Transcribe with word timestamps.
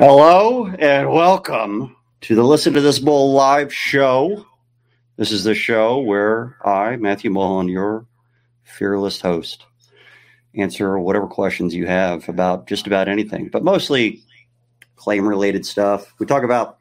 Hello 0.00 0.66
and 0.78 1.12
welcome 1.12 1.94
to 2.22 2.34
the 2.34 2.42
Listen 2.42 2.72
to 2.72 2.80
This 2.80 2.98
Bull 2.98 3.34
live 3.34 3.70
show. 3.70 4.46
This 5.18 5.30
is 5.30 5.44
the 5.44 5.54
show 5.54 5.98
where 5.98 6.56
I, 6.64 6.96
Matthew 6.96 7.30
Mullen, 7.30 7.68
your 7.68 8.06
fearless 8.62 9.20
host, 9.20 9.66
answer 10.54 10.98
whatever 10.98 11.26
questions 11.26 11.74
you 11.74 11.86
have 11.86 12.26
about 12.30 12.66
just 12.66 12.86
about 12.86 13.08
anything, 13.08 13.50
but 13.50 13.62
mostly 13.62 14.22
claim 14.96 15.28
related 15.28 15.66
stuff. 15.66 16.14
We 16.18 16.24
talk 16.24 16.44
about 16.44 16.78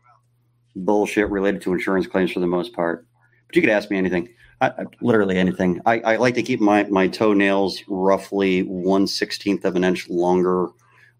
bullshit 0.77 1.29
related 1.29 1.61
to 1.63 1.73
insurance 1.73 2.07
claims 2.07 2.31
for 2.31 2.39
the 2.39 2.47
most 2.47 2.71
part, 2.71 3.05
but 3.47 3.55
you 3.57 3.61
could 3.61 3.69
ask 3.69 3.91
me 3.91 3.97
anything. 3.97 4.29
I, 4.61 4.85
literally 5.01 5.37
anything. 5.37 5.81
I, 5.85 5.99
I, 5.99 6.15
like 6.15 6.35
to 6.35 6.41
keep 6.41 6.61
my, 6.61 6.83
my 6.85 7.09
toenails 7.09 7.83
roughly 7.89 8.61
one 8.61 9.07
sixteenth 9.07 9.65
of 9.65 9.75
an 9.75 9.83
inch 9.83 10.09
longer 10.09 10.69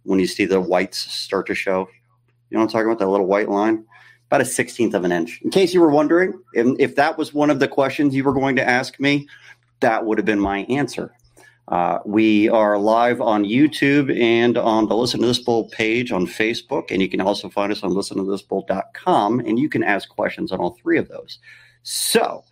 when 0.10 0.20
you 0.20 0.28
see 0.28 0.46
the 0.46 0.60
whites 0.60 0.98
start 0.98 1.46
to 1.48 1.56
show. 1.56 1.88
You 2.50 2.58
know 2.58 2.62
what 2.62 2.64
I'm 2.64 2.70
talking 2.70 2.88
about? 2.88 3.00
That 3.00 3.08
little 3.08 3.28
white 3.28 3.50
line? 3.50 3.86
About 4.28 4.42
a 4.42 4.46
sixteenth 4.46 4.96
of 4.96 5.06
an 5.06 5.12
inch. 5.12 5.40
In 5.44 5.52
case 5.52 5.74
you 5.74 5.82
were 5.82 5.92
wondering, 5.92 6.34
if, 6.54 6.68
if 6.80 6.96
that 6.96 7.18
was 7.18 7.34
one 7.34 7.50
of 7.50 7.60
the 7.60 7.68
questions 7.68 8.16
you 8.16 8.24
were 8.24 8.34
going 8.34 8.56
to 8.56 8.68
ask 8.68 9.00
me, 9.00 9.28
that 9.82 10.06
would 10.06 10.18
have 10.18 10.26
been 10.26 10.40
my 10.40 10.60
answer. 10.62 11.14
Uh, 11.68 12.00
we 12.04 12.50
are 12.50 12.80
live 12.80 13.22
on 13.22 13.46
YouTube 13.46 14.16
and 14.20 14.58
on 14.58 14.88
the 14.88 14.96
Listen 14.96 15.20
to 15.22 15.28
This 15.28 15.38
Bull 15.38 15.70
page 15.70 16.12
on 16.12 16.26
Facebook, 16.26 16.90
and 16.90 17.00
you 17.00 17.08
can 17.08 17.22
also 17.22 17.48
find 17.48 17.72
us 17.72 17.84
on 17.84 17.92
listentothisbull.com, 17.92 19.40
and 19.42 19.60
you 19.60 19.70
can 19.70 19.84
ask 19.84 20.10
questions 20.10 20.52
on 20.52 20.60
all 20.60 20.72
three 20.82 20.98
of 20.98 21.08
those. 21.08 21.38
So, 21.84 22.44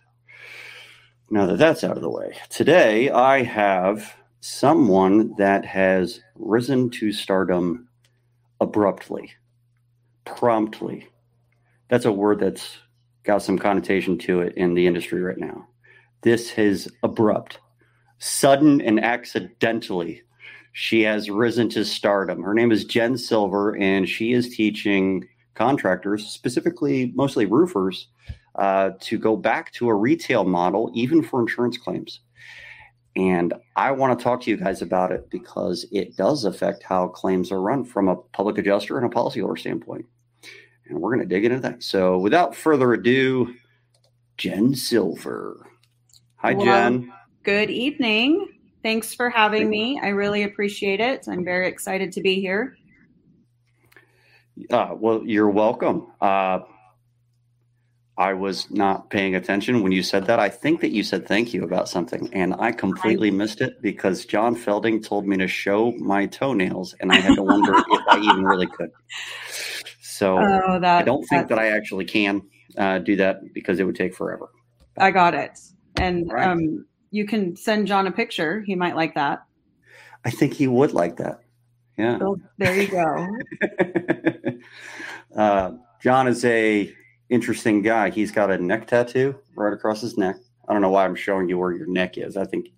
now 1.30 1.46
that 1.46 1.58
that's 1.58 1.82
out 1.82 1.96
of 1.96 2.02
the 2.02 2.10
way, 2.10 2.36
today 2.48 3.10
I 3.10 3.42
have 3.42 4.14
someone 4.40 5.34
that 5.36 5.64
has 5.64 6.20
risen 6.36 6.90
to 6.90 7.12
stardom 7.12 7.88
abruptly, 8.60 9.32
promptly. 10.24 11.08
That's 11.88 12.04
a 12.04 12.12
word 12.12 12.40
that's 12.40 12.78
got 13.24 13.42
some 13.42 13.58
connotation 13.58 14.18
to 14.18 14.40
it 14.40 14.54
in 14.56 14.74
the 14.74 14.86
industry 14.86 15.20
right 15.20 15.38
now. 15.38 15.66
This 16.22 16.58
is 16.58 16.90
abrupt, 17.02 17.60
sudden, 18.18 18.80
and 18.80 19.00
accidentally. 19.00 20.22
She 20.72 21.02
has 21.02 21.30
risen 21.30 21.68
to 21.70 21.84
stardom. 21.84 22.42
Her 22.42 22.54
name 22.54 22.70
is 22.70 22.84
Jen 22.84 23.16
Silver, 23.18 23.76
and 23.76 24.08
she 24.08 24.32
is 24.32 24.54
teaching 24.54 25.26
contractors, 25.54 26.26
specifically 26.26 27.12
mostly 27.16 27.46
roofers, 27.46 28.08
uh, 28.54 28.90
to 29.00 29.18
go 29.18 29.36
back 29.36 29.72
to 29.72 29.88
a 29.88 29.94
retail 29.94 30.44
model, 30.44 30.90
even 30.94 31.22
for 31.22 31.40
insurance 31.40 31.76
claims. 31.76 32.20
And 33.18 33.52
I 33.74 33.90
want 33.90 34.16
to 34.16 34.22
talk 34.22 34.42
to 34.42 34.50
you 34.50 34.56
guys 34.56 34.80
about 34.80 35.10
it 35.10 35.28
because 35.28 35.84
it 35.90 36.16
does 36.16 36.44
affect 36.44 36.84
how 36.84 37.08
claims 37.08 37.50
are 37.50 37.60
run 37.60 37.84
from 37.84 38.06
a 38.06 38.14
public 38.14 38.58
adjuster 38.58 38.96
and 38.96 39.12
a 39.12 39.14
policyholder 39.14 39.58
standpoint. 39.58 40.06
And 40.86 41.00
we're 41.00 41.16
going 41.16 41.28
to 41.28 41.34
dig 41.34 41.44
into 41.44 41.58
that. 41.58 41.82
So, 41.82 42.16
without 42.18 42.54
further 42.54 42.92
ado, 42.92 43.56
Jen 44.36 44.72
Silver. 44.72 45.66
Hi, 46.36 46.54
well, 46.54 46.64
Jen. 46.64 47.12
Good 47.42 47.70
evening. 47.70 48.46
Thanks 48.84 49.12
for 49.12 49.28
having 49.28 49.68
me. 49.68 49.98
I 50.00 50.08
really 50.10 50.44
appreciate 50.44 51.00
it. 51.00 51.26
I'm 51.26 51.44
very 51.44 51.66
excited 51.66 52.12
to 52.12 52.20
be 52.20 52.40
here. 52.40 52.76
Uh, 54.70 54.94
well, 54.94 55.24
you're 55.24 55.50
welcome. 55.50 56.06
Uh, 56.20 56.60
I 58.18 58.34
was 58.34 58.68
not 58.68 59.10
paying 59.10 59.36
attention 59.36 59.80
when 59.80 59.92
you 59.92 60.02
said 60.02 60.26
that. 60.26 60.40
I 60.40 60.48
think 60.48 60.80
that 60.80 60.90
you 60.90 61.04
said 61.04 61.28
thank 61.28 61.54
you 61.54 61.62
about 61.62 61.88
something, 61.88 62.28
and 62.32 62.52
I 62.58 62.72
completely 62.72 63.30
missed 63.30 63.60
it 63.60 63.80
because 63.80 64.26
John 64.26 64.56
Felding 64.56 65.00
told 65.00 65.24
me 65.24 65.36
to 65.36 65.46
show 65.46 65.92
my 65.92 66.26
toenails, 66.26 66.96
and 66.98 67.12
I 67.12 67.20
had 67.20 67.36
to 67.36 67.42
wonder 67.44 67.72
if 67.88 68.02
I 68.08 68.18
even 68.18 68.44
really 68.44 68.66
could. 68.66 68.90
So 70.02 70.36
oh, 70.36 70.80
that, 70.80 71.02
I 71.02 71.02
don't 71.02 71.24
think 71.26 71.46
that 71.46 71.60
I 71.60 71.68
actually 71.68 72.06
can 72.06 72.42
uh, 72.76 72.98
do 72.98 73.14
that 73.16 73.54
because 73.54 73.78
it 73.78 73.84
would 73.84 73.94
take 73.94 74.16
forever. 74.16 74.50
I 74.98 75.12
got 75.12 75.34
it, 75.34 75.56
and 76.00 76.28
right. 76.32 76.48
um, 76.48 76.86
you 77.12 77.24
can 77.24 77.54
send 77.54 77.86
John 77.86 78.08
a 78.08 78.12
picture. 78.12 78.62
He 78.66 78.74
might 78.74 78.96
like 78.96 79.14
that. 79.14 79.44
I 80.24 80.30
think 80.30 80.54
he 80.54 80.66
would 80.66 80.92
like 80.92 81.18
that. 81.18 81.38
Yeah. 81.96 82.18
So 82.18 82.36
there 82.58 82.80
you 82.80 82.88
go. 82.88 83.28
uh, 85.40 85.72
John 86.02 86.26
is 86.26 86.44
a 86.44 86.92
interesting 87.30 87.82
guy. 87.82 88.10
He's 88.10 88.30
got 88.30 88.50
a 88.50 88.58
neck 88.58 88.86
tattoo 88.86 89.38
right 89.54 89.72
across 89.72 90.00
his 90.00 90.16
neck. 90.16 90.36
I 90.68 90.72
don't 90.72 90.82
know 90.82 90.90
why 90.90 91.04
I'm 91.04 91.14
showing 91.14 91.48
you 91.48 91.58
where 91.58 91.72
your 91.72 91.86
neck 91.86 92.18
is. 92.18 92.36
I 92.36 92.44
think 92.44 92.68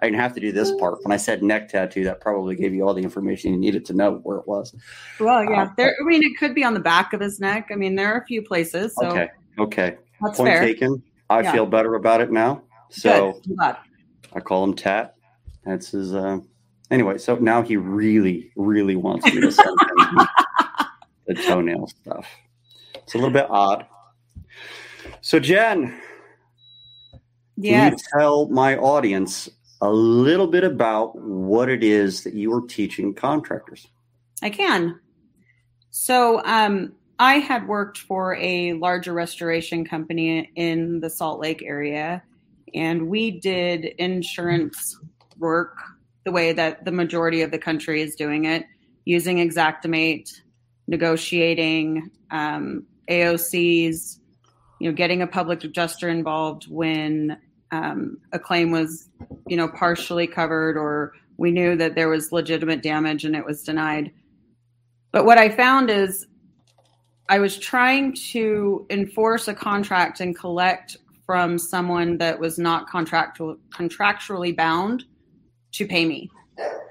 I 0.00 0.06
didn't 0.06 0.20
have 0.20 0.34
to 0.34 0.40
do 0.40 0.52
this 0.52 0.72
part. 0.76 0.98
When 1.02 1.12
I 1.12 1.16
said 1.16 1.42
neck 1.42 1.68
tattoo, 1.68 2.04
that 2.04 2.20
probably 2.20 2.54
gave 2.54 2.72
you 2.72 2.86
all 2.86 2.94
the 2.94 3.02
information 3.02 3.52
you 3.52 3.58
needed 3.58 3.84
to 3.86 3.94
know 3.94 4.20
where 4.22 4.38
it 4.38 4.46
was. 4.46 4.74
Well, 5.18 5.44
yeah. 5.44 5.64
Uh, 5.64 5.68
there, 5.76 5.96
I 6.00 6.04
mean, 6.04 6.22
it 6.22 6.38
could 6.38 6.54
be 6.54 6.62
on 6.62 6.74
the 6.74 6.80
back 6.80 7.12
of 7.12 7.20
his 7.20 7.40
neck. 7.40 7.68
I 7.72 7.74
mean, 7.74 7.96
there 7.96 8.12
are 8.12 8.20
a 8.20 8.24
few 8.24 8.42
places. 8.42 8.94
So 9.00 9.08
okay. 9.08 9.28
Okay. 9.58 9.96
That's 10.22 10.36
Point 10.36 10.50
fair. 10.50 10.60
taken. 10.60 11.02
I 11.30 11.40
yeah. 11.40 11.52
feel 11.52 11.66
better 11.66 11.94
about 11.94 12.20
it 12.20 12.30
now. 12.30 12.62
So 12.90 13.40
I 14.32 14.40
call 14.40 14.64
him 14.64 14.74
Tat. 14.74 15.14
That's 15.64 15.90
his. 15.90 16.14
Uh, 16.14 16.38
anyway, 16.90 17.18
so 17.18 17.36
now 17.36 17.62
he 17.62 17.76
really, 17.76 18.52
really 18.56 18.96
wants 18.96 19.26
me 19.26 19.40
to 19.40 19.50
send 19.50 19.68
him 19.98 20.26
the 21.26 21.34
toenail 21.34 21.88
stuff. 21.88 22.26
It's 22.94 23.14
a 23.14 23.18
little 23.18 23.32
bit 23.32 23.46
odd. 23.50 23.86
So, 25.28 25.38
Jen, 25.38 25.94
yes. 27.58 27.90
can 27.90 27.92
you 27.92 27.98
tell 28.18 28.48
my 28.48 28.78
audience 28.78 29.46
a 29.82 29.90
little 29.90 30.46
bit 30.46 30.64
about 30.64 31.18
what 31.18 31.68
it 31.68 31.84
is 31.84 32.24
that 32.24 32.32
you 32.32 32.50
are 32.54 32.66
teaching 32.66 33.12
contractors? 33.12 33.86
I 34.40 34.48
can. 34.48 34.98
So, 35.90 36.42
um, 36.46 36.94
I 37.18 37.40
had 37.40 37.68
worked 37.68 37.98
for 37.98 38.36
a 38.36 38.72
larger 38.72 39.12
restoration 39.12 39.84
company 39.84 40.50
in 40.56 41.00
the 41.00 41.10
Salt 41.10 41.40
Lake 41.40 41.62
area, 41.62 42.22
and 42.72 43.08
we 43.08 43.30
did 43.30 43.84
insurance 43.98 44.98
work 45.36 45.76
the 46.24 46.32
way 46.32 46.54
that 46.54 46.86
the 46.86 46.92
majority 46.92 47.42
of 47.42 47.50
the 47.50 47.58
country 47.58 48.00
is 48.00 48.14
doing 48.14 48.46
it, 48.46 48.64
using 49.04 49.46
Xactimate, 49.50 50.40
negotiating 50.86 52.10
um, 52.30 52.86
AOCs, 53.10 54.17
you 54.78 54.88
know, 54.88 54.94
getting 54.94 55.22
a 55.22 55.26
public 55.26 55.64
adjuster 55.64 56.08
involved 56.08 56.66
when 56.68 57.38
um, 57.70 58.18
a 58.32 58.38
claim 58.38 58.70
was, 58.70 59.08
you 59.46 59.56
know, 59.56 59.68
partially 59.68 60.26
covered 60.26 60.76
or 60.76 61.12
we 61.36 61.50
knew 61.50 61.76
that 61.76 61.94
there 61.94 62.08
was 62.08 62.32
legitimate 62.32 62.82
damage 62.82 63.24
and 63.24 63.36
it 63.36 63.44
was 63.44 63.62
denied. 63.62 64.10
But 65.12 65.24
what 65.24 65.38
I 65.38 65.48
found 65.48 65.90
is 65.90 66.26
I 67.28 67.38
was 67.38 67.58
trying 67.58 68.14
to 68.32 68.86
enforce 68.90 69.48
a 69.48 69.54
contract 69.54 70.20
and 70.20 70.36
collect 70.36 70.96
from 71.26 71.58
someone 71.58 72.16
that 72.18 72.40
was 72.40 72.58
not 72.58 72.88
contractual 72.88 73.56
contractually 73.70 74.56
bound 74.56 75.04
to 75.72 75.86
pay 75.86 76.06
me. 76.06 76.30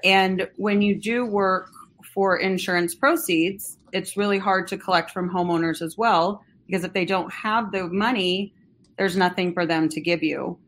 And 0.04 0.48
when 0.56 0.80
you 0.80 0.94
do 0.94 1.26
work 1.26 1.70
for 2.14 2.36
insurance 2.36 2.94
proceeds, 2.94 3.78
it's 3.92 4.16
really 4.16 4.38
hard 4.38 4.68
to 4.68 4.78
collect 4.78 5.10
from 5.10 5.28
homeowners 5.28 5.82
as 5.82 5.98
well 5.98 6.44
because 6.68 6.84
if 6.84 6.92
they 6.92 7.04
don't 7.04 7.32
have 7.32 7.72
the 7.72 7.88
money, 7.88 8.54
there's 8.98 9.16
nothing 9.16 9.54
for 9.54 9.64
them 9.64 9.88
to 9.88 10.00
give 10.00 10.22
you. 10.22 10.58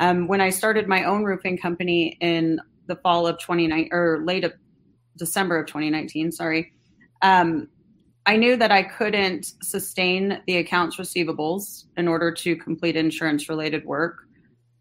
Um, 0.00 0.26
when 0.26 0.40
I 0.40 0.50
started 0.50 0.88
my 0.88 1.04
own 1.04 1.24
roofing 1.24 1.56
company 1.56 2.18
in 2.20 2.60
the 2.86 2.96
fall 2.96 3.26
of 3.26 3.38
2019 3.38 3.90
or 3.92 4.22
late 4.24 4.44
of 4.44 4.52
December 5.16 5.58
of 5.58 5.66
2019, 5.66 6.32
sorry, 6.32 6.72
um, 7.22 7.68
I 8.26 8.36
knew 8.36 8.56
that 8.56 8.72
I 8.72 8.82
couldn't 8.82 9.52
sustain 9.62 10.42
the 10.46 10.56
accounts 10.56 10.96
receivables 10.96 11.84
in 11.96 12.08
order 12.08 12.32
to 12.32 12.56
complete 12.56 12.96
insurance 12.96 13.48
related 13.48 13.84
work. 13.84 14.18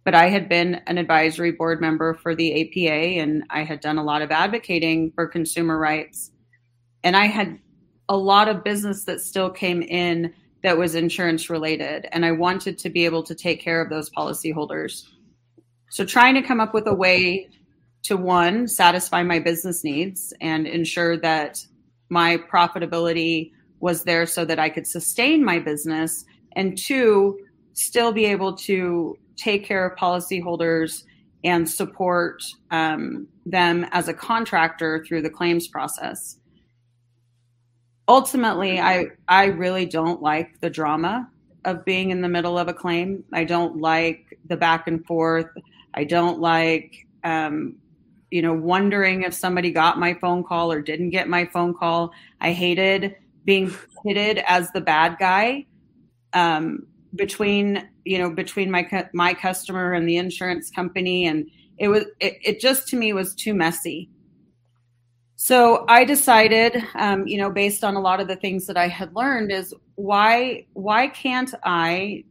But 0.04 0.16
I 0.16 0.30
had 0.30 0.50
been 0.50 0.76
an 0.88 0.98
advisory 0.98 1.52
board 1.52 1.80
member 1.80 2.16
for 2.16 2.36
the 2.36 2.62
APA 2.62 3.20
and 3.22 3.44
I 3.52 3.64
had 3.64 3.82
done 3.82 3.98
a 3.98 4.04
lot 4.04 4.22
of 4.22 4.32
advocating 4.32 5.12
for 5.14 5.28
consumer 5.28 5.78
rights. 5.78 6.32
And 7.04 7.16
I 7.16 7.26
had 7.26 7.60
a 8.10 8.18
lot 8.18 8.48
of 8.48 8.64
business 8.64 9.04
that 9.06 9.22
still 9.22 9.50
came 9.50 9.82
in 9.82 10.34
that 10.66 10.80
was 10.80 10.96
insurance 10.96 11.48
related. 11.48 12.08
And 12.12 12.26
I 12.26 12.32
wanted 12.32 12.80
to 12.80 12.90
be 12.90 13.06
able 13.06 13.22
to 13.24 13.36
take 13.36 13.62
care 13.62 13.80
of 13.82 13.92
those 13.92 14.10
policyholders. 14.10 15.04
So, 15.92 16.04
trying 16.04 16.34
to 16.34 16.42
come 16.42 16.60
up 16.60 16.74
with 16.74 16.88
a 16.88 16.94
way 16.94 17.48
to 18.06 18.18
one, 18.18 18.68
satisfy 18.68 19.22
my 19.22 19.38
business 19.38 19.84
needs 19.84 20.34
and 20.42 20.66
ensure 20.66 21.18
that 21.18 21.64
my 22.10 22.38
profitability 22.52 23.52
was 23.80 24.06
there 24.06 24.26
so 24.26 24.44
that 24.44 24.58
I 24.58 24.70
could 24.70 24.88
sustain 24.88 25.46
my 25.46 25.60
business. 25.60 26.26
And 26.56 26.76
two, 26.76 27.38
still 27.74 28.12
be 28.12 28.26
able 28.26 28.58
to 28.58 29.20
take 29.38 29.66
care 29.66 29.86
of 29.86 29.96
policyholders 30.00 31.04
and 31.44 31.70
support 31.70 32.42
um, 32.72 33.28
them 33.46 33.86
as 33.92 34.08
a 34.08 34.16
contractor 34.16 35.06
through 35.08 35.22
the 35.22 35.30
claims 35.30 35.68
process 35.68 36.40
ultimately 38.08 38.80
i 38.80 39.08
i 39.28 39.46
really 39.46 39.86
don't 39.86 40.22
like 40.22 40.60
the 40.62 40.70
drama 40.70 41.30
of 41.66 41.84
being 41.84 42.12
in 42.12 42.22
the 42.22 42.30
middle 42.30 42.58
of 42.58 42.68
a 42.68 42.74
claim. 42.74 43.24
I 43.34 43.44
don't 43.44 43.82
like 43.82 44.38
the 44.46 44.56
back 44.56 44.88
and 44.88 45.06
forth. 45.06 45.50
I 45.94 46.04
don't 46.06 46.40
like 46.40 47.08
um, 47.24 47.76
you 48.32 48.42
know 48.42 48.54
wondering 48.54 49.24
if 49.24 49.34
somebody 49.34 49.72
got 49.72 50.00
my 50.00 50.14
phone 50.14 50.44
call 50.44 50.72
or 50.72 50.82
didn't 50.82 51.10
get 51.10 51.28
my 51.28 51.46
phone 51.46 51.74
call. 51.74 52.14
I 52.40 52.54
hated 52.54 53.16
being 53.44 53.74
pitted 54.04 54.44
as 54.48 54.72
the 54.72 54.82
bad 54.82 55.18
guy 55.20 55.66
um, 56.34 56.86
between 57.16 57.90
you 58.06 58.20
know 58.20 58.30
between 58.30 58.72
my 58.72 59.10
my 59.14 59.34
customer 59.34 59.94
and 59.94 60.08
the 60.08 60.18
insurance 60.18 60.70
company. 60.70 61.26
And 61.26 61.50
it 61.78 61.88
was 61.88 62.06
it, 62.20 62.38
it 62.44 62.60
just 62.60 62.88
to 62.90 62.96
me 62.96 63.12
was 63.12 63.34
too 63.34 63.54
messy 63.54 64.10
so 65.46 65.86
i 65.88 66.04
decided 66.04 66.72
um, 66.96 67.26
you 67.28 67.38
know 67.38 67.50
based 67.50 67.84
on 67.84 67.96
a 67.96 68.00
lot 68.00 68.20
of 68.20 68.28
the 68.28 68.36
things 68.36 68.66
that 68.66 68.78
i 68.78 68.88
had 68.88 69.16
learned 69.16 69.52
is 69.52 69.74
why 69.96 70.66
why 70.74 71.08
can't 71.08 71.54
i 71.64 72.24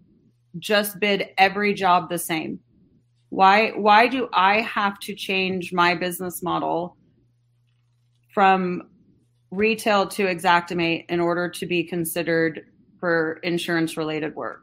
just 0.59 0.99
bid 1.01 1.29
every 1.39 1.73
job 1.75 2.09
the 2.09 2.19
same 2.19 2.59
why 3.29 3.71
why 3.89 4.07
do 4.07 4.29
i 4.33 4.61
have 4.61 4.99
to 4.99 5.15
change 5.15 5.73
my 5.73 5.95
business 5.95 6.43
model 6.43 6.97
from 8.35 8.83
retail 9.55 10.07
to 10.09 10.25
Xactimate 10.25 11.07
in 11.09 11.21
order 11.21 11.49
to 11.49 11.67
be 11.67 11.85
considered 11.85 12.67
for 12.99 13.35
insurance 13.43 13.97
related 13.97 14.35
work. 14.35 14.63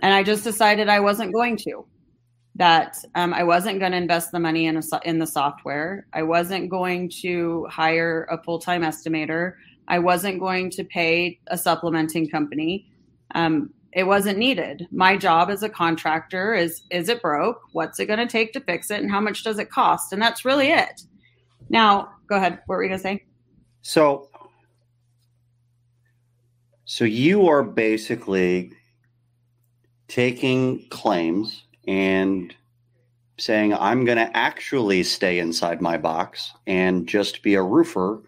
And 0.00 0.12
I 0.12 0.22
just 0.22 0.44
decided 0.44 0.88
I 0.88 1.00
wasn't 1.00 1.32
going 1.32 1.56
to. 1.58 1.86
That 2.58 2.98
um, 3.14 3.32
I 3.32 3.44
wasn't 3.44 3.78
going 3.78 3.92
to 3.92 3.98
invest 3.98 4.32
the 4.32 4.40
money 4.40 4.66
in 4.66 4.76
a, 4.76 4.82
in 5.04 5.18
the 5.18 5.26
software. 5.26 6.06
I 6.12 6.22
wasn't 6.22 6.68
going 6.68 7.08
to 7.22 7.66
hire 7.70 8.26
a 8.30 8.42
full 8.42 8.58
time 8.58 8.82
estimator. 8.82 9.54
I 9.88 9.98
wasn't 9.98 10.38
going 10.38 10.70
to 10.70 10.84
pay 10.84 11.40
a 11.46 11.56
supplementing 11.56 12.28
company. 12.28 12.90
Um, 13.34 13.70
it 13.92 14.04
wasn't 14.04 14.38
needed. 14.38 14.86
My 14.90 15.16
job 15.16 15.50
as 15.50 15.62
a 15.62 15.68
contractor 15.68 16.54
is 16.54 16.82
is 16.90 17.08
it 17.08 17.22
broke? 17.22 17.60
What's 17.72 17.98
it 17.98 18.06
going 18.06 18.18
to 18.18 18.26
take 18.26 18.52
to 18.52 18.60
fix 18.60 18.90
it, 18.90 19.00
and 19.00 19.10
how 19.10 19.20
much 19.20 19.44
does 19.44 19.58
it 19.58 19.70
cost? 19.70 20.12
And 20.12 20.20
that's 20.20 20.44
really 20.44 20.68
it. 20.68 21.02
Now, 21.70 22.10
go 22.28 22.36
ahead. 22.36 22.60
What 22.66 22.76
were 22.76 22.82
you 22.82 22.90
going 22.90 22.98
to 22.98 23.02
say? 23.02 23.24
So, 23.82 24.28
so 26.84 27.04
you 27.04 27.48
are 27.48 27.62
basically 27.62 28.72
taking 30.08 30.88
claims 30.88 31.64
and 31.88 32.54
saying, 33.38 33.72
I'm 33.72 34.04
going 34.04 34.18
to 34.18 34.36
actually 34.36 35.02
stay 35.04 35.38
inside 35.38 35.80
my 35.80 35.96
box 35.96 36.52
and 36.66 37.08
just 37.08 37.42
be 37.42 37.54
a 37.54 37.62
roofer 37.62 38.22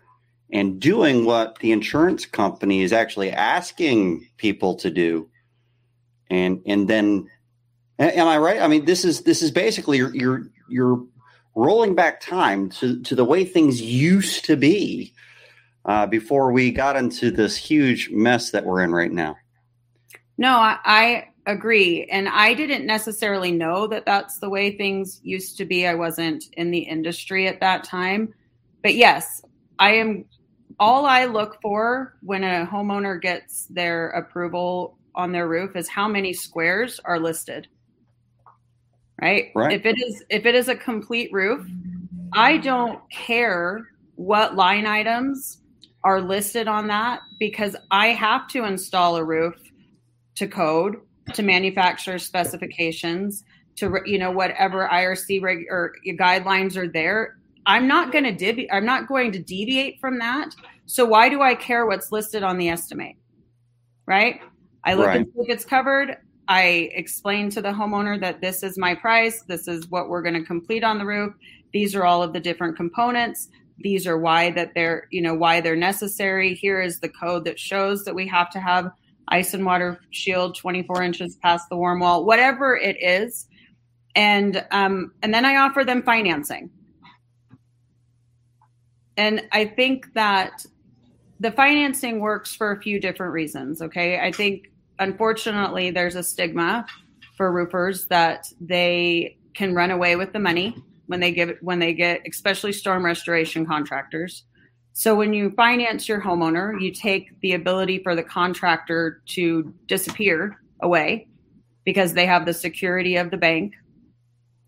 and 0.50 0.80
doing 0.80 1.26
what 1.26 1.58
the 1.58 1.70
insurance 1.70 2.24
company 2.24 2.80
is 2.82 2.92
actually 2.92 3.30
asking 3.30 4.26
people 4.38 4.76
to 4.76 4.90
do. 4.90 5.28
And, 6.30 6.62
and 6.64 6.88
then, 6.88 7.28
am 7.98 8.28
I 8.28 8.38
right? 8.38 8.62
I 8.62 8.66
mean, 8.66 8.86
this 8.86 9.04
is, 9.04 9.22
this 9.22 9.42
is 9.42 9.50
basically 9.50 9.98
you're, 9.98 10.14
you're, 10.14 10.46
you're 10.68 11.04
rolling 11.54 11.94
back 11.94 12.22
time 12.22 12.70
to, 12.70 13.02
to 13.02 13.14
the 13.14 13.24
way 13.24 13.44
things 13.44 13.82
used 13.82 14.46
to 14.46 14.56
be 14.56 15.12
uh, 15.84 16.06
before 16.06 16.50
we 16.50 16.70
got 16.70 16.96
into 16.96 17.30
this 17.30 17.56
huge 17.56 18.08
mess 18.10 18.52
that 18.52 18.64
we're 18.64 18.80
in 18.80 18.92
right 18.92 19.12
now. 19.12 19.36
No, 20.38 20.56
I, 20.56 20.78
I 20.84 21.28
agree. 21.50 22.04
And 22.10 22.28
I 22.28 22.54
didn't 22.54 22.86
necessarily 22.86 23.52
know 23.52 23.86
that 23.88 24.06
that's 24.06 24.38
the 24.38 24.48
way 24.48 24.76
things 24.76 25.20
used 25.22 25.56
to 25.58 25.64
be. 25.64 25.86
I 25.86 25.94
wasn't 25.94 26.44
in 26.54 26.70
the 26.70 26.78
industry 26.78 27.46
at 27.46 27.60
that 27.60 27.84
time. 27.84 28.34
But 28.82 28.94
yes, 28.94 29.42
I 29.78 29.92
am 29.92 30.24
all 30.78 31.06
I 31.06 31.26
look 31.26 31.60
for 31.60 32.16
when 32.22 32.42
a 32.44 32.66
homeowner 32.66 33.20
gets 33.20 33.66
their 33.66 34.10
approval 34.10 34.98
on 35.14 35.32
their 35.32 35.48
roof 35.48 35.76
is 35.76 35.88
how 35.88 36.08
many 36.08 36.32
squares 36.32 37.00
are 37.04 37.18
listed. 37.18 37.68
Right? 39.20 39.50
Right. 39.54 39.72
If 39.72 39.84
it 39.84 39.98
is 40.00 40.24
if 40.30 40.46
it 40.46 40.54
is 40.54 40.68
a 40.68 40.76
complete 40.76 41.30
roof, 41.32 41.66
I 42.32 42.56
don't 42.56 43.00
care 43.10 43.88
what 44.14 44.54
line 44.54 44.86
items 44.86 45.58
are 46.04 46.20
listed 46.20 46.68
on 46.68 46.86
that 46.86 47.20
because 47.38 47.76
I 47.90 48.08
have 48.08 48.48
to 48.48 48.64
install 48.64 49.16
a 49.16 49.24
roof 49.24 49.54
to 50.36 50.46
code 50.46 50.96
to 51.34 51.42
manufacturer 51.42 52.18
specifications 52.18 53.44
to 53.76 54.00
you 54.04 54.18
know 54.18 54.30
whatever 54.30 54.88
IRC 54.88 55.42
reg- 55.42 55.66
or 55.70 55.94
guidelines 56.06 56.76
are 56.76 56.88
there. 56.88 57.36
I'm 57.66 57.86
not 57.86 58.12
going 58.12 58.24
to 58.24 58.32
div- 58.32 58.68
I'm 58.72 58.86
not 58.86 59.08
going 59.08 59.32
to 59.32 59.38
deviate 59.38 60.00
from 60.00 60.18
that. 60.18 60.54
So 60.86 61.04
why 61.04 61.28
do 61.28 61.40
I 61.42 61.54
care 61.54 61.86
what's 61.86 62.10
listed 62.10 62.42
on 62.42 62.58
the 62.58 62.68
estimate? 62.68 63.16
Right? 64.06 64.40
I 64.84 64.94
look 64.94 65.06
right. 65.06 65.18
and 65.18 65.26
see 65.26 65.42
if 65.42 65.48
it's 65.48 65.64
covered. 65.64 66.16
I 66.48 66.90
explain 66.94 67.48
to 67.50 67.62
the 67.62 67.68
homeowner 67.68 68.18
that 68.20 68.40
this 68.40 68.62
is 68.62 68.76
my 68.76 68.94
price. 68.94 69.42
This 69.42 69.68
is 69.68 69.88
what 69.88 70.08
we're 70.08 70.22
going 70.22 70.34
to 70.34 70.42
complete 70.42 70.82
on 70.82 70.98
the 70.98 71.04
roof. 71.04 71.34
These 71.72 71.94
are 71.94 72.04
all 72.04 72.22
of 72.22 72.32
the 72.32 72.40
different 72.40 72.76
components 72.76 73.50
these 73.80 74.06
are 74.06 74.18
why 74.18 74.50
that 74.50 74.72
they're 74.74 75.08
you 75.10 75.22
know 75.22 75.34
why 75.34 75.60
they're 75.60 75.76
necessary 75.76 76.54
here 76.54 76.80
is 76.80 77.00
the 77.00 77.08
code 77.08 77.44
that 77.44 77.58
shows 77.58 78.04
that 78.04 78.14
we 78.14 78.26
have 78.28 78.50
to 78.50 78.60
have 78.60 78.90
ice 79.28 79.54
and 79.54 79.64
water 79.64 80.00
shield 80.10 80.56
24 80.56 81.02
inches 81.02 81.36
past 81.36 81.68
the 81.68 81.76
warm 81.76 82.00
wall 82.00 82.24
whatever 82.24 82.76
it 82.76 82.96
is. 83.00 83.46
And 84.16 84.66
um, 84.72 85.12
and 85.22 85.32
then 85.32 85.44
i 85.44 85.56
offer 85.56 85.84
them 85.84 86.02
financing. 86.02 86.70
And 89.16 89.42
i 89.52 89.64
think 89.64 90.12
that 90.14 90.64
the 91.38 91.52
financing 91.52 92.20
works 92.20 92.54
for 92.54 92.72
a 92.72 92.82
few 92.82 93.00
different 93.00 93.32
reasons 93.32 93.82
okay? 93.82 94.20
I 94.20 94.32
think 94.32 94.70
unfortunately 94.98 95.90
there's 95.90 96.16
a 96.16 96.22
stigma 96.22 96.86
for 97.36 97.52
roofers 97.52 98.06
that 98.08 98.46
they 98.60 99.38
can 99.54 99.74
run 99.74 99.90
away 99.90 100.16
with 100.16 100.32
the 100.32 100.38
money 100.38 100.76
when 101.06 101.20
they 101.20 101.32
give 101.32 101.48
it 101.48 101.58
when 101.62 101.78
they 101.78 101.92
get 101.92 102.20
especially 102.28 102.72
storm 102.72 103.04
restoration 103.04 103.66
contractors. 103.66 104.44
So 104.92 105.14
when 105.14 105.32
you 105.32 105.50
finance 105.50 106.08
your 106.08 106.20
homeowner, 106.20 106.80
you 106.80 106.92
take 106.92 107.38
the 107.40 107.52
ability 107.54 108.02
for 108.02 108.14
the 108.14 108.22
contractor 108.22 109.22
to 109.26 109.72
disappear 109.86 110.60
away 110.80 111.28
because 111.84 112.12
they 112.12 112.26
have 112.26 112.44
the 112.44 112.52
security 112.52 113.16
of 113.16 113.30
the 113.30 113.36
bank. 113.36 113.74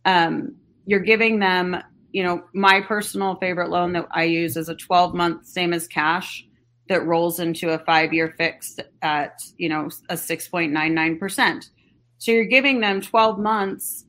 Um, 0.05 0.57
you're 0.87 1.01
giving 1.01 1.39
them, 1.39 1.77
you 2.13 2.23
know, 2.23 2.45
my 2.55 2.81
personal 2.81 3.37
favorite 3.37 3.71
loan 3.71 3.93
that 3.93 4.07
I 4.11 4.25
use 4.25 4.57
is 4.57 4.69
a 4.69 4.75
12 4.75 5.15
month 5.15 5.47
same 5.47 5.73
as 5.73 5.87
cash 5.87 6.47
that 6.89 7.07
rolls 7.07 7.41
into 7.41 7.71
a 7.71 7.79
five 7.81 8.13
year 8.13 8.35
fixed 8.37 8.81
at, 9.03 9.43
you 9.57 9.69
know, 9.69 9.89
a 10.09 10.15
6.99%. 10.15 11.71
So 12.19 12.31
you're 12.31 12.45
giving 12.45 12.81
them 12.81 13.01
12 13.01 13.39
months 13.39 14.05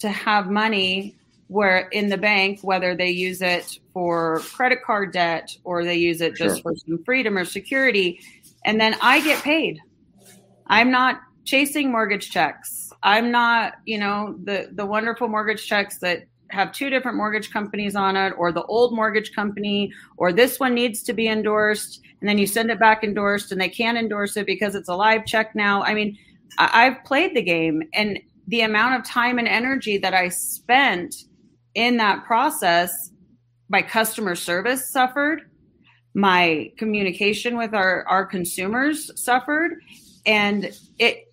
to 0.00 0.08
have 0.08 0.50
money 0.50 1.16
where 1.48 1.88
in 1.88 2.08
the 2.08 2.16
bank, 2.16 2.60
whether 2.62 2.94
they 2.94 3.10
use 3.10 3.42
it 3.42 3.78
for 3.92 4.40
credit 4.40 4.78
card 4.84 5.12
debt 5.12 5.56
or 5.64 5.84
they 5.84 5.96
use 5.96 6.20
it 6.20 6.34
just 6.34 6.56
sure. 6.56 6.62
for 6.62 6.76
some 6.76 7.02
freedom 7.04 7.36
or 7.36 7.44
security, 7.44 8.20
and 8.64 8.80
then 8.80 8.96
I 9.00 9.20
get 9.20 9.42
paid. 9.42 9.78
I'm 10.66 10.90
not 10.90 11.20
chasing 11.44 11.92
mortgage 11.92 12.30
checks. 12.30 12.92
I'm 13.02 13.30
not, 13.30 13.74
you 13.84 13.98
know, 13.98 14.36
the 14.44 14.70
the 14.72 14.86
wonderful 14.86 15.28
mortgage 15.28 15.66
checks 15.66 15.98
that 15.98 16.24
have 16.48 16.72
two 16.72 16.88
different 16.88 17.16
mortgage 17.16 17.50
companies 17.50 17.96
on 17.96 18.16
it 18.16 18.32
or 18.36 18.52
the 18.52 18.62
old 18.64 18.94
mortgage 18.94 19.34
company 19.34 19.92
or 20.16 20.32
this 20.32 20.60
one 20.60 20.74
needs 20.74 21.02
to 21.02 21.12
be 21.12 21.26
endorsed 21.26 22.00
and 22.20 22.28
then 22.28 22.38
you 22.38 22.46
send 22.46 22.70
it 22.70 22.78
back 22.78 23.02
endorsed 23.02 23.50
and 23.50 23.60
they 23.60 23.68
can't 23.68 23.98
endorse 23.98 24.36
it 24.36 24.46
because 24.46 24.74
it's 24.74 24.88
a 24.88 24.94
live 24.94 25.26
check 25.26 25.54
now. 25.54 25.82
I 25.82 25.94
mean, 25.94 26.16
I've 26.58 27.02
played 27.04 27.34
the 27.34 27.42
game 27.42 27.82
and 27.92 28.18
the 28.46 28.60
amount 28.60 28.94
of 28.94 29.04
time 29.04 29.38
and 29.38 29.48
energy 29.48 29.98
that 29.98 30.14
I 30.14 30.28
spent 30.28 31.24
in 31.74 31.96
that 31.98 32.24
process, 32.24 33.10
my 33.68 33.82
customer 33.82 34.34
service 34.34 34.90
suffered, 34.90 35.42
my 36.14 36.70
communication 36.78 37.56
with 37.56 37.74
our, 37.74 38.04
our 38.06 38.24
consumers 38.24 39.10
suffered, 39.20 39.72
and 40.26 40.72
it 40.98 41.24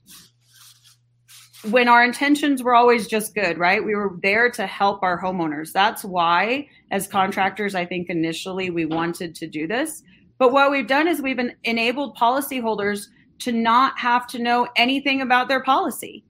when 1.69 1.87
our 1.87 2.03
intentions 2.03 2.63
were 2.63 2.73
always 2.73 3.07
just 3.07 3.35
good, 3.35 3.59
right? 3.59 3.85
We 3.85 3.93
were 3.93 4.17
there 4.23 4.49
to 4.49 4.65
help 4.65 5.03
our 5.03 5.21
homeowners. 5.21 5.71
That's 5.71 6.03
why, 6.03 6.67
as 6.89 7.07
contractors, 7.07 7.75
I 7.75 7.85
think 7.85 8.09
initially 8.09 8.71
we 8.71 8.85
wanted 8.85 9.35
to 9.35 9.47
do 9.47 9.67
this. 9.67 10.01
But 10.39 10.53
what 10.53 10.71
we've 10.71 10.87
done 10.87 11.07
is 11.07 11.21
we've 11.21 11.39
enabled 11.63 12.17
policyholders 12.17 13.05
to 13.39 13.51
not 13.51 13.97
have 13.99 14.25
to 14.27 14.39
know 14.39 14.67
anything 14.75 15.21
about 15.21 15.47
their 15.47 15.61
policy. 15.61 16.23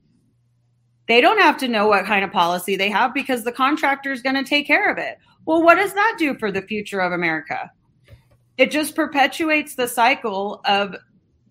They 1.12 1.20
don't 1.20 1.42
have 1.42 1.58
to 1.58 1.68
know 1.68 1.88
what 1.88 2.06
kind 2.06 2.24
of 2.24 2.32
policy 2.32 2.78
they 2.78 2.90
have 2.90 3.14
because 3.14 3.44
the 3.44 3.52
contractor 3.52 4.14
is 4.14 4.22
going 4.22 4.38
to 4.38 4.46
take 4.46 4.66
care 4.66 4.90
of 4.90 4.98
it. 4.98 5.18
Well, 5.46 5.62
what 5.62 5.76
does 5.76 5.94
that 5.94 6.16
do 6.18 6.36
for 6.36 6.54
the 6.54 6.62
future 6.62 7.02
of 7.02 7.12
America? 7.12 7.70
It 8.58 8.72
just 8.72 8.96
perpetuates 8.96 9.76
the 9.76 9.90
cycle 9.90 10.62
of 10.64 10.96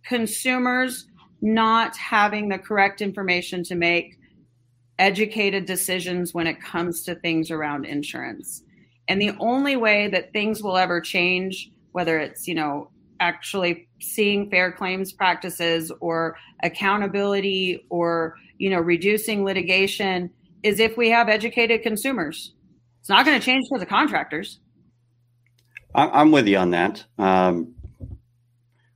consumers 0.02 1.08
not 1.42 1.94
having 1.94 2.48
the 2.48 2.56
correct 2.56 3.02
information 3.02 3.62
to 3.64 3.74
make 3.74 4.16
educated 4.98 5.66
decisions 5.66 6.32
when 6.32 6.46
it 6.46 6.58
comes 6.58 7.02
to 7.02 7.14
things 7.16 7.50
around 7.50 7.84
insurance. 7.84 8.62
And 9.08 9.20
the 9.20 9.36
only 9.40 9.76
way 9.76 10.08
that 10.08 10.32
things 10.32 10.62
will 10.62 10.78
ever 10.78 11.02
change, 11.02 11.70
whether 11.92 12.18
it's, 12.18 12.48
you 12.48 12.54
know, 12.54 12.88
actually 13.20 13.88
seeing 14.00 14.48
fair 14.48 14.72
claims 14.72 15.12
practices 15.12 15.92
or 16.00 16.34
accountability 16.62 17.84
or 17.90 18.36
you 18.60 18.68
know, 18.68 18.78
reducing 18.78 19.42
litigation 19.42 20.30
is 20.62 20.80
if 20.80 20.94
we 20.98 21.08
have 21.08 21.30
educated 21.30 21.82
consumers. 21.82 22.52
It's 23.00 23.08
not 23.08 23.24
going 23.24 23.40
to 23.40 23.44
change 23.44 23.64
for 23.70 23.78
the 23.78 23.86
contractors. 23.86 24.60
I'm 25.94 26.30
with 26.30 26.46
you 26.46 26.58
on 26.58 26.70
that. 26.70 27.02
Um, 27.18 27.74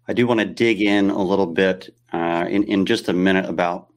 I 0.07 0.13
do 0.13 0.27
want 0.27 0.41
to 0.41 0.47
dig 0.47 0.83
in 0.83 1.09
a 1.09 1.23
little 1.23 1.47
bit 1.47 1.89
uh, 2.13 2.45
in, 2.49 2.65
in 2.65 2.85
just 2.85 3.09
a 3.09 3.15
minute 3.15 3.47
about 3.47 3.89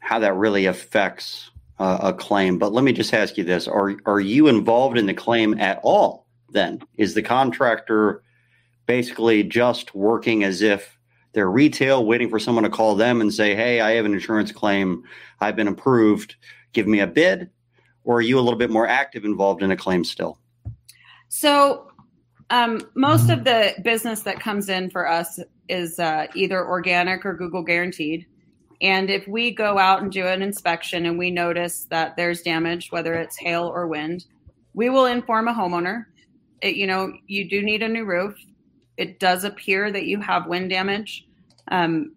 how 0.00 0.18
that 0.20 0.34
really 0.34 0.64
affects 0.64 1.50
uh, 1.78 1.98
a 2.00 2.12
claim. 2.14 2.58
But 2.58 2.72
let 2.72 2.84
me 2.84 2.92
just 2.92 3.12
ask 3.12 3.36
you 3.36 3.44
this: 3.44 3.68
Are 3.68 3.94
are 4.06 4.18
you 4.18 4.48
involved 4.48 4.96
in 4.96 5.06
the 5.06 5.14
claim 5.14 5.60
at 5.60 5.78
all? 5.84 6.26
Then 6.50 6.80
is 6.96 7.14
the 7.14 7.22
contractor 7.22 8.22
basically 8.86 9.42
just 9.44 9.94
working 9.94 10.42
as 10.42 10.62
if 10.62 10.93
they're 11.34 11.50
retail, 11.50 12.06
waiting 12.06 12.30
for 12.30 12.38
someone 12.38 12.64
to 12.64 12.70
call 12.70 12.94
them 12.94 13.20
and 13.20 13.32
say, 13.32 13.54
"Hey, 13.54 13.80
I 13.80 13.92
have 13.92 14.04
an 14.04 14.14
insurance 14.14 14.52
claim. 14.52 15.02
I've 15.40 15.56
been 15.56 15.68
approved. 15.68 16.36
Give 16.72 16.86
me 16.86 17.00
a 17.00 17.06
bid." 17.06 17.50
Or 18.04 18.18
are 18.18 18.22
you 18.22 18.38
a 18.38 18.42
little 18.42 18.58
bit 18.58 18.70
more 18.70 18.86
active 18.86 19.24
involved 19.24 19.62
in 19.62 19.70
a 19.70 19.76
claim 19.76 20.04
still? 20.04 20.38
So 21.28 21.90
um, 22.50 22.80
most 22.94 23.30
of 23.30 23.44
the 23.44 23.74
business 23.82 24.20
that 24.22 24.40
comes 24.40 24.68
in 24.68 24.90
for 24.90 25.08
us 25.08 25.40
is 25.68 25.98
uh, 25.98 26.26
either 26.34 26.66
organic 26.66 27.24
or 27.24 27.34
Google 27.34 27.62
guaranteed. 27.62 28.26
And 28.80 29.08
if 29.08 29.26
we 29.26 29.50
go 29.50 29.78
out 29.78 30.02
and 30.02 30.12
do 30.12 30.26
an 30.26 30.42
inspection 30.42 31.06
and 31.06 31.18
we 31.18 31.30
notice 31.30 31.86
that 31.86 32.16
there's 32.16 32.42
damage, 32.42 32.92
whether 32.92 33.14
it's 33.14 33.38
hail 33.38 33.64
or 33.64 33.86
wind, 33.86 34.26
we 34.74 34.90
will 34.90 35.06
inform 35.06 35.48
a 35.48 35.54
homeowner. 35.54 36.04
It, 36.60 36.76
you 36.76 36.86
know, 36.86 37.12
you 37.26 37.48
do 37.48 37.62
need 37.62 37.82
a 37.82 37.88
new 37.88 38.04
roof. 38.04 38.36
It 38.96 39.18
does 39.18 39.44
appear 39.44 39.90
that 39.92 40.06
you 40.06 40.20
have 40.20 40.46
wind 40.46 40.70
damage. 40.70 41.26
Um, 41.68 42.14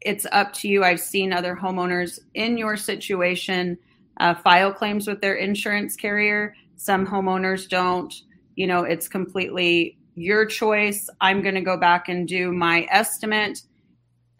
it's 0.00 0.26
up 0.32 0.52
to 0.54 0.68
you. 0.68 0.84
I've 0.84 1.00
seen 1.00 1.32
other 1.32 1.56
homeowners 1.56 2.18
in 2.34 2.58
your 2.58 2.76
situation 2.76 3.78
uh, 4.18 4.34
file 4.34 4.72
claims 4.72 5.06
with 5.06 5.20
their 5.20 5.34
insurance 5.34 5.96
carrier. 5.96 6.54
Some 6.76 7.06
homeowners 7.06 7.68
don't 7.68 8.14
you 8.56 8.66
know, 8.66 8.84
it's 8.84 9.08
completely 9.08 9.98
your 10.14 10.46
choice. 10.46 11.08
I'm 11.20 11.42
going 11.42 11.54
to 11.54 11.60
go 11.60 11.76
back 11.76 12.08
and 12.08 12.26
do 12.26 12.52
my 12.52 12.86
estimate. 12.90 13.62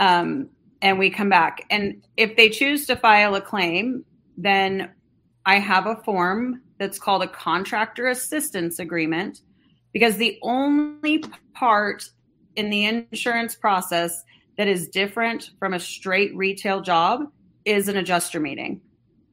Um, 0.00 0.50
and 0.82 0.98
we 0.98 1.10
come 1.10 1.28
back. 1.28 1.64
And 1.70 2.02
if 2.16 2.36
they 2.36 2.48
choose 2.48 2.86
to 2.86 2.96
file 2.96 3.34
a 3.34 3.40
claim, 3.40 4.04
then 4.36 4.90
I 5.46 5.58
have 5.58 5.86
a 5.86 5.96
form 5.96 6.62
that's 6.78 6.98
called 6.98 7.22
a 7.22 7.28
contractor 7.28 8.08
assistance 8.08 8.78
agreement 8.78 9.40
because 9.94 10.16
the 10.18 10.38
only 10.42 11.24
part 11.54 12.10
in 12.56 12.68
the 12.68 12.84
insurance 12.84 13.54
process 13.54 14.22
that 14.58 14.68
is 14.68 14.88
different 14.88 15.52
from 15.58 15.72
a 15.72 15.80
straight 15.80 16.36
retail 16.36 16.82
job 16.82 17.22
is 17.64 17.88
an 17.88 17.96
adjuster 17.96 18.38
meeting. 18.38 18.80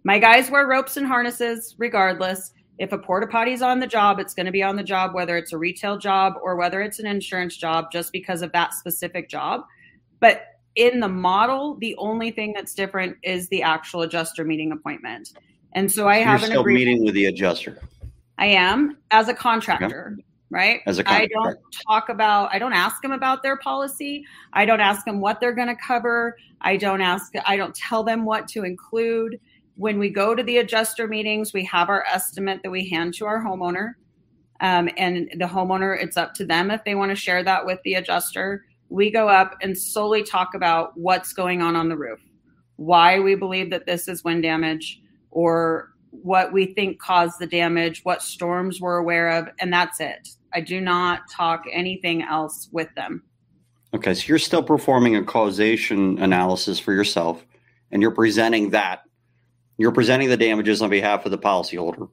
My 0.03 0.17
guys 0.17 0.49
wear 0.49 0.65
ropes 0.65 0.95
and 0.95 1.05
harnesses 1.05 1.75
regardless. 1.77 2.53
If 2.79 2.91
a 2.93 2.97
porta 2.97 3.27
potty's 3.27 3.61
on 3.61 3.79
the 3.79 3.87
job, 3.87 4.19
it's 4.19 4.33
going 4.33 4.45
to 4.45 4.51
be 4.51 4.63
on 4.63 4.75
the 4.75 4.83
job, 4.83 5.13
whether 5.13 5.37
it's 5.37 5.51
a 5.51 5.57
retail 5.57 5.97
job 5.97 6.33
or 6.41 6.55
whether 6.55 6.81
it's 6.81 6.99
an 6.99 7.05
insurance 7.05 7.57
job, 7.57 7.91
just 7.91 8.11
because 8.11 8.41
of 8.41 8.51
that 8.53 8.73
specific 8.73 9.29
job. 9.29 9.61
But 10.19 10.43
in 10.75 10.99
the 10.99 11.07
model, 11.09 11.75
the 11.79 11.95
only 11.97 12.31
thing 12.31 12.53
that's 12.55 12.73
different 12.73 13.17
is 13.23 13.49
the 13.49 13.61
actual 13.61 14.01
adjuster 14.03 14.45
meeting 14.45 14.71
appointment. 14.71 15.29
And 15.73 15.91
so 15.91 16.07
I 16.07 16.17
You're 16.17 16.27
have 16.27 16.43
an 16.43 16.49
still 16.49 16.61
agreement. 16.61 16.85
meeting 16.85 17.05
with 17.05 17.13
the 17.13 17.25
adjuster. 17.25 17.79
I 18.37 18.47
am 18.47 18.97
as 19.11 19.27
a 19.27 19.33
contractor. 19.33 20.13
Okay. 20.13 20.23
Right. 20.51 20.81
As 20.85 20.99
a 20.99 21.03
contractor. 21.05 21.39
I 21.39 21.43
don't 21.43 21.59
talk 21.87 22.09
about, 22.09 22.53
I 22.53 22.59
don't 22.59 22.73
ask 22.73 23.01
them 23.01 23.13
about 23.13 23.41
their 23.41 23.55
policy. 23.55 24.25
I 24.51 24.65
don't 24.65 24.81
ask 24.81 25.05
them 25.05 25.21
what 25.21 25.39
they're 25.39 25.55
going 25.55 25.69
to 25.69 25.75
cover. 25.75 26.35
I 26.59 26.75
don't 26.75 26.99
ask, 26.99 27.31
I 27.45 27.55
don't 27.55 27.73
tell 27.73 28.03
them 28.03 28.25
what 28.25 28.49
to 28.49 28.65
include 28.65 29.39
when 29.75 29.97
we 29.97 30.09
go 30.09 30.35
to 30.35 30.43
the 30.43 30.57
adjuster 30.57 31.07
meetings, 31.07 31.53
we 31.53 31.63
have 31.65 31.87
our 31.87 32.03
estimate 32.05 32.61
that 32.63 32.69
we 32.69 32.89
hand 32.89 33.13
to 33.15 33.25
our 33.25 33.41
homeowner. 33.41 33.93
Um, 34.59 34.89
and 34.97 35.29
the 35.39 35.45
homeowner, 35.45 35.97
it's 35.99 36.17
up 36.17 36.33
to 36.35 36.45
them 36.45 36.69
if 36.69 36.83
they 36.83 36.95
want 36.95 37.11
to 37.11 37.15
share 37.15 37.43
that 37.43 37.65
with 37.65 37.79
the 37.83 37.95
adjuster. 37.95 38.65
We 38.89 39.09
go 39.09 39.29
up 39.29 39.55
and 39.61 39.75
solely 39.75 40.21
talk 40.21 40.53
about 40.53 40.97
what's 40.97 41.31
going 41.33 41.61
on 41.61 41.77
on 41.77 41.87
the 41.87 41.97
roof, 41.97 42.19
why 42.75 43.19
we 43.19 43.35
believe 43.35 43.69
that 43.69 43.85
this 43.85 44.09
is 44.09 44.23
wind 44.23 44.43
damage, 44.43 45.01
or 45.31 45.93
what 46.11 46.51
we 46.51 46.65
think 46.65 46.99
caused 46.99 47.39
the 47.39 47.47
damage, 47.47 48.01
what 48.03 48.21
storms 48.21 48.81
we're 48.81 48.97
aware 48.97 49.29
of, 49.29 49.47
and 49.59 49.71
that's 49.71 49.99
it. 50.01 50.27
I 50.53 50.61
do 50.61 50.81
not 50.81 51.29
talk 51.29 51.63
anything 51.71 52.23
else 52.23 52.69
with 52.71 52.93
them. 52.95 53.23
Okay, 53.93 54.13
so 54.13 54.27
you're 54.27 54.39
still 54.39 54.63
performing 54.63 55.15
a 55.15 55.23
causation 55.23 56.17
analysis 56.19 56.79
for 56.79 56.93
yourself, 56.93 57.45
and 57.91 58.01
you're 58.01 58.11
presenting 58.11 58.69
that 58.69 59.03
you're 59.81 59.91
presenting 59.91 60.29
the 60.29 60.37
damages 60.37 60.81
on 60.81 60.89
behalf 60.89 61.25
of 61.25 61.31
the 61.31 61.37
policyholder. 61.37 62.07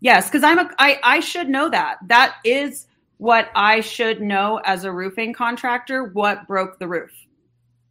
Yes, 0.00 0.28
because 0.28 0.42
I'm 0.42 0.58
a 0.58 0.68
I, 0.78 0.98
I 1.04 1.20
should 1.20 1.48
know 1.48 1.70
that. 1.70 1.98
That 2.08 2.34
is 2.44 2.88
what 3.18 3.48
I 3.54 3.80
should 3.80 4.20
know 4.20 4.60
as 4.64 4.84
a 4.84 4.92
roofing 4.92 5.32
contractor, 5.32 6.04
what 6.04 6.46
broke 6.48 6.78
the 6.80 6.88
roof. 6.88 7.12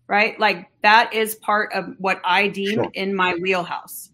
Right? 0.07 0.37
Like 0.37 0.67
that 0.83 1.13
is 1.13 1.35
part 1.35 1.71
of 1.71 1.95
what 1.97 2.19
I 2.25 2.49
deem 2.49 2.73
sure. 2.73 2.91
in 2.93 3.15
my 3.15 3.35
wheelhouse. 3.35 4.11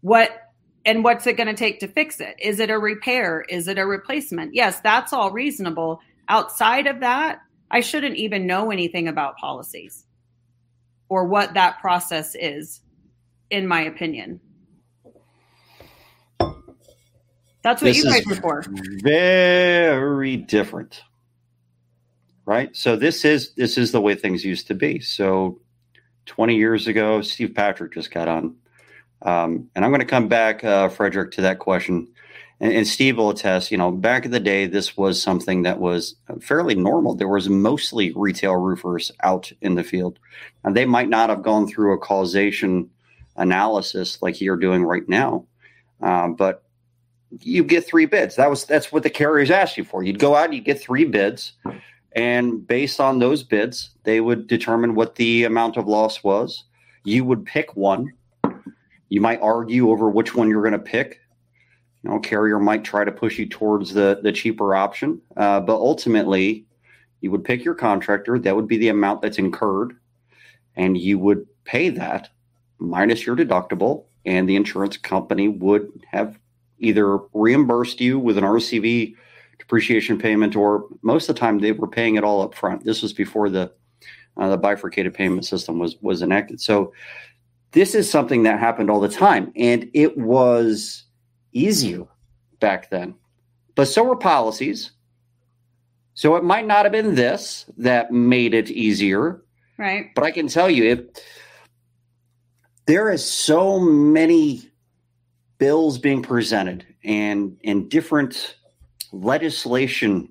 What 0.00 0.47
and 0.88 1.04
what's 1.04 1.26
it 1.26 1.36
going 1.36 1.48
to 1.48 1.54
take 1.54 1.80
to 1.80 1.86
fix 1.86 2.18
it? 2.18 2.34
Is 2.40 2.60
it 2.60 2.70
a 2.70 2.78
repair? 2.78 3.42
Is 3.50 3.68
it 3.68 3.76
a 3.76 3.84
replacement? 3.84 4.54
Yes, 4.54 4.80
that's 4.80 5.12
all 5.12 5.30
reasonable. 5.30 6.00
Outside 6.30 6.86
of 6.86 7.00
that, 7.00 7.42
I 7.70 7.80
shouldn't 7.80 8.16
even 8.16 8.46
know 8.46 8.70
anything 8.70 9.06
about 9.06 9.36
policies 9.36 10.06
or 11.10 11.26
what 11.26 11.52
that 11.52 11.78
process 11.78 12.34
is 12.34 12.80
in 13.50 13.66
my 13.66 13.82
opinion. 13.82 14.40
That's 16.40 17.82
what 17.82 17.88
this 17.88 17.98
you 17.98 18.04
guys 18.04 18.24
were 18.24 18.36
for. 18.36 18.64
Very 19.02 20.38
different. 20.38 21.02
Right? 22.46 22.74
So 22.74 22.96
this 22.96 23.26
is 23.26 23.52
this 23.56 23.76
is 23.76 23.92
the 23.92 24.00
way 24.00 24.14
things 24.14 24.42
used 24.42 24.68
to 24.68 24.74
be. 24.74 25.00
So 25.00 25.60
20 26.24 26.56
years 26.56 26.86
ago, 26.86 27.20
Steve 27.20 27.54
Patrick 27.54 27.92
just 27.92 28.10
got 28.10 28.26
on. 28.26 28.56
Um, 29.22 29.68
and 29.74 29.84
I'm 29.84 29.90
going 29.90 30.00
to 30.00 30.06
come 30.06 30.28
back, 30.28 30.62
uh, 30.62 30.88
Frederick, 30.88 31.32
to 31.32 31.40
that 31.42 31.58
question. 31.58 32.08
And, 32.60 32.72
and, 32.72 32.86
Steve 32.86 33.16
will 33.16 33.30
attest, 33.30 33.70
you 33.70 33.78
know, 33.78 33.90
back 33.90 34.24
in 34.24 34.30
the 34.30 34.40
day, 34.40 34.66
this 34.66 34.96
was 34.96 35.20
something 35.20 35.62
that 35.62 35.80
was 35.80 36.14
fairly 36.40 36.74
normal. 36.74 37.14
There 37.14 37.28
was 37.28 37.48
mostly 37.48 38.12
retail 38.14 38.54
roofers 38.54 39.10
out 39.22 39.50
in 39.60 39.74
the 39.74 39.84
field. 39.84 40.18
And 40.64 40.76
they 40.76 40.84
might 40.84 41.08
not 41.08 41.30
have 41.30 41.42
gone 41.42 41.66
through 41.66 41.94
a 41.94 41.98
causation 41.98 42.90
analysis 43.36 44.20
like 44.22 44.40
you're 44.40 44.56
doing 44.56 44.84
right 44.84 45.08
now. 45.08 45.46
Um, 46.00 46.34
but 46.34 46.62
you 47.40 47.64
get 47.64 47.86
three 47.86 48.06
bids. 48.06 48.36
That 48.36 48.50
was 48.50 48.64
that's 48.64 48.92
what 48.92 49.02
the 49.02 49.10
carriers 49.10 49.50
asked 49.50 49.76
you 49.76 49.84
for. 49.84 50.02
You'd 50.02 50.18
go 50.18 50.34
out, 50.34 50.52
you'd 50.52 50.64
get 50.64 50.80
three 50.80 51.04
bids, 51.04 51.52
and 52.12 52.66
based 52.66 53.00
on 53.00 53.18
those 53.18 53.42
bids, 53.42 53.90
they 54.04 54.20
would 54.20 54.46
determine 54.46 54.94
what 54.94 55.16
the 55.16 55.44
amount 55.44 55.76
of 55.76 55.86
loss 55.86 56.24
was. 56.24 56.64
You 57.04 57.24
would 57.24 57.44
pick 57.44 57.76
one. 57.76 58.12
You 59.08 59.20
might 59.20 59.40
argue 59.40 59.90
over 59.90 60.10
which 60.10 60.34
one 60.34 60.48
you're 60.48 60.62
going 60.62 60.72
to 60.72 60.78
pick. 60.78 61.20
You 62.02 62.10
know, 62.10 62.20
carrier 62.20 62.58
might 62.58 62.84
try 62.84 63.04
to 63.04 63.12
push 63.12 63.38
you 63.38 63.48
towards 63.48 63.92
the 63.92 64.20
the 64.22 64.32
cheaper 64.32 64.74
option, 64.74 65.20
uh, 65.36 65.60
but 65.60 65.74
ultimately, 65.74 66.66
you 67.20 67.30
would 67.30 67.44
pick 67.44 67.64
your 67.64 67.74
contractor. 67.74 68.38
That 68.38 68.54
would 68.54 68.68
be 68.68 68.78
the 68.78 68.88
amount 68.88 69.22
that's 69.22 69.38
incurred, 69.38 69.96
and 70.76 70.96
you 70.96 71.18
would 71.18 71.46
pay 71.64 71.88
that 71.90 72.30
minus 72.78 73.26
your 73.26 73.36
deductible, 73.36 74.04
and 74.24 74.48
the 74.48 74.56
insurance 74.56 74.96
company 74.96 75.48
would 75.48 75.88
have 76.10 76.38
either 76.78 77.18
reimbursed 77.32 78.00
you 78.00 78.18
with 78.18 78.38
an 78.38 78.44
RCV 78.44 79.14
depreciation 79.58 80.18
payment, 80.18 80.54
or 80.54 80.86
most 81.02 81.28
of 81.28 81.34
the 81.34 81.40
time 81.40 81.58
they 81.58 81.72
were 81.72 81.88
paying 81.88 82.14
it 82.14 82.24
all 82.24 82.42
up 82.42 82.54
front. 82.54 82.84
This 82.84 83.02
was 83.02 83.12
before 83.12 83.50
the 83.50 83.72
uh, 84.36 84.48
the 84.48 84.56
bifurcated 84.56 85.14
payment 85.14 85.44
system 85.44 85.78
was 85.78 85.96
was 86.00 86.22
enacted. 86.22 86.60
So 86.60 86.92
this 87.72 87.94
is 87.94 88.10
something 88.10 88.42
that 88.44 88.58
happened 88.58 88.90
all 88.90 89.00
the 89.00 89.08
time, 89.08 89.52
and 89.56 89.90
it 89.94 90.16
was 90.16 91.04
easier 91.52 92.06
back 92.60 92.90
then. 92.90 93.14
But 93.74 93.86
so 93.86 94.02
were 94.02 94.16
policies. 94.16 94.90
So 96.14 96.34
it 96.36 96.42
might 96.42 96.66
not 96.66 96.84
have 96.84 96.92
been 96.92 97.14
this 97.14 97.66
that 97.76 98.10
made 98.10 98.54
it 98.54 98.70
easier. 98.70 99.42
Right. 99.76 100.06
But 100.14 100.24
I 100.24 100.32
can 100.32 100.48
tell 100.48 100.68
you, 100.68 100.84
if 100.84 101.00
there 102.86 103.10
is 103.10 103.24
so 103.24 103.78
many 103.78 104.68
bills 105.58 105.98
being 105.98 106.22
presented 106.22 106.86
and 107.04 107.56
and 107.64 107.88
different 107.90 108.56
legislation 109.12 110.28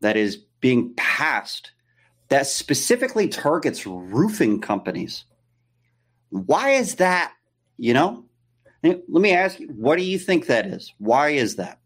that 0.00 0.16
is 0.16 0.36
being 0.60 0.92
passed 0.96 1.72
that 2.28 2.46
specifically 2.46 3.28
targets 3.28 3.86
roofing 3.86 4.60
companies. 4.60 5.24
Why 6.34 6.70
is 6.70 6.96
that? 6.96 7.32
You 7.78 7.94
know, 7.94 8.24
let 8.82 9.06
me 9.08 9.32
ask 9.32 9.60
you, 9.60 9.68
what 9.68 9.96
do 9.98 10.04
you 10.04 10.18
think 10.18 10.46
that 10.46 10.66
is? 10.66 10.92
Why 10.98 11.30
is 11.30 11.56
that? 11.56 11.78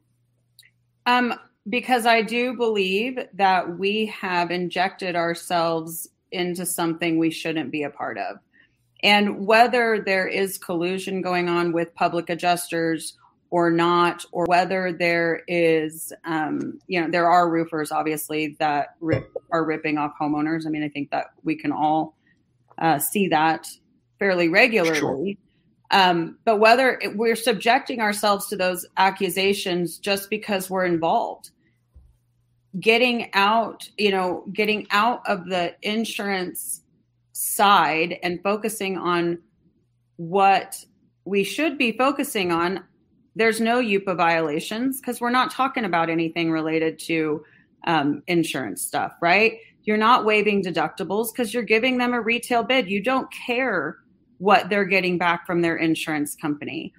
Um, 1.04 1.34
because 1.68 2.06
I 2.06 2.22
do 2.22 2.56
believe 2.56 3.18
that 3.34 3.78
we 3.78 4.06
have 4.06 4.50
injected 4.50 5.16
ourselves 5.16 6.08
into 6.32 6.64
something 6.64 7.18
we 7.18 7.30
shouldn't 7.30 7.70
be 7.70 7.82
a 7.82 7.90
part 7.90 8.16
of. 8.16 8.38
And 9.02 9.46
whether 9.46 10.02
there 10.04 10.26
is 10.26 10.56
collusion 10.56 11.20
going 11.20 11.50
on 11.50 11.72
with 11.72 11.94
public 11.94 12.30
adjusters 12.30 13.18
or 13.50 13.70
not, 13.70 14.24
or 14.32 14.46
whether 14.46 14.92
there 14.92 15.42
is, 15.46 16.10
um, 16.24 16.80
you 16.86 17.00
know, 17.00 17.10
there 17.10 17.30
are 17.30 17.50
roofers 17.50 17.92
obviously 17.92 18.56
that 18.60 18.96
rip, 19.00 19.30
are 19.52 19.64
ripping 19.64 19.98
off 19.98 20.12
homeowners. 20.20 20.66
I 20.66 20.70
mean, 20.70 20.82
I 20.82 20.88
think 20.88 21.10
that 21.10 21.32
we 21.44 21.54
can 21.54 21.70
all 21.70 22.16
uh, 22.78 22.98
see 22.98 23.28
that 23.28 23.68
fairly 24.18 24.48
regularly. 24.48 25.38
Sure. 25.90 26.00
Um, 26.00 26.38
but 26.44 26.58
whether 26.58 27.00
we're 27.14 27.36
subjecting 27.36 28.00
ourselves 28.00 28.46
to 28.48 28.56
those 28.56 28.86
accusations 28.96 29.98
just 29.98 30.28
because 30.28 30.68
we're 30.68 30.84
involved, 30.84 31.50
getting 32.78 33.30
out, 33.32 33.88
you 33.96 34.10
know, 34.10 34.44
getting 34.52 34.86
out 34.90 35.26
of 35.26 35.46
the 35.46 35.74
insurance 35.82 36.82
side 37.32 38.18
and 38.22 38.42
focusing 38.42 38.98
on 38.98 39.38
what 40.16 40.84
we 41.24 41.44
should 41.44 41.78
be 41.78 41.92
focusing 41.92 42.52
on 42.52 42.84
there's 43.36 43.60
no 43.60 43.78
UPA 43.78 44.16
violations 44.16 45.00
because 45.00 45.20
we're 45.20 45.30
not 45.30 45.52
talking 45.52 45.84
about 45.84 46.10
anything 46.10 46.50
related 46.50 46.98
to 46.98 47.44
um, 47.86 48.22
insurance 48.26 48.82
stuff, 48.82 49.14
right? 49.22 49.58
You're 49.84 49.96
not 49.96 50.24
waiving 50.24 50.62
deductibles 50.62 51.32
because 51.32 51.54
you're 51.54 51.62
giving 51.62 51.98
them 51.98 52.12
a 52.12 52.20
retail 52.20 52.64
bid. 52.64 52.90
You 52.90 53.00
don't 53.00 53.28
care 53.46 53.98
what 54.38 54.68
they're 54.68 54.84
getting 54.84 55.18
back 55.18 55.46
from 55.46 55.62
their 55.62 55.76
insurance 55.76 56.34
company. 56.34 56.92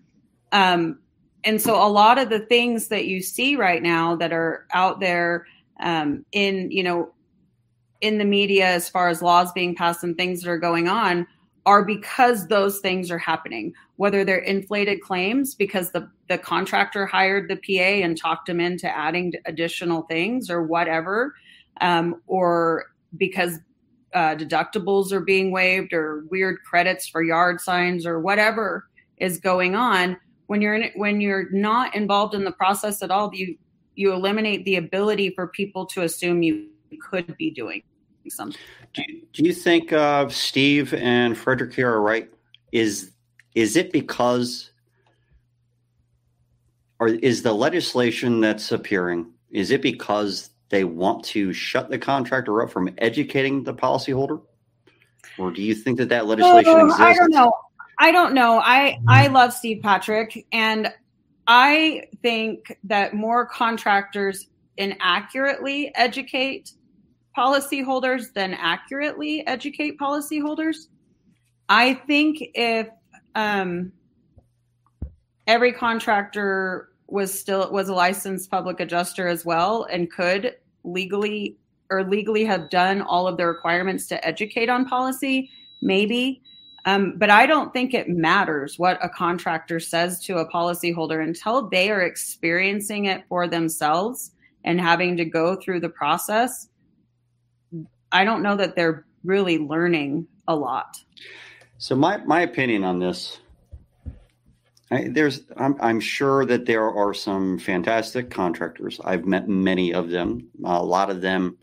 Um, 0.51 0.99
and 1.43 1.61
so 1.61 1.75
a 1.75 1.87
lot 1.87 2.17
of 2.17 2.29
the 2.29 2.39
things 2.39 2.89
that 2.89 3.05
you 3.05 3.21
see 3.21 3.55
right 3.55 3.81
now 3.81 4.15
that 4.17 4.33
are 4.33 4.65
out 4.73 4.99
there 4.99 5.45
um, 5.79 6.25
in, 6.31 6.69
you 6.71 6.83
know, 6.83 7.13
in 8.01 8.17
the 8.17 8.25
media 8.25 8.65
as 8.67 8.89
far 8.89 9.09
as 9.09 9.21
laws 9.21 9.51
being 9.53 9.75
passed 9.75 10.03
and 10.03 10.17
things 10.17 10.41
that 10.41 10.49
are 10.49 10.57
going 10.57 10.87
on 10.87 11.25
are 11.65 11.83
because 11.83 12.47
those 12.47 12.79
things 12.79 13.11
are 13.11 13.17
happening 13.17 13.73
whether 13.99 14.23
they're 14.23 14.37
inflated 14.37 15.01
claims 15.01 15.53
because 15.53 15.91
the, 15.91 16.09
the 16.29 16.37
contractor 16.37 17.05
hired 17.05 17.49
the 17.49 17.57
PA 17.57 18.01
and 18.01 18.17
talked 18.17 18.47
him 18.47 18.61
into 18.61 18.87
adding 18.87 19.33
additional 19.45 20.03
things 20.03 20.49
or 20.49 20.63
whatever, 20.63 21.35
um, 21.81 22.21
or 22.25 22.85
because 23.17 23.59
uh, 24.13 24.35
deductibles 24.35 25.11
are 25.11 25.19
being 25.19 25.51
waived 25.51 25.93
or 25.93 26.23
weird 26.29 26.57
credits 26.63 27.07
for 27.07 27.21
yard 27.21 27.61
signs 27.61 28.05
or 28.05 28.19
whatever 28.19 28.87
is 29.17 29.39
going 29.39 29.75
on. 29.75 30.17
When 30.47 30.61
you're 30.61 30.75
in, 30.75 30.83
it, 30.83 30.93
when 30.95 31.21
you're 31.21 31.49
not 31.51 31.95
involved 31.95 32.33
in 32.33 32.43
the 32.43 32.51
process 32.51 33.03
at 33.03 33.11
all, 33.11 33.29
you 33.33 33.57
you 33.95 34.13
eliminate 34.13 34.63
the 34.65 34.77
ability 34.77 35.31
for 35.31 35.47
people 35.47 35.85
to 35.87 36.03
assume 36.03 36.41
you 36.41 36.69
could 37.01 37.35
be 37.37 37.51
doing 37.51 37.83
something. 38.29 38.59
Do 38.93 39.03
you, 39.07 39.21
do 39.33 39.43
you 39.43 39.53
think 39.53 39.91
uh, 39.91 40.29
Steve 40.29 40.93
and 40.93 41.37
Frederick 41.37 41.73
here 41.73 41.91
are 41.91 42.01
right? 42.01 42.29
Is 42.71 43.11
is 43.55 43.75
it 43.75 43.91
because 43.91 44.71
or 46.99 47.07
is 47.07 47.43
the 47.43 47.53
legislation 47.53 48.41
that's 48.41 48.71
appearing 48.71 49.31
is 49.51 49.71
it 49.71 49.81
because 49.81 50.49
they 50.69 50.83
want 50.83 51.23
to 51.25 51.51
shut 51.51 51.89
the 51.89 51.97
contractor 51.97 52.61
up 52.61 52.69
from 52.69 52.93
educating 52.97 53.63
the 53.63 53.73
policyholder? 53.73 54.41
Or 55.37 55.51
do 55.51 55.61
you 55.61 55.75
think 55.75 55.97
that 55.97 56.09
that 56.09 56.25
legislation 56.27 56.71
oh, 56.71 56.85
exists? 56.85 57.01
i 57.01 57.13
don't 57.13 57.31
know. 57.31 57.51
I 57.99 58.11
don't 58.11 58.33
know. 58.33 58.59
I 58.59 58.99
i 59.07 59.27
love 59.27 59.53
steve 59.53 59.81
patrick 59.81 60.45
and 60.51 60.93
i 61.47 62.03
think 62.21 62.77
that 62.85 63.13
more 63.13 63.45
contractors 63.45 64.47
inaccurately 64.77 65.91
educate 65.95 66.73
policyholders 67.37 68.33
than 68.33 68.53
accurately 68.53 69.45
educate 69.47 69.99
policyholders. 69.99 70.87
I 71.67 71.93
think 71.93 72.37
if 72.55 72.89
um, 73.35 73.91
every 75.47 75.71
contractor 75.71 76.89
was 77.07 77.37
still 77.37 77.71
was 77.71 77.89
a 77.89 77.93
licensed 77.93 78.51
public 78.51 78.79
adjuster 78.79 79.27
as 79.27 79.45
well 79.45 79.87
and 79.91 80.11
could 80.11 80.55
legally 80.83 81.57
or 81.89 82.03
legally 82.03 82.45
have 82.45 82.69
done 82.69 83.01
all 83.01 83.27
of 83.27 83.37
the 83.37 83.45
requirements 83.45 84.07
to 84.07 84.27
educate 84.27 84.69
on 84.69 84.85
policy 84.85 85.49
maybe. 85.81 86.41
Um, 86.85 87.15
but 87.17 87.29
i 87.29 87.45
don't 87.45 87.73
think 87.73 87.93
it 87.93 88.07
matters 88.07 88.79
what 88.79 88.97
a 89.03 89.09
contractor 89.09 89.81
says 89.81 90.23
to 90.25 90.37
a 90.37 90.49
policyholder 90.49 91.21
until 91.21 91.67
they 91.69 91.91
are 91.91 92.01
experiencing 92.01 93.05
it 93.05 93.25
for 93.27 93.47
themselves 93.47 94.31
and 94.63 94.79
having 94.79 95.17
to 95.17 95.25
go 95.25 95.55
through 95.55 95.79
the 95.79 95.89
process. 95.89 96.67
I 98.11 98.23
don't 98.23 98.41
know 98.41 98.55
that 98.55 98.75
they're 98.75 99.05
really 99.23 99.57
learning 99.57 100.27
a 100.47 100.55
lot. 100.55 100.97
So 101.77 101.95
my 101.95 102.17
my 102.17 102.41
opinion 102.41 102.83
on 102.83 102.99
this, 102.99 103.39
I, 104.91 105.09
there's 105.09 105.41
I'm 105.57 105.75
I'm 105.79 105.99
sure 105.99 106.45
that 106.45 106.65
there 106.65 106.91
are 106.91 107.13
some 107.13 107.59
fantastic 107.59 108.29
contractors. 108.29 108.99
I've 109.03 109.25
met 109.25 109.47
many 109.47 109.93
of 109.93 110.09
them. 110.09 110.47
A 110.63 110.83
lot 110.83 111.09
of 111.09 111.21
them 111.21 111.57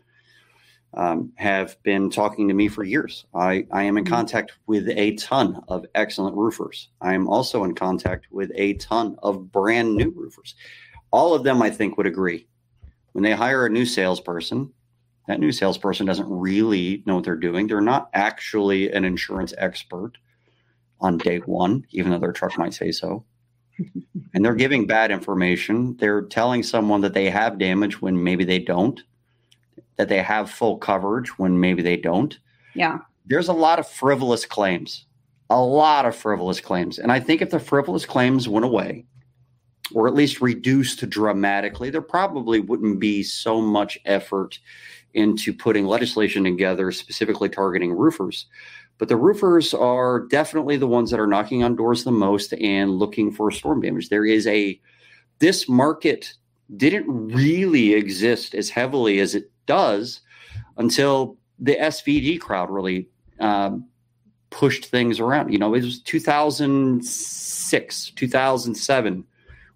um, 0.93 1.31
have 1.35 1.81
been 1.83 2.09
talking 2.09 2.47
to 2.47 2.53
me 2.53 2.67
for 2.67 2.83
years. 2.83 3.25
I 3.33 3.67
I 3.71 3.83
am 3.83 3.97
in 3.97 4.03
mm-hmm. 4.03 4.13
contact 4.13 4.53
with 4.65 4.87
a 4.89 5.15
ton 5.15 5.61
of 5.67 5.85
excellent 5.95 6.37
roofers. 6.37 6.89
I 7.01 7.13
am 7.13 7.27
also 7.27 7.63
in 7.63 7.75
contact 7.75 8.27
with 8.31 8.51
a 8.55 8.75
ton 8.75 9.17
of 9.23 9.51
brand 9.51 9.95
new 9.95 10.11
roofers. 10.11 10.55
All 11.11 11.33
of 11.33 11.43
them, 11.43 11.61
I 11.61 11.69
think, 11.69 11.97
would 11.97 12.07
agree 12.07 12.47
when 13.11 13.23
they 13.23 13.33
hire 13.33 13.65
a 13.65 13.69
new 13.69 13.85
salesperson 13.85 14.71
that 15.27 15.39
new 15.39 15.51
salesperson 15.51 16.05
doesn't 16.05 16.29
really 16.29 17.03
know 17.05 17.15
what 17.15 17.25
they're 17.25 17.35
doing. 17.35 17.67
They're 17.67 17.81
not 17.81 18.09
actually 18.13 18.91
an 18.91 19.03
insurance 19.03 19.53
expert 19.57 20.17
on 20.99 21.17
day 21.17 21.37
one, 21.39 21.85
even 21.91 22.11
though 22.11 22.19
their 22.19 22.31
truck 22.31 22.57
might 22.57 22.73
say 22.73 22.91
so. 22.91 23.23
and 24.33 24.43
they're 24.43 24.55
giving 24.55 24.87
bad 24.87 25.11
information. 25.11 25.95
They're 25.97 26.23
telling 26.23 26.63
someone 26.63 27.01
that 27.01 27.13
they 27.13 27.29
have 27.29 27.59
damage 27.59 28.01
when 28.01 28.23
maybe 28.23 28.43
they 28.43 28.59
don't, 28.59 29.01
that 29.97 30.09
they 30.09 30.21
have 30.21 30.49
full 30.49 30.77
coverage 30.77 31.37
when 31.37 31.59
maybe 31.59 31.81
they 31.81 31.97
don't. 31.97 32.37
Yeah. 32.73 32.99
There's 33.25 33.49
a 33.49 33.53
lot 33.53 33.79
of 33.79 33.87
frivolous 33.87 34.45
claims, 34.45 35.05
a 35.49 35.61
lot 35.61 36.05
of 36.05 36.15
frivolous 36.15 36.59
claims. 36.59 36.97
And 36.97 37.11
I 37.11 37.19
think 37.19 37.41
if 37.41 37.49
the 37.49 37.59
frivolous 37.59 38.05
claims 38.05 38.47
went 38.47 38.65
away, 38.65 39.05
or 39.93 40.07
at 40.07 40.13
least 40.13 40.41
reduced 40.41 41.09
dramatically, 41.09 41.89
there 41.89 42.01
probably 42.01 42.59
wouldn't 42.59 42.99
be 42.99 43.23
so 43.23 43.61
much 43.61 43.97
effort 44.05 44.59
into 45.13 45.53
putting 45.53 45.85
legislation 45.85 46.43
together 46.43 46.91
specifically 46.91 47.49
targeting 47.49 47.91
roofers. 47.91 48.47
But 48.97 49.09
the 49.09 49.15
roofers 49.15 49.73
are 49.73 50.27
definitely 50.27 50.77
the 50.77 50.87
ones 50.87 51.11
that 51.11 51.19
are 51.19 51.27
knocking 51.27 51.63
on 51.63 51.75
doors 51.75 52.03
the 52.03 52.11
most 52.11 52.53
and 52.53 52.97
looking 52.97 53.31
for 53.31 53.51
storm 53.51 53.81
damage. 53.81 54.09
There 54.09 54.25
is 54.25 54.47
a, 54.47 54.81
this 55.39 55.69
market 55.69 56.33
didn't 56.75 57.05
really 57.07 57.93
exist 57.93 58.55
as 58.55 58.69
heavily 58.69 59.19
as 59.19 59.35
it 59.35 59.51
does 59.67 60.21
until 60.77 61.37
the 61.59 61.75
SVD 61.75 62.39
crowd 62.39 62.71
really 62.71 63.07
um, 63.39 63.85
pushed 64.49 64.85
things 64.85 65.19
around. 65.19 65.53
You 65.53 65.59
know, 65.59 65.75
it 65.75 65.83
was 65.83 66.01
2006, 66.01 68.11
2007, 68.11 69.23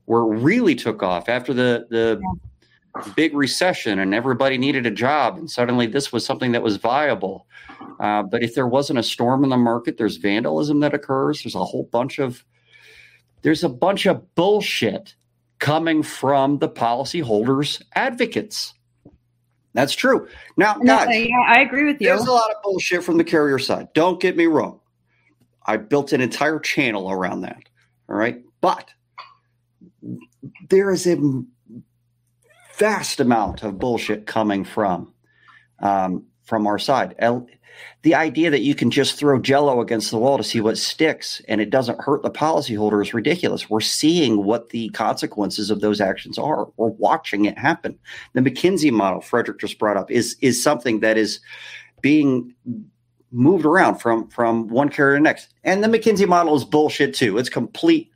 where 0.05 0.21
it 0.21 0.25
really 0.25 0.75
took 0.75 1.03
off 1.03 1.29
after 1.29 1.53
the, 1.53 1.85
the, 1.89 2.19
yeah 2.21 2.33
big 3.15 3.33
recession 3.33 3.99
and 3.99 4.13
everybody 4.13 4.57
needed 4.57 4.85
a 4.85 4.91
job 4.91 5.37
and 5.37 5.49
suddenly 5.49 5.87
this 5.87 6.11
was 6.11 6.25
something 6.25 6.51
that 6.51 6.61
was 6.61 6.77
viable. 6.77 7.47
Uh, 7.99 8.23
but 8.23 8.43
if 8.43 8.55
there 8.55 8.67
wasn't 8.67 8.97
a 8.99 9.03
storm 9.03 9.43
in 9.43 9.49
the 9.49 9.57
market 9.57 9.97
there's 9.97 10.17
vandalism 10.17 10.79
that 10.81 10.93
occurs. 10.93 11.43
There's 11.43 11.55
a 11.55 11.63
whole 11.63 11.83
bunch 11.91 12.19
of 12.19 12.43
there's 13.41 13.63
a 13.63 13.69
bunch 13.69 14.05
of 14.05 14.35
bullshit 14.35 15.15
coming 15.59 16.03
from 16.03 16.59
the 16.59 16.69
policyholders 16.69 17.81
advocates. 17.95 18.73
That's 19.73 19.93
true. 19.93 20.27
Now 20.57 20.75
guys, 20.75 21.07
yeah, 21.09 21.35
i 21.47 21.61
agree 21.61 21.85
with 21.85 22.01
you. 22.01 22.07
there's 22.07 22.27
a 22.27 22.31
lot 22.31 22.51
of 22.51 22.61
bullshit 22.61 23.03
from 23.03 23.17
the 23.17 23.23
carrier 23.23 23.59
side. 23.59 23.87
Don't 23.93 24.19
get 24.19 24.35
me 24.35 24.45
wrong. 24.45 24.79
I 25.65 25.77
built 25.77 26.11
an 26.11 26.21
entire 26.21 26.59
channel 26.59 27.11
around 27.11 27.41
that 27.41 27.63
all 28.11 28.17
right? 28.17 28.43
But 28.59 28.89
there 30.69 30.91
is 30.91 31.07
a 31.07 31.17
vast 32.81 33.19
amount 33.19 33.61
of 33.61 33.77
bullshit 33.77 34.25
coming 34.25 34.63
from 34.65 35.13
um, 35.83 36.25
from 36.43 36.65
our 36.65 36.79
side. 36.79 37.15
The 38.01 38.15
idea 38.15 38.49
that 38.49 38.61
you 38.61 38.73
can 38.73 38.89
just 38.89 39.19
throw 39.19 39.39
Jello 39.39 39.81
against 39.81 40.09
the 40.09 40.17
wall 40.17 40.37
to 40.37 40.43
see 40.43 40.61
what 40.61 40.79
sticks 40.79 41.43
and 41.47 41.61
it 41.61 41.69
doesn't 41.69 42.01
hurt 42.01 42.23
the 42.23 42.31
policyholder 42.31 43.03
is 43.03 43.13
ridiculous. 43.13 43.69
We're 43.69 43.81
seeing 43.81 44.43
what 44.45 44.69
the 44.69 44.89
consequences 44.89 45.69
of 45.69 45.81
those 45.81 46.01
actions 46.01 46.39
are. 46.39 46.69
We're 46.77 46.87
watching 46.87 47.45
it 47.45 47.55
happen. 47.55 47.99
The 48.33 48.41
McKinsey 48.41 48.91
model 48.91 49.21
Frederick 49.21 49.59
just 49.59 49.77
brought 49.77 49.95
up 49.95 50.09
is 50.09 50.35
is 50.41 50.61
something 50.61 51.01
that 51.01 51.19
is 51.19 51.39
being 52.01 52.51
moved 53.31 53.65
around 53.65 53.99
from 53.99 54.27
from 54.29 54.69
one 54.69 54.89
carrier 54.89 55.17
to 55.17 55.19
the 55.19 55.23
next. 55.23 55.53
And 55.63 55.83
the 55.83 55.87
McKinsey 55.87 56.27
model 56.27 56.55
is 56.55 56.65
bullshit 56.65 57.13
too. 57.13 57.37
It's 57.37 57.47
complete 57.47 58.09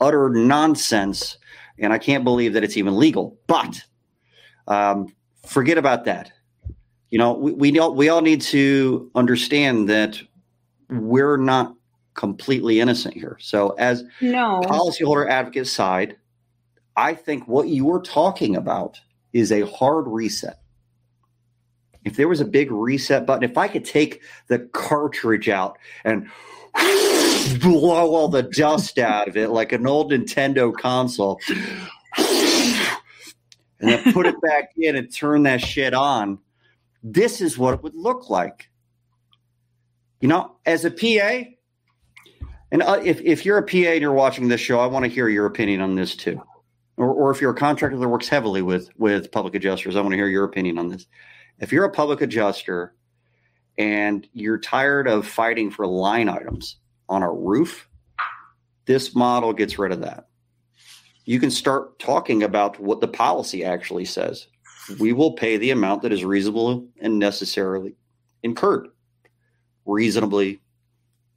utter 0.00 0.28
nonsense 0.28 1.38
and 1.78 1.92
I 1.92 1.98
can't 1.98 2.24
believe 2.24 2.52
that 2.54 2.64
it's 2.64 2.76
even 2.76 2.96
legal. 2.96 3.38
But 3.46 3.84
um, 4.68 5.12
forget 5.44 5.78
about 5.78 6.04
that. 6.04 6.30
You 7.10 7.18
know, 7.18 7.32
we, 7.32 7.52
we 7.52 7.78
all, 7.78 7.94
we 7.94 8.08
all 8.08 8.20
need 8.20 8.42
to 8.42 9.10
understand 9.14 9.88
that 9.88 10.20
we're 10.90 11.36
not 11.36 11.74
completely 12.14 12.80
innocent 12.80 13.14
here. 13.14 13.38
So, 13.40 13.70
as 13.78 14.04
no 14.20 14.60
policyholder 14.64 15.28
advocate 15.28 15.66
side, 15.66 16.16
I 16.96 17.14
think 17.14 17.48
what 17.48 17.68
you 17.68 17.90
are 17.92 18.00
talking 18.00 18.56
about 18.56 19.00
is 19.32 19.52
a 19.52 19.62
hard 19.66 20.06
reset. 20.06 20.60
If 22.04 22.16
there 22.16 22.28
was 22.28 22.40
a 22.40 22.44
big 22.44 22.70
reset 22.70 23.26
button, 23.26 23.48
if 23.48 23.58
I 23.58 23.68
could 23.68 23.84
take 23.84 24.22
the 24.48 24.60
cartridge 24.72 25.48
out 25.48 25.78
and 26.04 26.28
blow 27.60 28.14
all 28.14 28.28
the 28.28 28.42
dust 28.42 28.98
out 28.98 29.28
of 29.28 29.36
it 29.36 29.48
like 29.50 29.72
an 29.72 29.86
old 29.86 30.12
Nintendo 30.12 30.72
console 30.72 31.40
and 33.80 33.90
then 33.90 34.12
put 34.12 34.26
it 34.26 34.40
back 34.40 34.70
in 34.76 34.96
and 34.96 35.14
turn 35.14 35.44
that 35.44 35.60
shit 35.60 35.94
on, 35.94 36.38
this 37.02 37.40
is 37.40 37.56
what 37.56 37.74
it 37.74 37.82
would 37.82 37.94
look 37.94 38.28
like. 38.30 38.70
You 40.20 40.28
know, 40.28 40.56
as 40.66 40.84
a 40.84 40.90
PA, 40.90 41.48
and 42.70 42.82
uh, 42.82 43.00
if, 43.04 43.20
if 43.20 43.44
you're 43.44 43.58
a 43.58 43.62
PA 43.62 43.76
and 43.76 44.00
you're 44.00 44.12
watching 44.12 44.48
this 44.48 44.60
show, 44.60 44.80
I 44.80 44.86
want 44.86 45.04
to 45.04 45.10
hear 45.10 45.28
your 45.28 45.46
opinion 45.46 45.80
on 45.80 45.94
this 45.94 46.16
too. 46.16 46.42
Or, 46.96 47.08
or 47.12 47.30
if 47.30 47.40
you're 47.40 47.52
a 47.52 47.56
contractor 47.56 47.96
that 47.96 48.08
works 48.08 48.28
heavily 48.28 48.62
with, 48.62 48.90
with 48.98 49.30
public 49.30 49.54
adjusters, 49.54 49.96
I 49.96 50.00
want 50.00 50.12
to 50.12 50.16
hear 50.16 50.28
your 50.28 50.44
opinion 50.44 50.78
on 50.78 50.88
this. 50.88 51.06
If 51.60 51.72
you're 51.72 51.84
a 51.84 51.90
public 51.90 52.20
adjuster 52.20 52.94
and 53.78 54.26
you're 54.32 54.58
tired 54.58 55.06
of 55.06 55.26
fighting 55.26 55.70
for 55.70 55.86
line 55.86 56.28
items 56.28 56.76
on 57.08 57.22
a 57.22 57.32
roof, 57.32 57.88
this 58.86 59.14
model 59.14 59.52
gets 59.52 59.78
rid 59.78 59.92
of 59.92 60.00
that. 60.00 60.27
You 61.28 61.38
can 61.38 61.50
start 61.50 61.98
talking 61.98 62.42
about 62.42 62.80
what 62.80 63.02
the 63.02 63.06
policy 63.06 63.62
actually 63.62 64.06
says. 64.06 64.46
We 64.98 65.12
will 65.12 65.32
pay 65.32 65.58
the 65.58 65.72
amount 65.72 66.00
that 66.00 66.10
is 66.10 66.24
reasonable 66.24 66.88
and 67.02 67.18
necessarily 67.18 67.96
incurred, 68.42 68.88
reasonably 69.84 70.58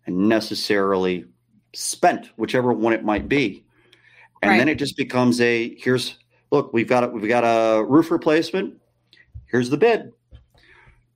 and 0.06 0.30
necessarily 0.30 1.26
spent, 1.74 2.28
whichever 2.38 2.72
one 2.72 2.94
it 2.94 3.04
might 3.04 3.28
be. 3.28 3.66
And 4.42 4.52
right. 4.52 4.60
then 4.60 4.70
it 4.70 4.76
just 4.76 4.96
becomes 4.96 5.42
a 5.42 5.76
here's 5.78 6.18
look, 6.52 6.72
we've 6.72 6.88
got 6.88 7.04
a, 7.04 7.08
we've 7.08 7.28
got 7.28 7.44
a 7.44 7.84
roof 7.84 8.12
replacement. 8.12 8.76
Here's 9.48 9.70
the 9.70 9.78
bid. 9.78 10.14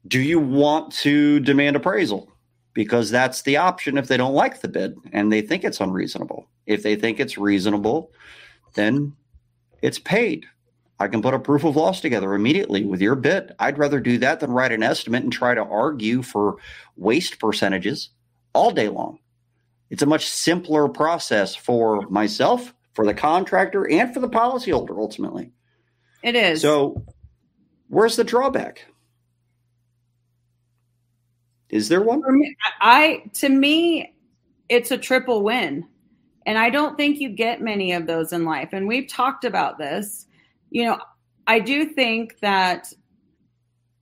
Do 0.05 0.19
you 0.19 0.37
want 0.37 0.91
to 0.95 1.39
demand 1.39 1.77
appraisal? 1.77 2.29
Because 2.73 3.09
that's 3.09 3.43
the 3.43 3.55
option 3.55 3.97
if 3.97 4.09
they 4.09 4.17
don't 4.17 4.33
like 4.33 4.59
the 4.59 4.67
bid 4.67 4.97
and 5.13 5.31
they 5.31 5.39
think 5.39 5.63
it's 5.63 5.79
unreasonable. 5.79 6.49
If 6.65 6.83
they 6.83 6.97
think 6.97 7.21
it's 7.21 7.37
reasonable, 7.37 8.11
then 8.75 9.13
it's 9.81 9.99
paid. 9.99 10.45
I 10.99 11.07
can 11.07 11.21
put 11.21 11.33
a 11.33 11.39
proof 11.39 11.65
of 11.65 11.75
loss 11.75 11.99
together 11.99 12.33
immediately 12.33 12.85
with 12.85 13.01
your 13.01 13.15
bid. 13.15 13.53
I'd 13.59 13.77
rather 13.77 13.99
do 13.99 14.17
that 14.19 14.39
than 14.39 14.51
write 14.51 14.71
an 14.71 14.83
estimate 14.83 15.23
and 15.23 15.33
try 15.33 15.53
to 15.53 15.63
argue 15.63 16.21
for 16.21 16.57
waste 16.95 17.39
percentages 17.39 18.11
all 18.53 18.71
day 18.71 18.87
long. 18.87 19.19
It's 19.89 20.01
a 20.01 20.07
much 20.07 20.27
simpler 20.27 20.87
process 20.87 21.55
for 21.55 22.01
myself, 22.09 22.73
for 22.93 23.05
the 23.05 23.13
contractor, 23.13 23.89
and 23.89 24.13
for 24.13 24.19
the 24.19 24.29
policyholder 24.29 24.97
ultimately. 24.97 25.51
It 26.23 26.35
is. 26.35 26.61
So, 26.61 27.05
where's 27.89 28.15
the 28.15 28.23
drawback? 28.23 28.85
Is 31.69 31.89
there 31.89 32.01
one? 32.01 32.21
I 32.79 33.23
to 33.35 33.49
me, 33.49 34.15
it's 34.69 34.91
a 34.91 34.97
triple 34.97 35.43
win. 35.43 35.85
And 36.45 36.57
I 36.57 36.69
don't 36.69 36.95
think 36.95 37.19
you 37.19 37.29
get 37.29 37.61
many 37.61 37.93
of 37.93 38.05
those 38.05 38.31
in 38.31 38.45
life. 38.45 38.69
And 38.71 38.87
we've 38.87 39.07
talked 39.07 39.45
about 39.45 39.77
this. 39.77 40.27
You 40.69 40.85
know, 40.85 40.99
I 41.47 41.59
do 41.59 41.85
think 41.85 42.39
that 42.41 42.93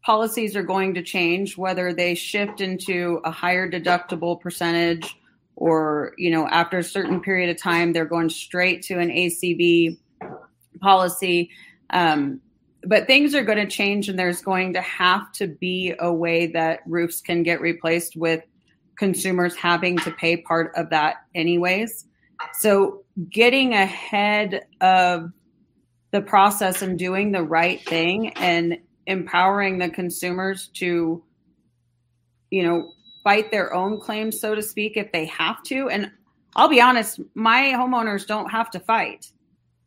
policies 0.04 0.56
are 0.56 0.64
going 0.64 0.94
to 0.96 1.02
change, 1.02 1.58
whether 1.58 1.94
they 1.94 2.16
shift 2.16 2.60
into 2.60 3.22
a 3.24 3.32
higher 3.32 3.70
deductible 3.70 4.40
percentage 4.40 5.16
or, 5.56 6.14
you 6.18 6.30
know, 6.30 6.48
after 6.48 6.80
a 6.80 6.84
certain 6.84 7.22
period 7.22 7.50
of 7.50 7.62
time, 7.62 7.94
they're 7.94 8.06
going 8.06 8.30
straight 8.30 8.82
to 8.84 9.00
an 9.00 9.10
ACV 9.10 9.98
policy. 10.82 11.50
Um, 11.92 12.42
but 12.86 13.08
things 13.08 13.34
are 13.34 13.44
going 13.44 13.60
to 13.60 13.68
change, 13.68 14.10
and 14.10 14.20
there's 14.20 14.42
going 14.42 14.74
to 14.74 14.82
have 14.82 15.32
to 15.34 15.48
be 15.48 15.94
a 16.00 16.12
way 16.12 16.48
that 16.48 16.82
roofs 16.86 17.22
can 17.22 17.44
get 17.44 17.62
replaced 17.62 18.18
with 18.18 18.44
consumers 18.98 19.56
having 19.56 19.98
to 20.00 20.12
pay 20.12 20.38
part 20.38 20.74
of 20.76 20.90
that, 20.90 21.18
anyways. 21.34 22.06
So, 22.54 23.04
getting 23.30 23.74
ahead 23.74 24.66
of 24.82 25.32
the 26.14 26.22
process 26.22 26.82
and 26.82 26.98
doing 26.98 27.32
the 27.32 27.44
right 27.44 27.84
thing 27.86 28.30
and 28.38 28.78
empowering 29.08 29.80
the 29.80 29.90
consumers 29.90 30.68
to 30.76 31.22
you 32.52 32.64
know 32.64 32.92
fight 33.24 33.52
their 33.52 33.74
own 33.74 34.00
claims 34.00 34.40
so 34.40 34.54
to 34.54 34.62
speak 34.62 34.96
if 34.96 35.12
they 35.12 35.26
have 35.26 35.62
to. 35.64 35.90
And 35.90 36.12
i'll 36.56 36.70
be 36.70 36.80
honest 36.80 37.20
my 37.34 37.74
homeowners 37.76 38.28
don't 38.28 38.50
have 38.50 38.70
to 38.72 38.80
fight. 38.80 39.32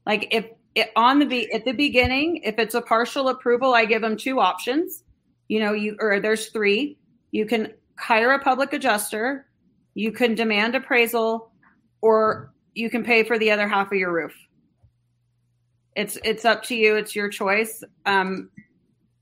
Like 0.04 0.28
if 0.32 0.46
it, 0.74 0.90
on 0.96 1.20
the 1.20 1.26
be 1.26 1.50
at 1.52 1.64
the 1.64 1.72
beginning 1.72 2.40
if 2.44 2.58
it's 2.58 2.74
a 2.74 2.82
partial 2.82 3.28
approval 3.28 3.72
i 3.72 3.84
give 3.84 4.02
them 4.02 4.16
two 4.16 4.40
options. 4.40 5.04
You 5.48 5.60
know 5.60 5.72
you 5.72 5.96
or 6.00 6.18
there's 6.18 6.48
three. 6.48 6.98
You 7.30 7.46
can 7.46 7.72
hire 7.98 8.32
a 8.32 8.38
public 8.40 8.72
adjuster. 8.72 9.46
You 9.94 10.10
can 10.10 10.34
demand 10.34 10.74
appraisal 10.74 11.52
or 12.00 12.52
you 12.74 12.90
can 12.90 13.04
pay 13.04 13.22
for 13.22 13.38
the 13.38 13.50
other 13.50 13.68
half 13.68 13.90
of 13.92 13.98
your 13.98 14.12
roof. 14.12 14.34
It's 15.94 16.18
it's 16.24 16.44
up 16.44 16.62
to 16.64 16.76
you. 16.76 16.96
It's 16.96 17.16
your 17.16 17.28
choice. 17.28 17.82
Um, 18.04 18.50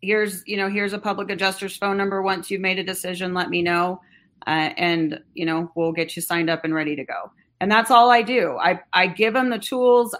here's 0.02 0.42
you 0.46 0.56
know 0.56 0.68
here's 0.68 0.92
a 0.92 0.98
public 0.98 1.30
adjuster's 1.30 1.76
phone 1.76 1.96
number. 1.96 2.22
Once 2.22 2.50
you've 2.50 2.60
made 2.60 2.78
a 2.78 2.84
decision 2.84 3.34
let 3.34 3.48
me 3.48 3.62
know 3.62 4.00
uh, 4.46 4.70
and 4.76 5.20
you 5.34 5.46
know 5.46 5.70
we'll 5.74 5.92
get 5.92 6.14
you 6.16 6.22
signed 6.22 6.50
up 6.50 6.64
and 6.64 6.74
ready 6.74 6.96
to 6.96 7.04
go. 7.04 7.30
And 7.60 7.70
that's 7.70 7.90
all 7.90 8.10
i 8.10 8.22
do. 8.22 8.56
I 8.58 8.80
i 8.92 9.06
give 9.06 9.34
them 9.34 9.50
the 9.50 9.58
tools. 9.58 10.14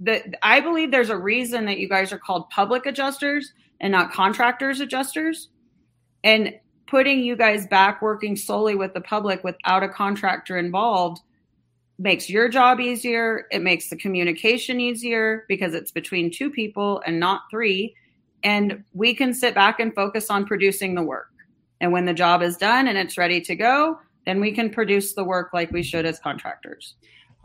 That 0.00 0.24
i 0.42 0.60
believe 0.60 0.90
there's 0.90 1.10
a 1.10 1.18
reason 1.18 1.64
that 1.66 1.78
you 1.78 1.88
guys 1.88 2.12
are 2.12 2.18
called 2.18 2.48
public 2.50 2.86
adjusters 2.86 3.52
and 3.80 3.92
not 3.92 4.12
contractors 4.12 4.80
adjusters. 4.80 5.48
And 6.24 6.54
putting 6.86 7.22
you 7.22 7.36
guys 7.36 7.66
back 7.66 8.00
working 8.00 8.34
solely 8.34 8.74
with 8.74 8.94
the 8.94 9.00
public 9.00 9.44
without 9.44 9.82
a 9.82 9.88
contractor 9.88 10.56
involved 10.56 11.20
makes 11.98 12.30
your 12.30 12.48
job 12.48 12.78
easier 12.80 13.46
it 13.50 13.60
makes 13.60 13.90
the 13.90 13.96
communication 13.96 14.80
easier 14.80 15.44
because 15.48 15.74
it's 15.74 15.90
between 15.90 16.30
two 16.30 16.48
people 16.48 17.02
and 17.06 17.18
not 17.18 17.42
three 17.50 17.94
and 18.42 18.84
we 18.92 19.14
can 19.14 19.34
sit 19.34 19.54
back 19.54 19.80
and 19.80 19.94
focus 19.94 20.30
on 20.30 20.46
producing 20.46 20.94
the 20.94 21.02
work. 21.02 21.30
And 21.80 21.92
when 21.92 22.04
the 22.04 22.14
job 22.14 22.42
is 22.42 22.56
done 22.56 22.88
and 22.88 22.98
it's 22.98 23.18
ready 23.18 23.40
to 23.42 23.54
go, 23.54 23.98
then 24.26 24.40
we 24.40 24.52
can 24.52 24.70
produce 24.70 25.14
the 25.14 25.24
work 25.24 25.50
like 25.52 25.70
we 25.70 25.82
should 25.82 26.04
as 26.04 26.18
contractors. 26.18 26.94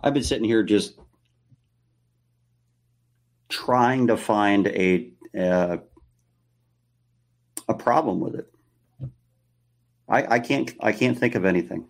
I've 0.03 0.13
been 0.13 0.23
sitting 0.23 0.45
here 0.45 0.63
just 0.63 0.99
trying 3.49 4.07
to 4.07 4.17
find 4.17 4.67
a 4.67 5.09
uh, 5.39 5.77
a 7.69 7.73
problem 7.73 8.19
with 8.19 8.35
it. 8.35 8.53
I, 10.09 10.35
I 10.35 10.39
can't 10.39 10.73
I 10.81 10.91
can't 10.91 11.17
think 11.17 11.35
of 11.35 11.45
anything. 11.45 11.85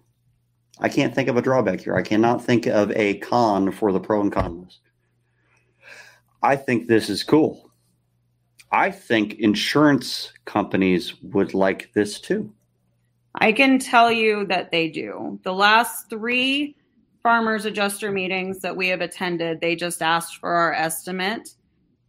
I 0.79 0.89
can't 0.89 1.13
think 1.13 1.29
of 1.29 1.37
a 1.37 1.41
drawback 1.41 1.81
here. 1.81 1.95
I 1.95 2.01
cannot 2.01 2.43
think 2.43 2.65
of 2.65 2.91
a 2.91 3.19
con 3.19 3.71
for 3.71 3.91
the 3.91 3.99
pro 3.99 4.21
and 4.21 4.31
con 4.31 4.63
list. 4.63 4.79
I 6.41 6.55
think 6.55 6.87
this 6.87 7.09
is 7.09 7.23
cool. 7.23 7.71
I 8.71 8.89
think 8.89 9.35
insurance 9.35 10.33
companies 10.45 11.21
would 11.21 11.53
like 11.53 11.93
this 11.93 12.19
too. 12.19 12.51
I 13.35 13.51
can 13.51 13.79
tell 13.79 14.11
you 14.11 14.45
that 14.47 14.71
they 14.71 14.89
do. 14.89 15.39
The 15.43 15.53
last 15.53 16.09
three 16.09 16.75
farmers 17.21 17.65
adjuster 17.65 18.11
meetings 18.11 18.59
that 18.59 18.75
we 18.75 18.87
have 18.89 19.01
attended, 19.01 19.61
they 19.61 19.75
just 19.75 20.01
asked 20.01 20.37
for 20.37 20.49
our 20.49 20.73
estimate, 20.73 21.49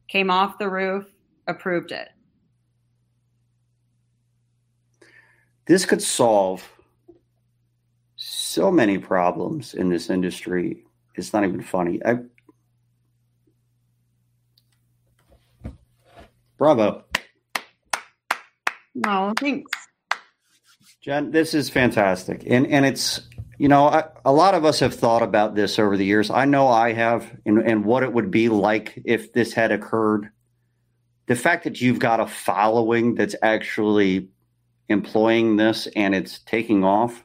came 0.08 0.30
off 0.30 0.58
the 0.58 0.68
roof, 0.68 1.06
approved 1.46 1.92
it. 1.92 2.08
This 5.66 5.86
could 5.86 6.02
solve 6.02 6.68
so 8.54 8.70
many 8.70 8.98
problems 8.98 9.74
in 9.74 9.88
this 9.88 10.08
industry. 10.08 10.84
It's 11.16 11.32
not 11.32 11.44
even 11.44 11.60
funny. 11.60 12.00
I, 12.04 12.18
Bravo. 16.56 17.04
No, 18.94 19.32
thanks. 19.40 19.72
Jen, 21.02 21.32
this 21.32 21.52
is 21.52 21.68
fantastic. 21.68 22.44
And 22.46 22.66
and 22.68 22.86
it's 22.86 23.28
you 23.58 23.68
know, 23.68 23.88
I, 23.88 24.04
a 24.24 24.32
lot 24.32 24.54
of 24.54 24.64
us 24.64 24.80
have 24.80 24.94
thought 24.94 25.22
about 25.22 25.54
this 25.54 25.78
over 25.78 25.96
the 25.96 26.04
years. 26.04 26.30
I 26.30 26.44
know 26.44 26.68
I 26.68 26.92
have, 26.92 27.30
and, 27.46 27.58
and 27.58 27.84
what 27.84 28.02
it 28.02 28.12
would 28.12 28.30
be 28.30 28.48
like 28.48 29.00
if 29.04 29.32
this 29.32 29.52
had 29.52 29.70
occurred. 29.70 30.30
The 31.26 31.36
fact 31.36 31.64
that 31.64 31.80
you've 31.80 31.98
got 31.98 32.20
a 32.20 32.26
following 32.26 33.14
that's 33.14 33.36
actually 33.42 34.28
employing 34.88 35.56
this 35.56 35.86
and 35.94 36.14
it's 36.14 36.40
taking 36.40 36.84
off 36.84 37.23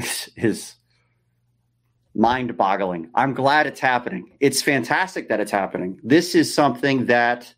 is, 0.00 0.30
is 0.36 0.74
mind 2.14 2.56
boggling. 2.56 3.10
I'm 3.14 3.34
glad 3.34 3.66
it's 3.66 3.80
happening. 3.80 4.32
It's 4.40 4.62
fantastic 4.62 5.28
that 5.28 5.40
it's 5.40 5.50
happening. 5.50 6.00
This 6.02 6.34
is 6.34 6.52
something 6.52 7.06
that 7.06 7.54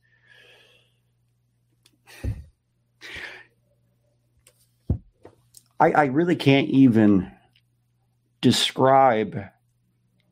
I, 5.81 5.91
I 5.91 6.05
really 6.05 6.37
can't 6.37 6.69
even 6.69 7.31
describe 8.41 9.45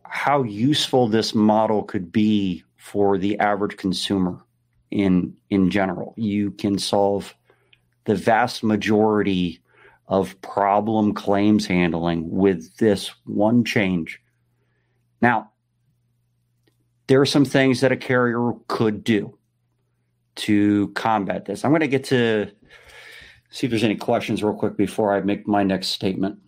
how 0.05 0.43
useful 0.43 1.09
this 1.09 1.35
model 1.35 1.83
could 1.83 2.13
be 2.13 2.63
for 2.77 3.19
the 3.19 3.39
average 3.39 3.77
consumer 3.77 4.45
in 4.91 5.35
in 5.51 5.71
general. 5.71 6.15
You 6.17 6.51
can 6.53 6.79
solve 6.79 7.35
the 8.05 8.15
vast 8.15 8.63
majority 8.63 9.61
of 10.11 10.39
problem 10.43 11.15
claims 11.15 11.67
handling 11.67 12.29
with 12.29 12.77
this 12.79 13.13
one 13.25 13.65
change. 13.65 14.21
Now, 15.23 15.53
there 17.07 17.21
are 17.21 17.27
some 17.27 17.45
things 17.45 17.81
that 17.81 17.93
a 17.93 17.97
carrier 17.97 18.53
could 18.67 19.05
do 19.05 19.39
to 20.35 20.89
combat 20.89 21.45
this. 21.45 21.65
I'm 21.65 21.71
going 21.71 21.81
to 21.81 21.89
get 21.89 22.05
to 22.05 22.51
see 23.51 23.67
if 23.67 23.71
there's 23.71 23.85
any 23.85 23.97
questions 23.97 24.43
real 24.43 24.55
quick 24.55 24.77
before 24.77 25.15
I 25.15 25.21
make 25.21 25.47
my 25.47 25.63
next 25.63 25.89
statement. 25.89 26.41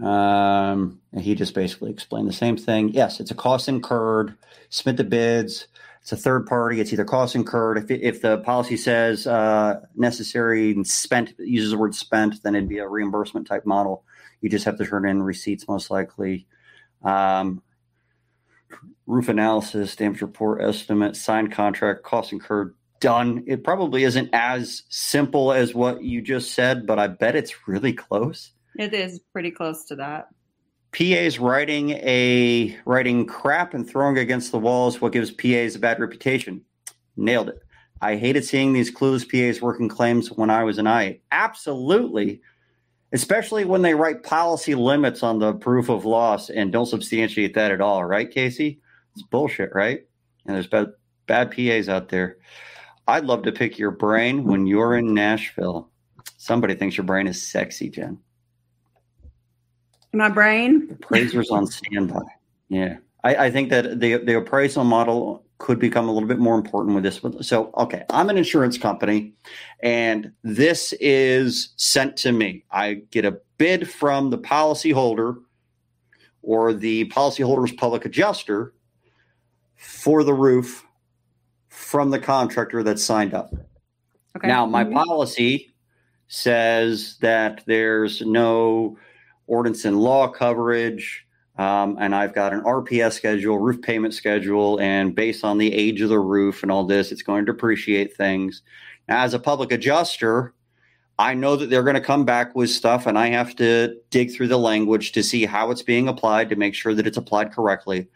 Um, 0.00 1.00
and 1.12 1.22
he 1.22 1.34
just 1.34 1.54
basically 1.54 1.90
explained 1.90 2.28
the 2.28 2.32
same 2.32 2.56
thing. 2.56 2.88
Yes, 2.88 3.20
it's 3.20 3.30
a 3.30 3.36
cost 3.36 3.68
incurred. 3.68 4.36
Submit 4.68 4.96
the 4.96 5.04
bids. 5.04 5.68
It's 6.08 6.12
a 6.14 6.16
third 6.16 6.46
party. 6.46 6.80
It's 6.80 6.90
either 6.90 7.04
cost 7.04 7.34
incurred. 7.34 7.76
If, 7.76 7.90
if 7.90 8.22
the 8.22 8.38
policy 8.38 8.78
says 8.78 9.26
uh, 9.26 9.80
necessary 9.94 10.70
and 10.70 10.86
spent, 10.86 11.34
uses 11.38 11.72
the 11.72 11.76
word 11.76 11.94
spent, 11.94 12.42
then 12.42 12.54
it'd 12.54 12.66
be 12.66 12.78
a 12.78 12.88
reimbursement 12.88 13.46
type 13.46 13.66
model. 13.66 14.04
You 14.40 14.48
just 14.48 14.64
have 14.64 14.78
to 14.78 14.86
turn 14.86 15.06
in 15.06 15.22
receipts, 15.22 15.68
most 15.68 15.90
likely. 15.90 16.46
Um, 17.04 17.60
roof 19.06 19.28
analysis, 19.28 19.96
damage 19.96 20.22
report, 20.22 20.62
estimate, 20.62 21.14
signed 21.14 21.52
contract, 21.52 22.04
cost 22.04 22.32
incurred, 22.32 22.74
done. 23.00 23.44
It 23.46 23.62
probably 23.62 24.04
isn't 24.04 24.30
as 24.32 24.84
simple 24.88 25.52
as 25.52 25.74
what 25.74 26.02
you 26.02 26.22
just 26.22 26.52
said, 26.52 26.86
but 26.86 26.98
I 26.98 27.08
bet 27.08 27.36
it's 27.36 27.68
really 27.68 27.92
close. 27.92 28.52
It 28.78 28.94
is 28.94 29.20
pretty 29.34 29.50
close 29.50 29.84
to 29.84 29.96
that. 29.96 30.28
PAs 30.92 31.38
writing 31.38 31.90
a 31.90 32.76
writing 32.84 33.26
crap 33.26 33.74
and 33.74 33.88
throwing 33.88 34.18
against 34.18 34.52
the 34.52 34.58
walls 34.58 35.00
what 35.00 35.12
gives 35.12 35.30
PAs 35.30 35.74
a 35.74 35.78
bad 35.78 36.00
reputation. 36.00 36.62
Nailed 37.16 37.50
it. 37.50 37.62
I 38.00 38.16
hated 38.16 38.44
seeing 38.44 38.72
these 38.72 38.94
clueless 38.94 39.28
PAs 39.28 39.60
working 39.60 39.88
claims 39.88 40.30
when 40.30 40.50
I 40.50 40.64
was 40.64 40.78
an 40.78 40.86
I. 40.86 41.20
Absolutely. 41.32 42.40
Especially 43.12 43.64
when 43.64 43.82
they 43.82 43.94
write 43.94 44.22
policy 44.22 44.74
limits 44.74 45.22
on 45.22 45.38
the 45.38 45.54
proof 45.54 45.88
of 45.88 46.04
loss 46.04 46.50
and 46.50 46.72
don't 46.72 46.86
substantiate 46.86 47.54
that 47.54 47.72
at 47.72 47.80
all, 47.80 48.04
right, 48.04 48.30
Casey? 48.30 48.80
It's 49.14 49.22
bullshit, 49.22 49.74
right? 49.74 50.00
And 50.46 50.54
there's 50.54 50.68
bad 50.68 50.92
bad 51.26 51.50
PAs 51.50 51.88
out 51.88 52.08
there. 52.08 52.38
I'd 53.06 53.24
love 53.24 53.42
to 53.44 53.52
pick 53.52 53.78
your 53.78 53.90
brain 53.90 54.44
when 54.44 54.66
you're 54.66 54.96
in 54.96 55.14
Nashville. 55.14 55.90
Somebody 56.36 56.74
thinks 56.74 56.96
your 56.96 57.04
brain 57.04 57.26
is 57.26 57.42
sexy, 57.42 57.88
Jen. 57.90 58.18
My 60.18 60.28
brain. 60.28 60.88
Appraisers 60.90 61.48
on 61.50 61.68
standby. 61.68 62.22
Yeah, 62.68 62.96
I, 63.22 63.46
I, 63.46 63.50
think 63.52 63.70
that 63.70 64.00
the 64.00 64.16
the 64.16 64.36
appraisal 64.36 64.82
model 64.82 65.46
could 65.58 65.78
become 65.78 66.08
a 66.08 66.12
little 66.12 66.28
bit 66.28 66.40
more 66.40 66.56
important 66.56 66.96
with 66.96 67.04
this. 67.04 67.20
So, 67.46 67.70
okay, 67.76 68.04
I'm 68.10 68.28
an 68.28 68.36
insurance 68.36 68.76
company, 68.78 69.32
and 69.80 70.32
this 70.42 70.92
is 70.94 71.68
sent 71.76 72.16
to 72.16 72.32
me. 72.32 72.64
I 72.72 73.02
get 73.12 73.24
a 73.24 73.38
bid 73.58 73.88
from 73.88 74.30
the 74.30 74.38
policyholder 74.38 75.36
or 76.42 76.72
the 76.72 77.08
policyholder's 77.10 77.72
public 77.72 78.04
adjuster 78.04 78.74
for 79.76 80.24
the 80.24 80.34
roof 80.34 80.84
from 81.68 82.10
the 82.10 82.18
contractor 82.18 82.82
that's 82.82 83.04
signed 83.04 83.34
up. 83.34 83.54
Okay. 84.36 84.48
Now, 84.48 84.66
my 84.66 84.82
mm-hmm. 84.82 84.94
policy 84.94 85.72
says 86.26 87.18
that 87.20 87.62
there's 87.66 88.20
no 88.20 88.98
ordinance 89.48 89.84
and 89.84 89.98
law 89.98 90.28
coverage. 90.28 91.26
Um, 91.56 91.96
and 91.98 92.14
I've 92.14 92.34
got 92.34 92.52
an 92.52 92.60
RPS 92.60 93.14
schedule, 93.14 93.58
roof 93.58 93.82
payment 93.82 94.14
schedule, 94.14 94.78
and 94.80 95.12
based 95.12 95.42
on 95.42 95.58
the 95.58 95.74
age 95.74 96.00
of 96.00 96.08
the 96.08 96.20
roof 96.20 96.62
and 96.62 96.70
all 96.70 96.84
this, 96.84 97.10
it's 97.10 97.22
going 97.22 97.44
to 97.44 97.52
depreciate 97.52 98.16
things. 98.16 98.62
Now, 99.08 99.24
as 99.24 99.34
a 99.34 99.40
public 99.40 99.72
adjuster, 99.72 100.54
I 101.18 101.34
know 101.34 101.56
that 101.56 101.68
they're 101.68 101.82
going 101.82 101.94
to 101.94 102.00
come 102.00 102.24
back 102.24 102.54
with 102.54 102.70
stuff, 102.70 103.06
and 103.06 103.18
I 103.18 103.30
have 103.30 103.56
to 103.56 103.96
dig 104.10 104.32
through 104.32 104.48
the 104.48 104.58
language 104.58 105.10
to 105.12 105.22
see 105.24 105.46
how 105.46 105.72
it's 105.72 105.82
being 105.82 106.06
applied 106.06 106.48
to 106.50 106.56
make 106.56 106.76
sure 106.76 106.94
that 106.94 107.08
it's 107.08 107.16
applied 107.16 107.52
correctly. 107.52 108.06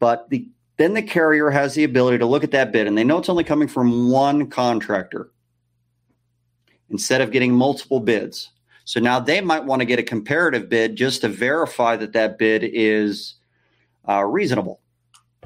But 0.00 0.28
the, 0.28 0.46
then 0.76 0.92
the 0.92 1.02
carrier 1.02 1.48
has 1.48 1.74
the 1.74 1.84
ability 1.84 2.18
to 2.18 2.26
look 2.26 2.44
at 2.44 2.50
that 2.50 2.72
bid, 2.72 2.86
and 2.86 2.98
they 2.98 3.04
know 3.04 3.18
it's 3.18 3.30
only 3.30 3.44
coming 3.44 3.68
from 3.68 4.10
one 4.10 4.48
contractor 4.48 5.30
instead 6.90 7.22
of 7.22 7.30
getting 7.30 7.54
multiple 7.54 8.00
bids. 8.00 8.50
So 8.84 9.00
now 9.00 9.20
they 9.20 9.40
might 9.40 9.64
want 9.64 9.80
to 9.80 9.86
get 9.86 9.98
a 9.98 10.02
comparative 10.02 10.68
bid 10.68 10.96
just 10.96 11.20
to 11.20 11.28
verify 11.28 11.96
that 11.96 12.12
that 12.12 12.38
bid 12.38 12.62
is 12.64 13.34
uh, 14.08 14.24
reasonable. 14.24 14.80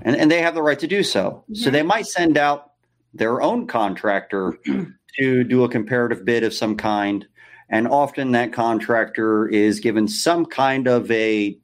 And, 0.02 0.16
and 0.16 0.30
they 0.30 0.42
have 0.42 0.54
the 0.54 0.62
right 0.62 0.78
to 0.78 0.86
do 0.86 1.02
so. 1.02 1.44
Mm-hmm. 1.44 1.54
So 1.54 1.70
they 1.70 1.82
might 1.82 2.06
send 2.06 2.36
out 2.36 2.72
their 3.12 3.40
own 3.42 3.66
contractor 3.66 4.58
to 5.18 5.44
do 5.44 5.64
a 5.64 5.68
comparative 5.68 6.24
bid 6.24 6.44
of 6.44 6.54
some 6.54 6.76
kind. 6.76 7.26
And 7.68 7.88
often 7.88 8.32
that 8.32 8.52
contractor 8.52 9.46
is 9.48 9.80
given 9.80 10.08
some 10.08 10.46
kind 10.46 10.86
of 10.86 11.10
a 11.10 11.58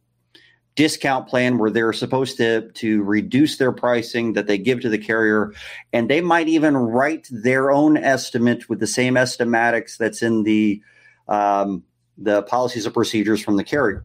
discount 0.76 1.28
plan 1.28 1.58
where 1.58 1.70
they're 1.70 1.92
supposed 1.92 2.36
to 2.38 2.70
to 2.72 3.02
reduce 3.02 3.58
their 3.58 3.72
pricing 3.72 4.32
that 4.32 4.46
they 4.46 4.56
give 4.56 4.80
to 4.80 4.88
the 4.88 4.96
carrier 4.96 5.52
and 5.92 6.08
they 6.08 6.20
might 6.20 6.48
even 6.48 6.76
write 6.76 7.26
their 7.30 7.70
own 7.70 7.96
estimate 7.96 8.68
with 8.68 8.78
the 8.78 8.86
same 8.86 9.14
estimatics 9.14 9.98
that's 9.98 10.22
in 10.22 10.44
the 10.44 10.80
um, 11.30 11.84
the 12.18 12.42
policies 12.42 12.84
and 12.84 12.94
procedures 12.94 13.40
from 13.40 13.56
the 13.56 13.64
carrier. 13.64 14.04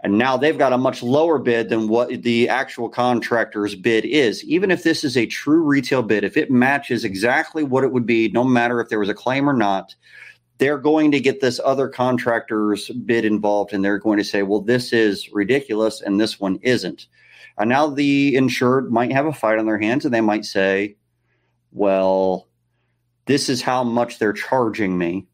And 0.00 0.18
now 0.18 0.36
they've 0.36 0.58
got 0.58 0.74
a 0.74 0.78
much 0.78 1.02
lower 1.02 1.38
bid 1.38 1.70
than 1.70 1.88
what 1.88 2.22
the 2.22 2.48
actual 2.48 2.88
contractor's 2.88 3.74
bid 3.74 4.04
is. 4.04 4.44
Even 4.44 4.70
if 4.70 4.82
this 4.82 5.02
is 5.02 5.16
a 5.16 5.26
true 5.26 5.62
retail 5.62 6.02
bid, 6.02 6.22
if 6.22 6.36
it 6.36 6.50
matches 6.50 7.02
exactly 7.02 7.64
what 7.64 7.82
it 7.82 7.90
would 7.90 8.06
be, 8.06 8.28
no 8.28 8.44
matter 8.44 8.80
if 8.80 8.88
there 8.88 9.00
was 9.00 9.08
a 9.08 9.14
claim 9.14 9.48
or 9.48 9.54
not, 9.54 9.94
they're 10.58 10.78
going 10.78 11.10
to 11.12 11.20
get 11.20 11.40
this 11.40 11.58
other 11.64 11.88
contractor's 11.88 12.88
bid 12.90 13.24
involved 13.24 13.72
and 13.72 13.84
they're 13.84 13.98
going 13.98 14.18
to 14.18 14.24
say, 14.24 14.42
well, 14.42 14.60
this 14.60 14.92
is 14.92 15.30
ridiculous 15.32 16.00
and 16.00 16.20
this 16.20 16.38
one 16.38 16.58
isn't. 16.62 17.06
And 17.58 17.70
now 17.70 17.88
the 17.88 18.36
insured 18.36 18.92
might 18.92 19.12
have 19.12 19.26
a 19.26 19.32
fight 19.32 19.58
on 19.58 19.66
their 19.66 19.78
hands 19.78 20.04
and 20.04 20.12
they 20.12 20.20
might 20.20 20.44
say, 20.44 20.96
well, 21.72 22.48
this 23.24 23.48
is 23.48 23.62
how 23.62 23.82
much 23.82 24.18
they're 24.18 24.32
charging 24.32 24.96
me 24.96 25.26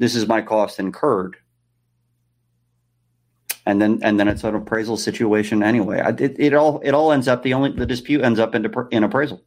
this 0.00 0.16
is 0.16 0.26
my 0.26 0.40
cost 0.40 0.80
incurred. 0.80 1.36
And 3.66 3.80
then 3.80 4.00
and 4.02 4.18
then 4.18 4.26
it's 4.26 4.42
an 4.42 4.54
appraisal 4.54 4.96
situation 4.96 5.62
anyway. 5.62 6.02
It, 6.18 6.34
it 6.38 6.54
all 6.54 6.80
it 6.82 6.92
all 6.92 7.12
ends 7.12 7.28
up 7.28 7.42
the 7.42 7.52
only 7.54 7.70
the 7.70 7.86
dispute 7.86 8.22
ends 8.22 8.40
up 8.40 8.54
in, 8.54 8.66
in 8.90 9.04
appraisal. 9.04 9.44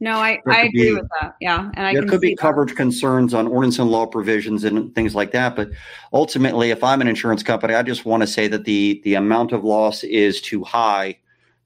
No 0.00 0.16
i 0.16 0.40
i 0.48 0.62
agree 0.64 0.90
be, 0.90 0.94
with 0.94 1.08
that. 1.20 1.36
Yeah 1.40 1.70
and 1.74 1.86
I 1.86 1.94
there 1.94 2.04
could 2.04 2.20
be 2.20 2.34
coverage 2.34 2.70
that. 2.70 2.76
concerns 2.76 3.32
on 3.32 3.46
ordinance 3.46 3.78
and 3.78 3.88
law 3.88 4.06
provisions 4.06 4.64
and 4.64 4.92
things 4.92 5.14
like 5.14 5.30
that 5.30 5.54
but 5.54 5.70
ultimately 6.12 6.72
if 6.72 6.82
i'm 6.82 7.00
an 7.00 7.06
insurance 7.06 7.44
company 7.44 7.74
i 7.74 7.82
just 7.82 8.04
want 8.04 8.20
to 8.20 8.26
say 8.26 8.48
that 8.48 8.64
the 8.64 9.00
the 9.04 9.14
amount 9.14 9.52
of 9.52 9.62
loss 9.62 10.02
is 10.02 10.42
too 10.42 10.64
high 10.64 11.16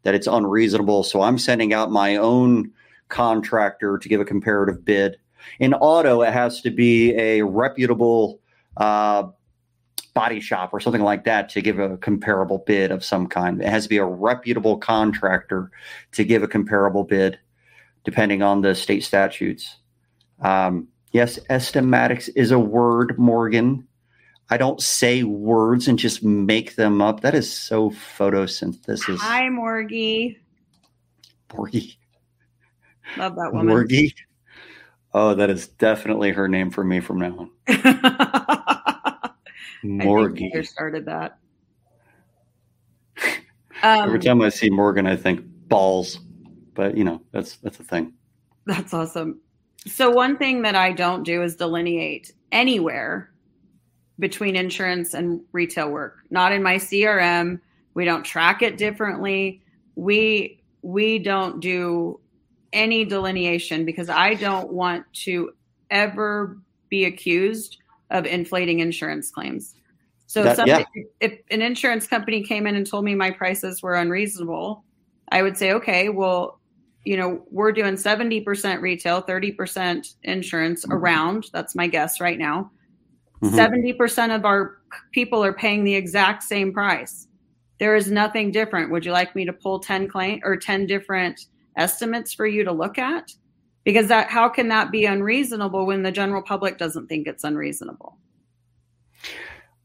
that 0.02 0.14
it's 0.14 0.26
unreasonable. 0.26 1.04
So 1.04 1.22
i'm 1.22 1.38
sending 1.38 1.72
out 1.72 1.90
my 1.90 2.16
own 2.16 2.70
contractor 3.08 3.96
to 3.96 4.08
give 4.08 4.20
a 4.20 4.26
comparative 4.26 4.84
bid 4.84 5.16
in 5.58 5.74
auto, 5.74 6.22
it 6.22 6.32
has 6.32 6.61
to 6.62 6.70
be 6.70 7.14
a 7.16 7.42
reputable 7.42 8.40
uh, 8.76 9.28
body 10.14 10.40
shop 10.40 10.70
or 10.72 10.80
something 10.80 11.02
like 11.02 11.24
that 11.24 11.48
to 11.50 11.61
give 11.61 11.78
a 11.78 11.96
comparable 11.98 12.58
bid 12.66 12.90
of 12.90 13.04
some 13.04 13.26
kind. 13.26 13.61
It 13.61 13.68
has 13.68 13.84
to 13.84 13.88
be 13.88 13.98
a 13.98 14.04
reputable 14.04 14.78
contractor 14.78 15.70
to 16.12 16.24
give 16.24 16.42
a 16.42 16.48
comparable 16.48 17.04
bid, 17.04 17.38
depending 18.04 18.42
on 18.42 18.61
the 18.61 18.74
state 18.74 19.04
statutes. 19.04 19.76
Um, 20.40 20.88
yes, 21.12 21.38
estimatics 21.50 22.28
is 22.34 22.50
a 22.50 22.58
word, 22.58 23.18
Morgan. 23.18 23.87
I 24.50 24.56
don't 24.56 24.80
say 24.80 25.24
words 25.24 25.88
and 25.88 25.98
just 25.98 26.24
make 26.24 26.74
them 26.74 27.02
up. 27.02 27.20
That 27.20 27.34
is 27.34 27.52
so 27.52 27.90
photosynthesis. 27.90 29.18
Hi, 29.18 29.48
Morgie. 29.48 30.38
Morgie. 31.50 31.96
Love 33.16 33.37
that 33.37 33.52
woman. 33.52 33.74
Morgie. 33.74 34.14
Oh, 35.14 35.34
that 35.34 35.50
is 35.50 35.68
definitely 35.68 36.32
her 36.32 36.48
name 36.48 36.70
for 36.70 36.84
me 36.84 37.00
from 37.00 37.18
now 37.20 37.38
on. 37.38 37.50
Morgie. 39.84 40.50
I 40.56 40.62
started 40.62 41.06
that. 41.06 41.38
Um, 43.80 44.08
Every 44.08 44.18
time 44.18 44.42
I 44.42 44.48
see 44.48 44.70
Morgan, 44.70 45.06
I 45.06 45.14
think 45.14 45.40
balls, 45.68 46.18
but 46.74 46.96
you 46.96 47.04
know 47.04 47.22
that's 47.30 47.58
that's 47.58 47.78
a 47.78 47.84
thing. 47.84 48.12
That's 48.66 48.92
awesome. 48.92 49.40
So 49.86 50.10
one 50.10 50.36
thing 50.36 50.62
that 50.62 50.74
I 50.74 50.90
don't 50.90 51.22
do 51.22 51.44
is 51.44 51.54
delineate 51.54 52.32
anywhere 52.50 53.30
between 54.18 54.56
insurance 54.56 55.14
and 55.14 55.40
retail 55.52 55.90
work. 55.90 56.18
Not 56.30 56.50
in 56.50 56.60
my 56.60 56.74
CRM. 56.74 57.60
We 57.94 58.04
don't 58.04 58.24
track 58.24 58.62
it 58.62 58.78
differently. 58.78 59.62
We 59.94 60.60
we 60.82 61.18
don't 61.18 61.60
do 61.60 62.20
any 62.72 63.04
delineation 63.04 63.85
because 63.85 64.09
I 64.09 64.35
don't 64.35 64.72
want 64.72 65.04
to 65.24 65.52
ever 65.90 66.59
be 66.88 67.04
accused 67.04 67.78
of 68.11 68.26
inflating 68.26 68.81
insurance 68.81 69.31
claims. 69.31 69.74
So 70.26 70.42
That- 70.42 70.50
if, 70.50 70.57
somebody, 70.57 70.85
if 71.20 71.38
an 71.50 71.62
insurance 71.62 72.07
company 72.07 72.42
came 72.42 72.66
in 72.66 72.74
and 72.76 72.87
told 72.87 73.04
me 73.04 73.14
my 73.14 73.31
prices 73.31 73.83
were 73.83 73.94
unreasonable, 73.94 74.85
I 75.31 75.42
would 75.42 75.57
say, 75.57 75.72
okay, 75.72 76.09
well, 76.09 76.61
you 77.04 77.16
know, 77.16 77.42
we're 77.50 77.72
doing 77.72 77.94
70% 77.94 78.83
retail, 78.83 79.22
30% 79.22 80.14
insurance 80.24 80.85
around. 80.90 81.46
That's 81.52 81.74
my 81.74 81.87
guess 81.87 82.20
right 82.20 82.38
now. 82.38 82.70
Mhm. 83.42 83.54
70% 83.54 84.35
of 84.35 84.44
our 84.44 84.78
people 85.12 85.42
are 85.42 85.52
paying 85.52 85.85
the 85.85 85.94
exact 85.94 86.42
same 86.42 86.72
price. 86.72 87.28
There 87.78 87.94
is 87.94 88.11
nothing 88.11 88.50
different. 88.50 88.90
Would 88.90 89.07
you 89.07 89.12
like 89.12 89.35
me 89.37 89.44
to 89.46 89.52
pull 89.52 89.78
10 89.78 90.09
claim 90.09 90.40
or 90.44 90.57
10 90.57 90.87
different 90.87 91.46
estimates 91.78 92.34
for 92.34 92.46
you 92.46 92.64
to 92.64 92.72
look 92.72 92.98
at? 92.98 93.32
Because 93.84 94.08
that 94.08 94.28
how 94.28 94.48
can 94.48 94.68
that 94.68 94.90
be 94.90 95.06
unreasonable 95.06 95.86
when 95.86 96.02
the 96.02 96.12
general 96.12 96.42
public 96.42 96.76
doesn't 96.76 97.06
think 97.06 97.26
it's 97.26 97.44
unreasonable? 97.44 98.18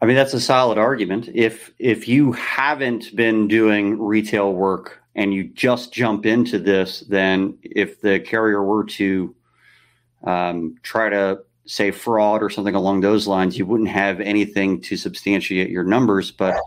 I 0.01 0.05
mean, 0.05 0.17
that's 0.17 0.33
a 0.33 0.41
solid 0.41 0.77
argument. 0.77 1.29
If 1.33 1.71
if 1.79 2.09
you 2.09 2.33
haven't 2.33 3.15
been 3.15 3.47
doing 3.47 3.97
retail 4.01 4.51
work 4.53 5.01
and 5.15 5.33
you 5.33 5.45
just 5.45 5.93
jump 5.93 6.25
into 6.25 6.59
this, 6.59 7.01
then 7.07 7.57
if 7.61 8.01
the 8.01 8.19
carrier 8.19 8.61
were 8.63 8.83
to 8.83 9.33
um, 10.25 10.75
try 10.83 11.07
to 11.09 11.39
say 11.65 11.91
fraud 11.91 12.43
or 12.43 12.49
something 12.49 12.75
along 12.75 13.01
those 13.01 13.27
lines, 13.27 13.57
you 13.57 13.65
wouldn't 13.65 13.89
have 13.89 14.19
anything 14.19 14.81
to 14.81 14.97
substantiate 14.97 15.69
your 15.69 15.83
numbers. 15.83 16.31
But 16.31 16.59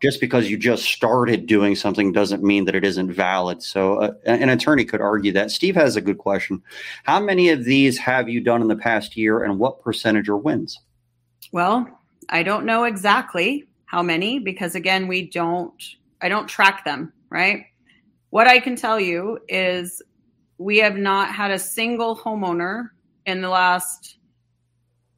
just 0.00 0.20
because 0.20 0.50
you 0.50 0.56
just 0.56 0.84
started 0.84 1.46
doing 1.46 1.74
something 1.74 2.12
doesn't 2.12 2.42
mean 2.42 2.64
that 2.66 2.74
it 2.74 2.84
isn't 2.84 3.12
valid. 3.12 3.62
So 3.62 3.96
uh, 3.96 4.12
an 4.24 4.48
attorney 4.48 4.84
could 4.84 5.00
argue 5.00 5.32
that. 5.32 5.50
Steve 5.50 5.74
has 5.74 5.96
a 5.96 6.00
good 6.00 6.18
question. 6.18 6.62
How 7.04 7.18
many 7.20 7.48
of 7.50 7.64
these 7.64 7.98
have 7.98 8.28
you 8.28 8.40
done 8.40 8.62
in 8.62 8.68
the 8.68 8.76
past 8.76 9.16
year, 9.16 9.42
and 9.42 9.58
what 9.58 9.82
percentage 9.82 10.28
are 10.28 10.36
wins? 10.36 10.78
Well, 11.52 11.88
I 12.28 12.42
don't 12.42 12.66
know 12.66 12.84
exactly 12.84 13.64
how 13.86 14.02
many 14.02 14.38
because 14.38 14.74
again, 14.74 15.08
we 15.08 15.28
don't 15.28 15.82
I 16.20 16.28
don't 16.28 16.46
track 16.46 16.84
them, 16.84 17.12
right? 17.30 17.66
What 18.30 18.46
I 18.46 18.58
can 18.58 18.76
tell 18.76 18.98
you 18.98 19.38
is 19.48 20.02
we 20.58 20.78
have 20.78 20.96
not 20.96 21.34
had 21.34 21.50
a 21.50 21.58
single 21.58 22.16
homeowner 22.16 22.90
in 23.26 23.40
the 23.40 23.48
last 23.48 24.16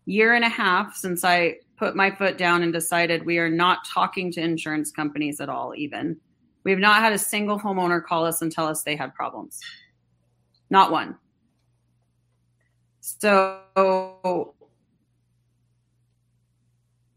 year 0.08 0.34
and 0.34 0.44
a 0.44 0.48
half 0.48 0.96
since 0.96 1.22
I 1.22 1.56
put 1.76 1.94
my 1.94 2.10
foot 2.10 2.38
down 2.38 2.62
and 2.62 2.72
decided 2.72 3.26
we 3.26 3.38
are 3.38 3.50
not 3.50 3.86
talking 3.86 4.32
to 4.32 4.40
insurance 4.40 4.90
companies 4.90 5.38
at 5.38 5.50
all 5.50 5.74
even. 5.76 6.16
We 6.64 6.70
have 6.70 6.80
not 6.80 7.02
had 7.02 7.12
a 7.12 7.18
single 7.18 7.60
homeowner 7.60 8.02
call 8.02 8.24
us 8.24 8.40
and 8.40 8.50
tell 8.50 8.66
us 8.66 8.82
they 8.82 8.96
had 8.96 9.14
problems. 9.14 9.60
Not 10.70 10.90
one. 10.90 11.16
So 13.00 14.54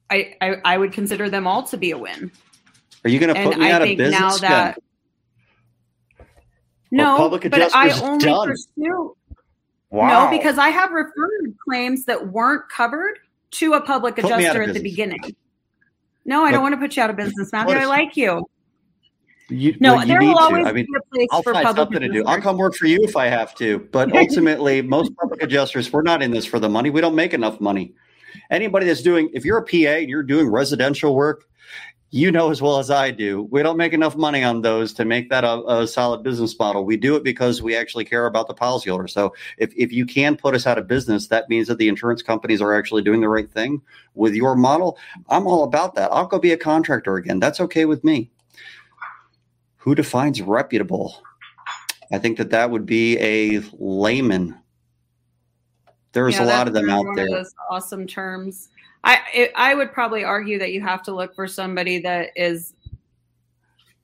I, 0.10 0.36
I, 0.41 0.56
I 0.65 0.77
would 0.77 0.91
consider 0.91 1.30
them 1.30 1.47
all 1.47 1.63
to 1.63 1.77
be 1.77 1.91
a 1.91 1.97
win. 1.97 2.30
Are 3.06 3.10
you 3.10 3.19
going 3.19 3.34
to 3.34 3.41
put 3.41 3.54
And 3.54 3.62
me 3.62 3.69
I 3.69 3.71
out 3.71 3.82
of 3.82 3.88
think 3.88 3.99
now 3.99 4.32
business? 4.32 4.41
that 4.41 4.77
no, 6.91 7.15
public 7.15 7.49
but 7.49 7.73
I 7.73 7.89
only 8.01 8.25
done. 8.25 8.49
pursue 8.49 9.15
Wow. 9.91 10.25
no 10.25 10.38
because 10.38 10.58
I 10.58 10.69
have 10.69 10.91
referred 10.91 11.54
claims 11.63 12.06
that 12.06 12.32
weren't 12.32 12.67
covered 12.69 13.19
to 13.51 13.73
a 13.73 13.82
public 13.82 14.15
Put 14.15 14.25
me 14.25 14.32
out 14.32 14.39
of 14.39 14.39
adjuster 14.39 14.63
at 14.63 14.73
the 14.73 14.82
beginning. 14.82 15.36
No, 16.23 16.41
I 16.41 16.45
Look, 16.45 16.54
don't 16.54 16.62
want 16.63 16.73
to 16.73 16.80
put 16.80 16.95
you 16.95 17.04
out 17.04 17.10
of 17.10 17.17
business, 17.17 17.51
Matthew. 17.51 17.75
I 17.75 17.86
like 17.86 18.15
you. 18.15 18.45
You, 19.49 19.75
No, 19.82 19.99
you 19.99 20.06
there 20.06 20.19
need 20.19 20.27
will 20.27 20.38
always. 20.38 20.65
I 20.65 20.71
mean, 20.71 20.86
be 20.86 20.97
a 20.97 21.13
place 21.13 21.27
I'll 21.32 21.43
for 21.43 21.54
find 21.54 21.65
public 21.65 21.88
something 21.88 22.01
to 22.01 22.10
do. 22.10 22.23
I'll 22.25 22.39
come 22.39 22.58
work 22.58 22.75
for 22.75 22.86
you 22.86 22.99
if 23.04 23.17
I 23.17 23.25
have 23.27 23.54
to. 23.56 23.80
But 23.91 24.15
ultimately, 24.15 24.82
most 24.82 25.13
public 25.17 25.43
adjusters, 25.43 25.91
we're 25.91 26.04
not 26.04 26.21
in 26.21 26.32
this 26.32 26.45
for 26.45 26.60
the 26.60 26.69
money. 26.69 26.89
We 26.89 27.01
don't 27.01 27.15
make 27.15 27.34
enough 27.34 27.60
money. 27.60 27.93
Anybody 28.49 28.86
that's 28.86 29.01
doing, 29.01 29.30
if 29.34 29.43
you're 29.43 29.58
a 29.58 29.65
PA 29.65 29.99
and 29.99 30.10
you're 30.10 30.23
doing 30.23 30.47
residential 30.47 31.15
work, 31.15 31.49
you 32.13 32.30
know 32.30 32.52
as 32.52 32.62
well 32.62 32.78
as 32.78 32.91
I 32.91 33.10
do, 33.10 33.43
we 33.52 33.63
don't 33.63 33.78
make 33.78 33.93
enough 33.93 34.17
money 34.17 34.43
on 34.43 34.62
those 34.62 34.91
to 34.93 35.06
make 35.06 35.30
that 35.30 35.45
a, 35.45 35.63
a 35.65 35.88
solid 35.88 36.24
business 36.24 36.58
model. 36.60 36.84
We 36.84 36.97
do 36.97 37.15
it 37.15 37.24
because 37.24 37.62
we 37.62 37.74
actually 37.74 38.04
care 38.04 38.26
about 38.26 38.47
the 38.47 38.54
policyholder. 38.54 39.10
So 39.10 39.34
if, 39.58 39.74
if 39.78 39.93
you 39.93 40.06
can 40.06 40.36
put 40.36 40.54
us 40.54 40.67
out 40.67 40.78
of 40.78 40.88
business, 40.88 41.28
that 41.28 41.47
means 41.47 41.69
that 41.69 41.78
the 41.78 41.88
insurance 41.88 42.21
companies 42.21 42.62
are 42.62 42.74
actually 42.74 43.02
doing 43.02 43.21
the 43.21 43.30
right 43.30 43.50
thing 43.50 43.82
with 44.13 44.34
your 44.36 44.58
model. 44.58 44.97
I'm 45.30 45.47
all 45.47 45.63
about 45.63 45.95
that. 45.95 46.12
I'll 46.12 46.28
go 46.28 46.38
be 46.38 46.52
a 46.52 46.58
contractor 46.58 47.15
again. 47.15 47.39
That's 47.39 47.62
okay 47.62 47.86
with 47.86 48.04
me. 48.04 48.30
Who 49.78 49.95
defines 49.95 50.41
reputable? 50.41 51.24
I 52.12 52.17
think 52.17 52.38
that 52.39 52.50
that 52.50 52.69
would 52.69 52.86
be 52.86 53.17
a 53.19 53.63
layman. 53.80 54.58
There's 56.12 56.36
Yeah, 56.36 56.43
a 56.43 56.47
lot 56.47 56.67
of 56.67 56.74
them 56.74 56.89
out 56.89 57.06
there. 57.15 57.30
those 57.30 57.56
awesome 57.69 58.06
terms. 58.06 58.67
I 59.04 59.20
it, 59.34 59.52
I 59.56 59.74
would 59.74 59.92
probably 59.92 60.24
argue 60.24 60.60
that 60.60 60.72
you 60.72 60.82
have 60.82 61.04
to 61.04 61.16
look 61.16 61.36
for 61.36 61.48
somebody 61.48 62.00
that 62.00 62.30
is 62.36 62.74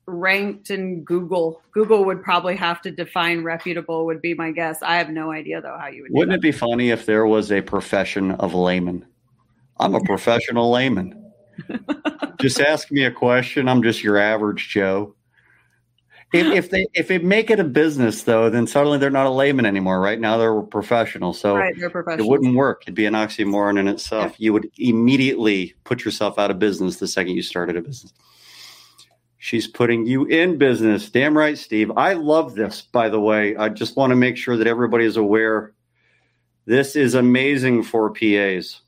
ranked 0.08 0.70
in 0.70 1.04
Google. 1.04 1.62
Google 1.72 2.06
would 2.06 2.24
probably 2.24 2.56
have 2.56 2.82
to 2.82 2.92
define 2.92 3.44
reputable. 3.44 4.06
Would 4.06 4.22
be 4.22 4.34
my 4.34 4.52
guess. 4.52 4.82
I 4.82 4.96
have 4.96 5.10
no 5.10 5.32
idea 5.32 5.62
though 5.62 5.78
how 5.78 5.88
you 5.88 6.04
would. 6.04 6.12
Wouldn't 6.12 6.36
it 6.36 6.42
be 6.42 6.52
funny 6.52 6.90
if 6.90 7.06
there 7.06 7.28
was 7.28 7.52
a 7.52 7.62
profession 7.62 8.32
of 8.32 8.54
layman? 8.54 9.06
I'm 9.80 9.96
a 9.96 10.00
professional 10.06 10.72
layman. 10.72 11.32
just 12.40 12.60
ask 12.60 12.92
me 12.92 13.06
a 13.06 13.12
question. 13.12 13.68
I'm 13.68 13.84
just 13.84 14.04
your 14.04 14.18
average 14.18 14.70
Joe. 14.70 15.16
If, 16.34 16.46
if 16.54 16.70
they 16.70 16.88
if 16.94 17.08
they 17.08 17.18
make 17.20 17.50
it 17.50 17.60
a 17.60 17.64
business 17.64 18.24
though, 18.24 18.50
then 18.50 18.68
suddenly 18.68 18.98
they're 18.98 19.10
not 19.10 19.26
a 19.26 19.32
layman 19.32 19.66
anymore. 19.66 20.00
Right 20.00 20.20
now 20.20 20.38
they're 20.38 20.62
professional. 20.62 21.34
So 21.34 21.56
right? 21.56 21.76
They're 21.78 21.90
it 21.90 22.26
wouldn't 22.26 22.56
work. 22.56 22.84
It'd 22.84 22.96
be 22.96 23.06
an 23.06 23.14
oxymoron 23.14 23.80
in 23.80 23.88
itself. 23.88 24.32
Yeah. 24.32 24.46
You 24.46 24.54
would 24.54 24.70
immediately 24.78 25.76
put 25.84 26.04
yourself 26.06 26.38
out 26.38 26.52
of 26.52 26.60
business 26.60 26.98
the 26.98 27.08
second 27.08 27.36
you 27.36 27.42
started 27.42 27.78
a 27.78 27.82
business. 27.82 28.14
She's 29.40 29.68
putting 29.68 30.06
you 30.06 30.26
in 30.26 30.58
business. 30.58 31.10
Damn 31.10 31.38
right, 31.38 31.58
Steve. 31.58 31.92
I 31.96 32.14
love 32.14 32.56
this, 32.56 32.82
by 32.82 33.08
the 33.08 33.20
way. 33.20 33.56
I 33.56 33.70
just 33.70 33.96
want 33.96 34.10
to 34.10 34.16
make 34.16 34.36
sure 34.36 34.58
that 34.58 34.68
everybody 34.68 35.06
is 35.06 35.16
aware. 35.16 35.74
This 36.66 36.96
is 36.96 37.14
amazing 37.14 37.84
for 37.84 38.10
PAs. 38.10 38.82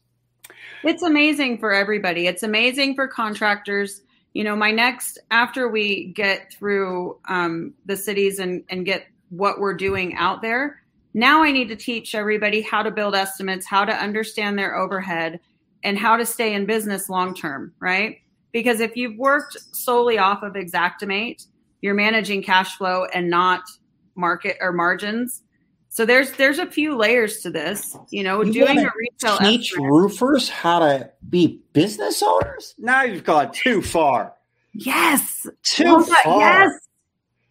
It's 0.83 1.03
amazing 1.03 1.59
for 1.59 1.71
everybody. 1.71 2.27
It's 2.27 2.43
amazing 2.43 2.95
for 2.95 3.07
contractors. 3.07 4.01
You 4.33 4.43
know, 4.43 4.55
my 4.55 4.71
next 4.71 5.19
after 5.31 5.67
we 5.69 6.05
get 6.05 6.53
through 6.53 7.17
um, 7.27 7.73
the 7.85 7.97
cities 7.97 8.39
and 8.39 8.63
and 8.69 8.85
get 8.85 9.07
what 9.29 9.59
we're 9.59 9.75
doing 9.75 10.15
out 10.15 10.41
there, 10.41 10.81
now 11.13 11.43
I 11.43 11.51
need 11.51 11.67
to 11.69 11.75
teach 11.75 12.15
everybody 12.15 12.61
how 12.61 12.83
to 12.83 12.91
build 12.91 13.15
estimates, 13.15 13.65
how 13.65 13.85
to 13.85 13.93
understand 13.93 14.57
their 14.57 14.77
overhead, 14.77 15.39
and 15.83 15.97
how 15.97 16.17
to 16.17 16.25
stay 16.25 16.53
in 16.53 16.65
business 16.65 17.09
long 17.09 17.33
term. 17.33 17.73
Right? 17.79 18.19
Because 18.51 18.79
if 18.79 18.95
you've 18.95 19.17
worked 19.17 19.57
solely 19.71 20.17
off 20.17 20.43
of 20.43 20.53
Xactimate, 20.53 21.45
you're 21.81 21.93
managing 21.93 22.43
cash 22.43 22.77
flow 22.77 23.05
and 23.13 23.29
not 23.29 23.63
market 24.15 24.57
or 24.59 24.71
margins. 24.71 25.43
So 25.91 26.05
there's 26.05 26.31
there's 26.33 26.59
a 26.59 26.65
few 26.67 26.95
layers 26.95 27.39
to 27.41 27.49
this. 27.49 27.97
You 28.11 28.23
know, 28.23 28.41
You 28.43 28.53
doing 28.53 28.79
a 28.79 28.91
retail 28.97 29.37
Teach 29.39 29.71
estimate- 29.71 29.91
roofers 29.91 30.47
how 30.49 30.79
to 30.79 31.09
be 31.29 31.61
business 31.73 32.21
owners? 32.21 32.75
Now 32.77 33.03
you've 33.03 33.23
gone 33.23 33.51
too 33.51 33.81
far. 33.81 34.33
Yes. 34.73 35.47
Too 35.63 35.83
Oh 35.87 36.03
far. 36.23 36.39
Yes. 36.39 36.71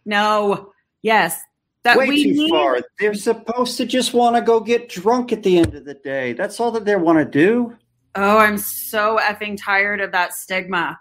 No. 0.06 0.72
Yes. 1.02 1.40
That 1.82 1.96
Way 1.98 2.08
we 2.08 2.24
too 2.24 2.32
need. 2.32 2.50
far. 2.50 2.80
They're 3.00 3.14
supposed 3.14 3.76
to 3.78 3.86
just 3.86 4.14
want 4.14 4.36
to 4.36 4.42
go 4.42 4.60
get 4.60 4.88
drunk 4.88 5.32
at 5.32 5.42
the 5.42 5.58
end 5.58 5.74
of 5.74 5.84
the 5.84 5.94
day. 5.94 6.32
That's 6.32 6.60
all 6.60 6.70
that 6.72 6.84
they 6.84 6.96
want 6.96 7.18
to 7.18 7.24
do. 7.24 7.76
Oh, 8.14 8.38
I'm 8.38 8.58
so 8.58 9.18
effing 9.20 9.56
tired 9.60 10.00
of 10.00 10.12
that 10.12 10.32
stigma. 10.32 10.98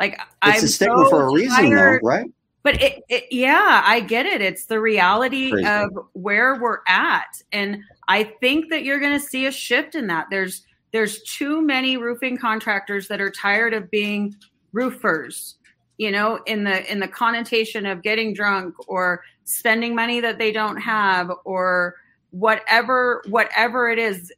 Like 0.00 0.12
It's 0.14 0.22
I'm 0.42 0.64
a 0.64 0.68
stigma 0.68 1.04
so 1.04 1.10
for 1.10 1.22
a 1.28 1.32
reason, 1.32 1.70
tired- 1.70 2.00
though, 2.02 2.06
right? 2.06 2.30
But 2.68 2.82
it, 2.82 3.02
it, 3.08 3.24
yeah, 3.30 3.82
I 3.82 4.00
get 4.00 4.26
it. 4.26 4.42
It's 4.42 4.66
the 4.66 4.78
reality 4.78 5.52
Crazy. 5.52 5.66
of 5.66 5.88
where 6.12 6.60
we're 6.60 6.80
at, 6.86 7.40
and 7.50 7.82
I 8.08 8.24
think 8.24 8.68
that 8.68 8.84
you're 8.84 9.00
going 9.00 9.18
to 9.18 9.26
see 9.26 9.46
a 9.46 9.50
shift 9.50 9.94
in 9.94 10.06
that. 10.08 10.26
There's 10.28 10.66
there's 10.92 11.22
too 11.22 11.62
many 11.62 11.96
roofing 11.96 12.36
contractors 12.36 13.08
that 13.08 13.22
are 13.22 13.30
tired 13.30 13.72
of 13.72 13.90
being 13.90 14.34
roofers. 14.72 15.54
You 15.96 16.10
know, 16.10 16.40
in 16.44 16.62
the 16.64 16.92
in 16.92 17.00
the 17.00 17.08
connotation 17.08 17.86
of 17.86 18.02
getting 18.02 18.34
drunk 18.34 18.74
or 18.86 19.22
spending 19.44 19.94
money 19.94 20.20
that 20.20 20.36
they 20.36 20.52
don't 20.52 20.76
have 20.76 21.30
or 21.46 21.94
whatever 22.32 23.22
whatever 23.30 23.88
it 23.88 23.98
is 23.98 24.30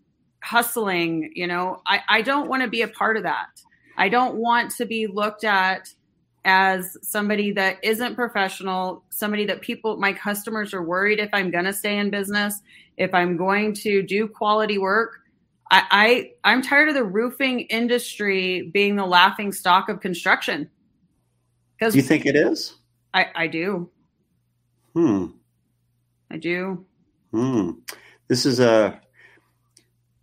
hustling 0.44 1.32
you 1.34 1.48
know 1.48 1.82
i 1.86 2.00
i 2.08 2.22
don't 2.22 2.48
want 2.48 2.62
to 2.62 2.68
be 2.68 2.82
a 2.82 2.88
part 2.88 3.16
of 3.16 3.24
that 3.24 3.48
i 3.98 4.08
don't 4.08 4.36
want 4.36 4.70
to 4.70 4.86
be 4.86 5.06
looked 5.08 5.42
at 5.42 5.92
as 6.44 6.96
somebody 7.02 7.52
that 7.52 7.76
isn't 7.82 8.14
professional, 8.14 9.04
somebody 9.10 9.44
that 9.46 9.60
people, 9.60 9.96
my 9.98 10.12
customers 10.12 10.72
are 10.72 10.82
worried 10.82 11.18
if 11.18 11.30
I'm 11.32 11.50
going 11.50 11.66
to 11.66 11.72
stay 11.72 11.98
in 11.98 12.10
business, 12.10 12.60
if 12.96 13.12
I'm 13.14 13.36
going 13.36 13.74
to 13.74 14.02
do 14.02 14.26
quality 14.26 14.78
work. 14.78 15.16
I, 15.70 16.32
I 16.44 16.50
I'm 16.50 16.62
tired 16.62 16.88
of 16.88 16.94
the 16.94 17.04
roofing 17.04 17.60
industry 17.60 18.70
being 18.72 18.96
the 18.96 19.06
laughing 19.06 19.52
stock 19.52 19.88
of 19.88 20.00
construction. 20.00 20.68
Because 21.78 21.94
You 21.94 22.02
think 22.02 22.26
it 22.26 22.36
is? 22.36 22.74
I, 23.14 23.26
I 23.34 23.46
do, 23.46 23.90
Hmm. 24.94 25.26
I 26.30 26.36
do. 26.36 26.84
Hmm. 27.32 27.72
This 28.28 28.46
is 28.46 28.60
a 28.60 29.00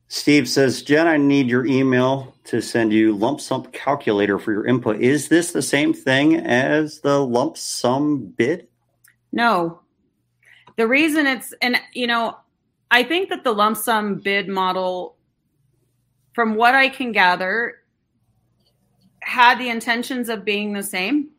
Steve 0.09 0.47
says, 0.47 0.83
Jen, 0.83 1.07
I 1.07 1.17
need 1.17 1.49
your 1.49 1.65
email 1.65 2.33
to 2.45 2.61
send 2.61 2.93
you 2.93 3.15
lump 3.15 3.41
sum 3.41 3.65
calculator 3.73 4.39
for 4.39 4.53
your 4.53 4.65
input. 4.65 5.01
Is 5.01 5.27
this 5.27 5.51
the 5.51 5.61
same 5.61 5.93
thing 5.93 6.37
as 6.37 7.01
the 7.01 7.19
lump 7.19 7.57
sum 7.57 8.33
bid? 8.37 8.67
No. 9.33 9.81
The 10.77 10.87
reason 10.87 11.27
it's, 11.27 11.53
and 11.61 11.77
you 11.93 12.07
know, 12.07 12.37
I 12.89 13.03
think 13.03 13.29
that 13.29 13.43
the 13.43 13.51
lump 13.51 13.75
sum 13.75 14.15
bid 14.15 14.47
model, 14.47 15.17
from 16.33 16.55
what 16.55 16.73
I 16.73 16.87
can 16.87 17.11
gather, 17.11 17.75
had 19.19 19.59
the 19.59 19.67
intentions 19.67 20.29
of 20.29 20.45
being 20.45 20.71
the 20.71 20.83
same, 20.83 21.31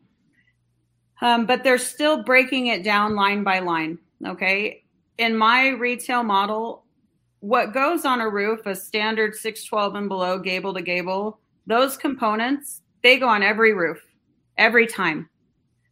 um, 1.21 1.47
but 1.47 1.63
they're 1.63 1.79
still 1.79 2.23
breaking 2.23 2.67
it 2.67 2.83
down 2.83 3.15
line 3.15 3.43
by 3.43 3.59
line. 3.59 3.97
Okay. 4.27 4.83
In 5.17 5.35
my 5.35 5.69
retail 5.69 6.21
model, 6.21 6.83
what 7.41 7.73
goes 7.73 8.05
on 8.05 8.21
a 8.21 8.29
roof, 8.29 8.65
a 8.65 8.75
standard 8.75 9.35
612 9.35 9.95
and 9.95 10.09
below 10.09 10.39
gable 10.39 10.73
to 10.73 10.81
gable, 10.81 11.39
those 11.67 11.97
components, 11.97 12.81
they 13.03 13.17
go 13.17 13.27
on 13.27 13.43
every 13.43 13.73
roof 13.73 14.01
every 14.57 14.85
time. 14.85 15.29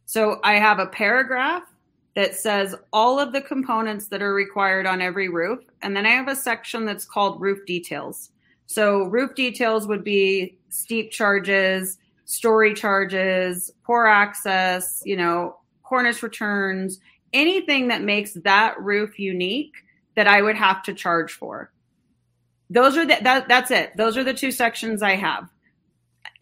So 0.04 0.40
I 0.44 0.54
have 0.54 0.78
a 0.78 0.86
paragraph 0.86 1.62
that 2.14 2.34
says 2.34 2.74
all 2.92 3.18
of 3.18 3.32
the 3.32 3.40
components 3.40 4.08
that 4.08 4.22
are 4.22 4.34
required 4.34 4.86
on 4.86 5.00
every 5.00 5.28
roof. 5.28 5.60
And 5.82 5.96
then 5.96 6.04
I 6.04 6.10
have 6.10 6.28
a 6.28 6.36
section 6.36 6.84
that's 6.84 7.04
called 7.04 7.40
roof 7.40 7.64
details. 7.66 8.30
So 8.66 9.04
roof 9.04 9.34
details 9.34 9.86
would 9.86 10.04
be 10.04 10.58
steep 10.68 11.10
charges, 11.10 11.98
story 12.24 12.74
charges, 12.74 13.70
poor 13.84 14.06
access, 14.06 15.02
you 15.06 15.16
know, 15.16 15.56
cornice 15.82 16.22
returns, 16.22 17.00
anything 17.32 17.88
that 17.88 18.02
makes 18.02 18.34
that 18.34 18.78
roof 18.80 19.18
unique 19.18 19.74
that 20.18 20.26
I 20.26 20.42
would 20.42 20.56
have 20.56 20.82
to 20.82 20.92
charge 20.92 21.32
for. 21.32 21.70
Those 22.70 22.96
are 22.96 23.06
the, 23.06 23.18
that 23.22 23.46
that's 23.46 23.70
it. 23.70 23.96
Those 23.96 24.16
are 24.16 24.24
the 24.24 24.34
two 24.34 24.50
sections 24.50 25.00
I 25.00 25.14
have. 25.14 25.48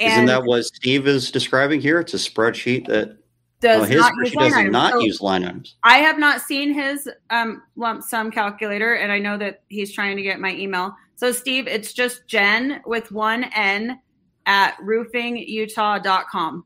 And 0.01 0.12
Isn't 0.12 0.27
that 0.27 0.45
what 0.45 0.64
Steve 0.64 1.07
is 1.07 1.31
describing 1.31 1.83
here? 1.83 2.01
It's 2.01 2.14
a 2.14 2.16
spreadsheet 2.16 2.87
that 2.87 3.18
does 3.61 3.81
well, 3.81 3.85
his 3.85 4.01
not 4.01 4.14
use 4.16 4.35
line 4.35 4.70
not 4.72 4.93
so 4.95 5.01
use 5.01 5.20
line 5.20 5.45
items. 5.45 5.77
I 5.85 5.99
have 5.99 6.18
not 6.18 6.41
seen 6.41 6.72
his 6.72 7.07
um, 7.29 7.64
lump 7.77 8.03
sum 8.03 8.31
calculator, 8.31 8.95
and 8.95 9.12
I 9.12 9.18
know 9.18 9.37
that 9.37 9.61
he's 9.68 9.93
trying 9.93 10.16
to 10.16 10.22
get 10.22 10.41
my 10.41 10.55
email. 10.55 10.97
So, 11.16 11.31
Steve, 11.31 11.68
it's 11.68 11.93
just 11.93 12.27
Jen 12.27 12.81
with 12.87 13.12
one 13.12 13.45
N 13.55 14.01
at 14.47 14.79
roofingutah.com. 14.79 16.64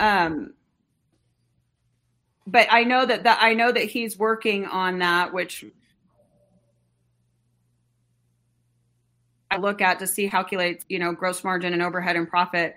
Um, 0.00 0.54
but 2.46 2.66
I 2.70 2.84
know 2.84 3.06
that 3.06 3.24
that 3.24 3.38
I 3.40 3.54
know 3.54 3.70
that 3.72 3.84
he's 3.84 4.18
working 4.18 4.66
on 4.66 4.98
that, 4.98 5.32
which 5.32 5.64
I 9.50 9.58
look 9.58 9.80
at 9.80 9.98
to 9.98 10.06
see 10.06 10.28
calculate, 10.28 10.84
you 10.88 10.98
know, 10.98 11.12
gross 11.12 11.44
margin 11.44 11.72
and 11.72 11.82
overhead 11.82 12.16
and 12.16 12.28
profit 12.28 12.76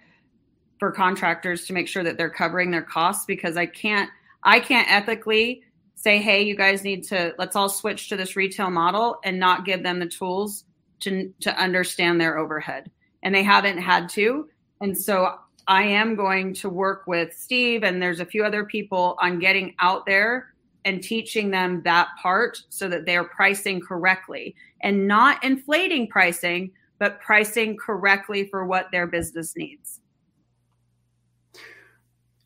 for 0.78 0.92
contractors 0.92 1.66
to 1.66 1.74
make 1.74 1.88
sure 1.88 2.04
that 2.04 2.18
they're 2.18 2.30
covering 2.30 2.70
their 2.70 2.82
costs 2.82 3.26
because 3.26 3.58
I 3.58 3.66
can't 3.66 4.10
I 4.44 4.60
can't 4.60 4.92
ethically 4.92 5.64
say, 5.96 6.20
hey, 6.20 6.44
you 6.44 6.56
guys 6.56 6.84
need 6.84 7.04
to 7.06 7.34
let's 7.38 7.56
all 7.56 7.70
switch 7.70 8.10
to 8.10 8.18
this 8.18 8.36
retail 8.36 8.70
model 8.70 9.20
and 9.24 9.40
not 9.40 9.66
give 9.66 9.84
them 9.84 10.00
the 10.00 10.06
tools 10.06 10.66
to 11.00 11.34
to 11.40 11.58
understand 11.58 12.20
their 12.20 12.38
overhead. 12.38 12.92
And 13.24 13.34
they 13.34 13.44
haven't 13.44 13.80
had 13.80 14.10
to. 14.10 14.48
And 14.82 14.96
so 14.96 15.40
I 15.68 15.84
am 15.84 16.16
going 16.16 16.54
to 16.56 16.70
work 16.70 17.08
with 17.08 17.36
Steve 17.36 17.84
and 17.84 18.02
there's 18.02 18.20
a 18.20 18.26
few 18.26 18.44
other 18.44 18.66
people 18.66 19.18
on 19.20 19.40
getting 19.40 19.76
out 19.80 20.06
there 20.06 20.54
and 20.86 21.02
teaching 21.02 21.50
them 21.50 21.82
that 21.84 22.10
part 22.22 22.62
so 22.70 22.88
that 22.88 23.06
they're 23.06 23.24
pricing 23.24 23.82
correctly 23.82 24.56
and 24.82 25.08
not 25.08 25.44
inflating 25.44 26.08
pricing, 26.08 26.72
but 27.00 27.20
pricing 27.20 27.76
correctly 27.76 28.48
for 28.48 28.66
what 28.66 28.92
their 28.92 29.08
business 29.08 29.56
needs. 29.56 30.00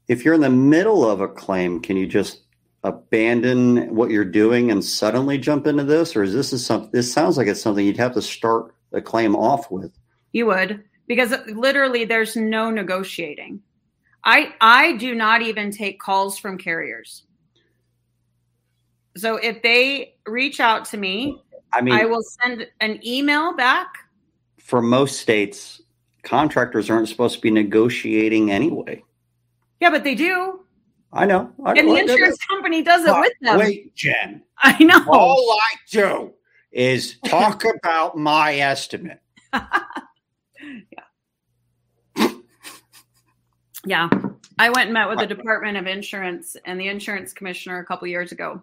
If 0.08 0.24
you're 0.24 0.34
in 0.34 0.42
the 0.42 0.50
middle 0.50 1.08
of 1.08 1.20
a 1.20 1.28
claim, 1.28 1.82
can 1.82 1.98
you 1.98 2.08
just 2.08 2.44
abandon 2.84 3.94
what 3.94 4.10
you're 4.10 4.24
doing 4.24 4.72
and 4.72 4.84
suddenly 4.84 5.38
jump 5.38 5.68
into 5.68 5.84
this, 5.84 6.16
or 6.16 6.24
is 6.24 6.34
this 6.34 6.54
is 6.54 6.66
something? 6.66 6.90
This 6.92 7.12
sounds 7.12 7.38
like 7.38 7.48
it's 7.48 7.62
something 7.62 7.86
you'd 7.86 7.98
have 7.98 8.14
to 8.14 8.22
start 8.22 8.74
the 8.92 9.02
claim 9.02 9.36
off 9.36 9.70
with. 9.70 9.92
You 10.32 10.46
would 10.48 10.84
because 11.10 11.34
literally 11.48 12.06
there's 12.06 12.38
no 12.38 12.70
negotiating. 12.70 13.62
I 14.24 14.54
I 14.62 14.94
do 14.94 15.16
not 15.16 15.42
even 15.42 15.72
take 15.72 16.00
calls 16.00 16.38
from 16.38 16.58
carriers. 16.58 17.24
So 19.18 19.36
if 19.38 19.62
they 19.62 20.16
reach 20.26 20.62
out 20.62 20.86
to 20.86 20.98
me, 20.98 21.42
I 21.74 21.82
mean 21.82 21.96
I 21.96 22.06
will 22.06 22.22
send 22.22 22.68
an 22.80 23.06
email 23.06 23.54
back. 23.58 23.88
For 24.60 24.82
most 24.82 25.20
states, 25.20 25.82
contractors 26.24 26.90
aren't 26.90 27.10
supposed 27.10 27.36
to 27.36 27.42
be 27.42 27.52
negotiating 27.52 28.52
anyway. 28.52 29.04
Yeah, 29.82 29.90
but 29.90 30.04
they 30.04 30.16
do. 30.16 30.60
I 31.12 31.26
know. 31.26 31.52
I 31.66 31.74
and 31.74 31.90
the 31.90 31.96
insurance 31.96 32.38
company 32.46 32.84
does 32.84 33.04
it 33.04 33.20
with 33.20 33.34
them. 33.42 33.58
Wait, 33.58 33.96
Jen. 33.96 34.44
I 34.60 34.84
know. 34.84 35.04
All 35.08 35.58
I 35.60 35.76
do 35.90 36.34
is 36.72 37.18
talk 37.26 37.64
about 37.84 38.16
my 38.16 38.58
estimate. 38.58 39.20
Yeah. 40.92 42.30
yeah. 43.86 44.10
I 44.58 44.70
went 44.70 44.88
and 44.88 44.94
met 44.94 45.08
with 45.08 45.20
the 45.20 45.28
Department 45.28 45.78
of 45.78 45.88
Insurance 45.88 46.58
and 46.66 46.80
the 46.80 46.90
insurance 46.90 47.32
commissioner 47.32 47.80
a 47.80 47.86
couple 47.86 48.08
years 48.08 48.32
ago. 48.32 48.62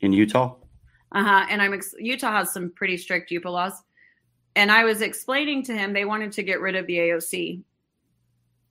In 0.00 0.12
Utah? 0.12 0.56
Uh-huh. 1.12 1.46
And 1.48 1.62
I'm 1.62 1.72
ex- 1.72 1.94
Utah 1.98 2.32
has 2.32 2.52
some 2.52 2.70
pretty 2.70 2.96
strict 2.96 3.30
UPA 3.30 3.48
laws. 3.48 3.82
And 4.56 4.70
I 4.70 4.84
was 4.84 5.00
explaining 5.00 5.62
to 5.64 5.72
him 5.72 5.92
they 5.92 6.04
wanted 6.04 6.32
to 6.32 6.42
get 6.42 6.60
rid 6.60 6.76
of 6.76 6.86
the 6.86 6.98
AOC. 6.98 7.62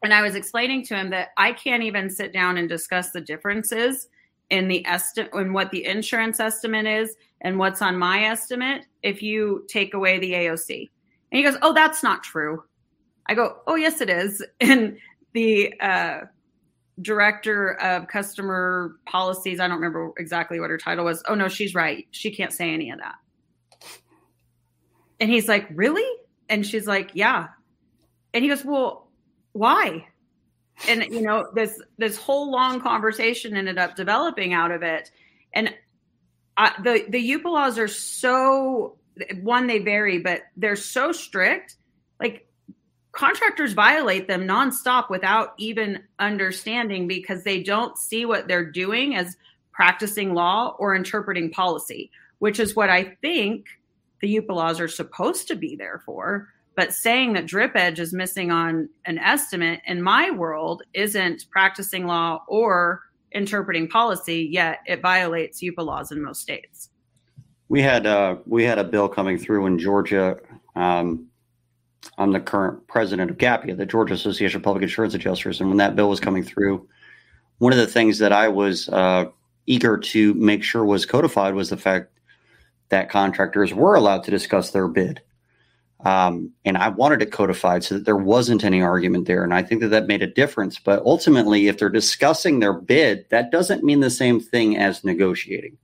And 0.03 0.13
I 0.13 0.21
was 0.21 0.35
explaining 0.35 0.85
to 0.85 0.95
him 0.95 1.09
that 1.09 1.29
I 1.37 1.51
can't 1.51 1.83
even 1.83 2.09
sit 2.09 2.33
down 2.33 2.57
and 2.57 2.69
discuss 2.69 3.11
the 3.11 3.21
differences 3.21 4.07
in 4.49 4.67
the 4.67 4.85
estimate 4.85 5.33
in 5.33 5.53
what 5.53 5.71
the 5.71 5.85
insurance 5.85 6.39
estimate 6.39 6.85
is 6.85 7.15
and 7.41 7.57
what's 7.57 7.81
on 7.81 7.97
my 7.97 8.25
estimate 8.25 8.85
if 9.03 9.21
you 9.21 9.65
take 9.67 9.93
away 9.93 10.19
the 10.19 10.33
AOC. 10.33 10.89
And 11.31 11.37
he 11.37 11.43
goes, 11.43 11.57
"Oh, 11.61 11.73
that's 11.73 12.01
not 12.01 12.23
true." 12.23 12.63
I 13.25 13.35
go, 13.35 13.57
"Oh, 13.67 13.75
yes 13.75 14.01
it 14.01 14.09
is." 14.09 14.43
And 14.59 14.97
the 15.33 15.79
uh, 15.79 16.21
director 17.01 17.79
of 17.79 18.07
customer 18.07 18.95
policies, 19.05 19.59
I 19.59 19.67
don't 19.67 19.77
remember 19.77 20.11
exactly 20.17 20.59
what 20.59 20.69
her 20.69 20.77
title 20.77 21.05
was. 21.05 21.23
Oh, 21.27 21.35
no, 21.35 21.47
she's 21.47 21.75
right. 21.75 22.07
She 22.11 22.31
can't 22.31 22.51
say 22.51 22.73
any 22.73 22.89
of 22.89 22.99
that. 22.99 23.15
And 25.19 25.29
he's 25.29 25.47
like, 25.47 25.67
Really? 25.73 26.07
And 26.47 26.65
she's 26.65 26.87
like, 26.87 27.11
Yeah. 27.13 27.47
And 28.33 28.43
he 28.43 28.49
goes, 28.49 28.63
Well, 28.63 29.09
why? 29.53 30.07
And 30.87 31.03
you 31.03 31.21
know, 31.21 31.47
this 31.53 31.81
this 31.97 32.17
whole 32.17 32.51
long 32.51 32.79
conversation 32.79 33.55
ended 33.55 33.77
up 33.77 33.95
developing 33.95 34.53
out 34.53 34.71
of 34.71 34.81
it. 34.81 35.11
And 35.53 35.73
I, 36.55 36.73
the 36.81 37.05
the 37.09 37.19
UPA 37.19 37.49
laws 37.49 37.77
are 37.77 37.87
so 37.87 38.97
one, 39.41 39.67
they 39.67 39.79
vary, 39.79 40.19
but 40.19 40.43
they're 40.55 40.77
so 40.77 41.11
strict. 41.11 41.75
Contractors 43.11 43.73
violate 43.73 44.27
them 44.27 44.47
nonstop 44.47 45.09
without 45.09 45.53
even 45.57 46.03
understanding 46.19 47.07
because 47.07 47.43
they 47.43 47.61
don't 47.61 47.97
see 47.97 48.23
what 48.25 48.47
they're 48.47 48.69
doing 48.69 49.15
as 49.15 49.35
practicing 49.71 50.33
law 50.33 50.75
or 50.77 50.93
interpreting 50.93 51.49
policy, 51.49 52.11
which 52.39 52.59
is 52.59 52.75
what 52.75 52.89
I 52.89 53.15
think 53.21 53.65
the 54.21 54.27
UPA 54.27 54.53
laws 54.53 54.79
are 54.79 54.87
supposed 54.87 55.47
to 55.47 55.55
be 55.55 55.75
there 55.75 56.01
for. 56.05 56.49
But 56.75 56.93
saying 56.93 57.33
that 57.33 57.45
drip 57.45 57.71
edge 57.75 57.99
is 57.99 58.13
missing 58.13 58.51
on 58.51 58.89
an 59.05 59.17
estimate 59.17 59.81
in 59.85 60.01
my 60.01 60.31
world 60.31 60.83
isn't 60.93 61.45
practicing 61.49 62.05
law 62.05 62.43
or 62.47 63.01
interpreting 63.31 63.87
policy, 63.87 64.47
yet 64.51 64.79
it 64.85 65.01
violates 65.01 65.61
UPA 65.61 65.81
laws 65.81 66.11
in 66.11 66.21
most 66.21 66.41
states. 66.41 66.89
We 67.69 67.81
had 67.81 68.05
uh, 68.05 68.37
we 68.45 68.63
had 68.63 68.79
a 68.79 68.83
bill 68.83 69.07
coming 69.07 69.37
through 69.37 69.65
in 69.65 69.77
Georgia 69.79 70.37
um, 70.75 71.28
I'm 72.17 72.31
the 72.31 72.39
current 72.39 72.87
president 72.87 73.31
of 73.31 73.37
GAPIA, 73.37 73.75
the 73.75 73.85
Georgia 73.85 74.13
Association 74.13 74.57
of 74.57 74.63
Public 74.63 74.83
Insurance 74.83 75.13
Adjusters. 75.13 75.59
And 75.59 75.69
when 75.69 75.77
that 75.77 75.95
bill 75.95 76.09
was 76.09 76.19
coming 76.19 76.43
through, 76.43 76.87
one 77.59 77.73
of 77.73 77.79
the 77.79 77.87
things 77.87 78.19
that 78.19 78.31
I 78.31 78.47
was 78.47 78.89
uh, 78.89 79.25
eager 79.65 79.97
to 79.97 80.33
make 80.35 80.63
sure 80.63 80.83
was 80.85 81.05
codified 81.05 81.53
was 81.53 81.69
the 81.69 81.77
fact 81.77 82.11
that 82.89 83.09
contractors 83.09 83.73
were 83.73 83.95
allowed 83.95 84.23
to 84.23 84.31
discuss 84.31 84.71
their 84.71 84.87
bid. 84.87 85.21
Um, 86.05 86.53
and 86.63 86.77
I 86.77 86.87
wanted 86.87 87.21
it 87.21 87.31
codified 87.31 87.83
so 87.83 87.95
that 87.95 88.05
there 88.05 88.15
wasn't 88.15 88.63
any 88.63 88.81
argument 88.81 89.27
there. 89.27 89.43
And 89.43 89.53
I 89.53 89.61
think 89.61 89.81
that 89.81 89.89
that 89.89 90.07
made 90.07 90.21
a 90.21 90.27
difference. 90.27 90.79
But 90.79 91.03
ultimately, 91.03 91.67
if 91.67 91.77
they're 91.77 91.89
discussing 91.89 92.59
their 92.59 92.73
bid, 92.73 93.25
that 93.29 93.51
doesn't 93.51 93.83
mean 93.83 93.99
the 93.99 94.09
same 94.09 94.39
thing 94.39 94.77
as 94.77 95.03
negotiating. 95.03 95.77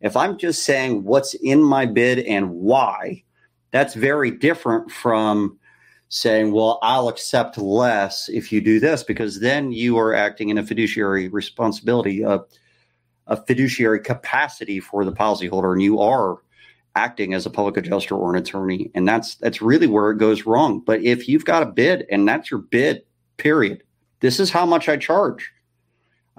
If 0.00 0.16
I'm 0.16 0.38
just 0.38 0.62
saying 0.62 1.02
what's 1.02 1.34
in 1.34 1.62
my 1.62 1.84
bid 1.84 2.20
and 2.20 2.50
why, 2.50 3.24
that's 3.76 3.94
very 3.94 4.30
different 4.30 4.90
from 4.90 5.58
saying, 6.08 6.52
well, 6.52 6.78
I'll 6.82 7.08
accept 7.08 7.58
less 7.58 8.28
if 8.28 8.50
you 8.50 8.60
do 8.60 8.80
this, 8.80 9.02
because 9.02 9.40
then 9.40 9.70
you 9.72 9.98
are 9.98 10.14
acting 10.14 10.48
in 10.48 10.56
a 10.56 10.62
fiduciary 10.64 11.28
responsibility, 11.28 12.22
a, 12.22 12.40
a 13.26 13.36
fiduciary 13.44 14.00
capacity 14.00 14.80
for 14.80 15.04
the 15.04 15.12
policyholder, 15.12 15.72
and 15.72 15.82
you 15.82 16.00
are 16.00 16.38
acting 16.94 17.34
as 17.34 17.44
a 17.44 17.50
public 17.50 17.76
adjuster 17.76 18.14
or 18.14 18.34
an 18.34 18.40
attorney, 18.40 18.90
and 18.94 19.06
that's 19.06 19.34
that's 19.34 19.60
really 19.60 19.86
where 19.86 20.10
it 20.10 20.16
goes 20.16 20.46
wrong. 20.46 20.80
But 20.80 21.02
if 21.02 21.28
you've 21.28 21.44
got 21.44 21.62
a 21.62 21.66
bid 21.66 22.06
and 22.10 22.26
that's 22.26 22.50
your 22.50 22.60
bid, 22.60 23.02
period, 23.36 23.82
this 24.20 24.40
is 24.40 24.50
how 24.50 24.64
much 24.64 24.88
I 24.88 24.96
charge. 24.96 25.52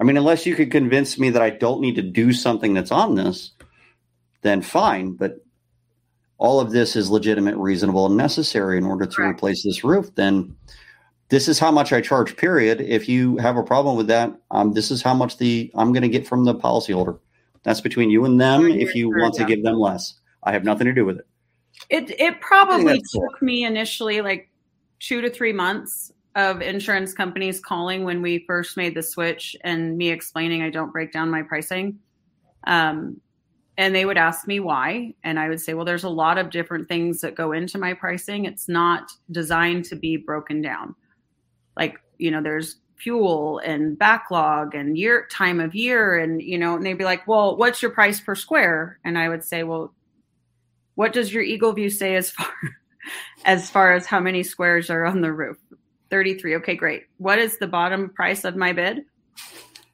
I 0.00 0.04
mean, 0.04 0.16
unless 0.16 0.46
you 0.46 0.56
could 0.56 0.72
convince 0.72 1.18
me 1.18 1.30
that 1.30 1.42
I 1.42 1.50
don't 1.50 1.80
need 1.80 1.94
to 1.94 2.02
do 2.02 2.32
something 2.32 2.74
that's 2.74 2.90
on 2.90 3.14
this, 3.14 3.52
then 4.42 4.62
fine. 4.62 5.12
But 5.12 5.44
all 6.38 6.60
of 6.60 6.70
this 6.70 6.96
is 6.96 7.10
legitimate, 7.10 7.56
reasonable, 7.56 8.06
and 8.06 8.16
necessary 8.16 8.78
in 8.78 8.84
order 8.84 9.06
to 9.06 9.16
Correct. 9.16 9.36
replace 9.36 9.64
this 9.64 9.84
roof, 9.84 10.14
then 10.14 10.56
this 11.28 11.48
is 11.48 11.58
how 11.58 11.70
much 11.70 11.92
I 11.92 12.00
charge, 12.00 12.36
period. 12.36 12.80
If 12.80 13.08
you 13.08 13.36
have 13.38 13.56
a 13.56 13.62
problem 13.62 13.96
with 13.96 14.06
that, 14.06 14.32
um, 14.50 14.72
this 14.72 14.90
is 14.90 15.02
how 15.02 15.14
much 15.14 15.38
the 15.38 15.70
I'm 15.74 15.92
going 15.92 16.02
to 16.02 16.08
get 16.08 16.26
from 16.26 16.44
the 16.44 16.54
policyholder. 16.54 17.18
That's 17.64 17.80
between 17.80 18.08
you 18.08 18.24
and 18.24 18.40
them 18.40 18.66
if 18.66 18.94
you 18.94 19.10
want 19.10 19.34
to 19.34 19.44
give 19.44 19.62
them 19.62 19.78
less. 19.78 20.14
I 20.44 20.52
have 20.52 20.64
nothing 20.64 20.86
to 20.86 20.92
do 20.92 21.04
with 21.04 21.18
it. 21.18 21.26
It 21.90 22.18
it 22.18 22.40
probably 22.40 22.98
took 22.98 23.12
cool. 23.12 23.28
me 23.40 23.64
initially 23.64 24.20
like 24.20 24.50
two 25.00 25.20
to 25.20 25.28
three 25.28 25.52
months 25.52 26.12
of 26.34 26.62
insurance 26.62 27.12
companies 27.12 27.60
calling 27.60 28.04
when 28.04 28.22
we 28.22 28.44
first 28.46 28.76
made 28.76 28.94
the 28.94 29.02
switch 29.02 29.56
and 29.64 29.98
me 29.98 30.10
explaining 30.10 30.62
I 30.62 30.70
don't 30.70 30.92
break 30.92 31.12
down 31.12 31.30
my 31.30 31.42
pricing. 31.42 31.98
Um, 32.64 33.20
and 33.78 33.94
they 33.94 34.04
would 34.04 34.18
ask 34.18 34.46
me 34.46 34.60
why. 34.60 35.14
And 35.24 35.38
i 35.38 35.48
would 35.48 35.60
say 35.60 35.72
well 35.72 35.86
there's 35.86 36.04
a 36.04 36.10
lot 36.10 36.36
of 36.36 36.50
different 36.50 36.88
things 36.88 37.22
that 37.22 37.34
go 37.34 37.52
into 37.52 37.78
my 37.78 37.94
pricing. 37.94 38.44
It's 38.44 38.68
not 38.68 39.10
designed 39.30 39.86
to 39.86 39.96
be 39.96 40.18
broken 40.18 40.60
down. 40.60 40.94
Like 41.76 41.98
you 42.18 42.30
know 42.30 42.42
there's 42.42 42.76
fuel 42.96 43.60
and 43.60 43.96
backlog 43.96 44.74
and 44.74 44.98
year 44.98 45.28
time 45.30 45.60
of 45.60 45.74
year. 45.74 46.18
And 46.18 46.42
you 46.42 46.58
know 46.58 46.76
and 46.76 46.84
they'd 46.84 46.98
be 46.98 47.04
like 47.04 47.26
well 47.26 47.56
what's 47.56 47.80
your 47.80 47.92
price 47.92 48.20
per 48.20 48.34
square? 48.34 48.98
And 49.04 49.16
i 49.16 49.28
would 49.28 49.44
say 49.44 49.62
well 49.62 49.94
what 50.96 51.12
does 51.12 51.32
your 51.32 51.44
EagleView 51.44 51.92
say 51.92 52.16
as 52.16 52.30
far 52.32 52.52
as 53.46 53.70
far 53.70 53.92
as 53.92 54.04
how 54.04 54.20
many 54.20 54.42
squares 54.42 54.90
are 54.90 55.06
on 55.06 55.22
the 55.22 55.32
roof? 55.32 55.56
33 56.10 56.56
okay 56.56 56.74
great. 56.74 57.04
What 57.18 57.38
is 57.38 57.58
the 57.58 57.68
bottom 57.68 58.10
price 58.10 58.44
of 58.44 58.56
my 58.56 58.72
bid 58.72 59.04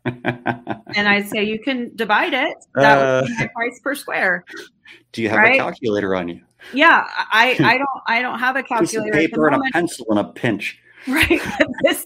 and 0.05 1.09
I'd 1.09 1.29
say 1.29 1.45
you 1.45 1.59
can 1.59 1.91
divide 1.95 2.35
it. 2.35 2.57
That 2.75 2.99
uh, 2.99 3.23
would 3.23 3.29
be 3.29 3.45
the 3.45 3.49
price 3.55 3.81
per 3.83 3.95
square. 3.95 4.45
Do 5.13 5.23
you 5.23 5.29
have 5.29 5.39
right? 5.39 5.55
a 5.55 5.59
calculator 5.59 6.15
on 6.15 6.29
you? 6.29 6.41
Yeah, 6.73 7.07
I, 7.09 7.57
I 7.61 7.79
don't 7.79 7.89
I 8.07 8.23
don't 8.23 8.39
have 8.39 8.57
a 8.57 8.63
calculator. 8.63 9.13
paper 9.13 9.49
and 9.49 9.57
a 9.57 9.61
pencil 9.73 10.07
and 10.11 10.19
a 10.19 10.25
pinch. 10.25 10.79
Right. 11.07 11.41
this, 11.83 12.05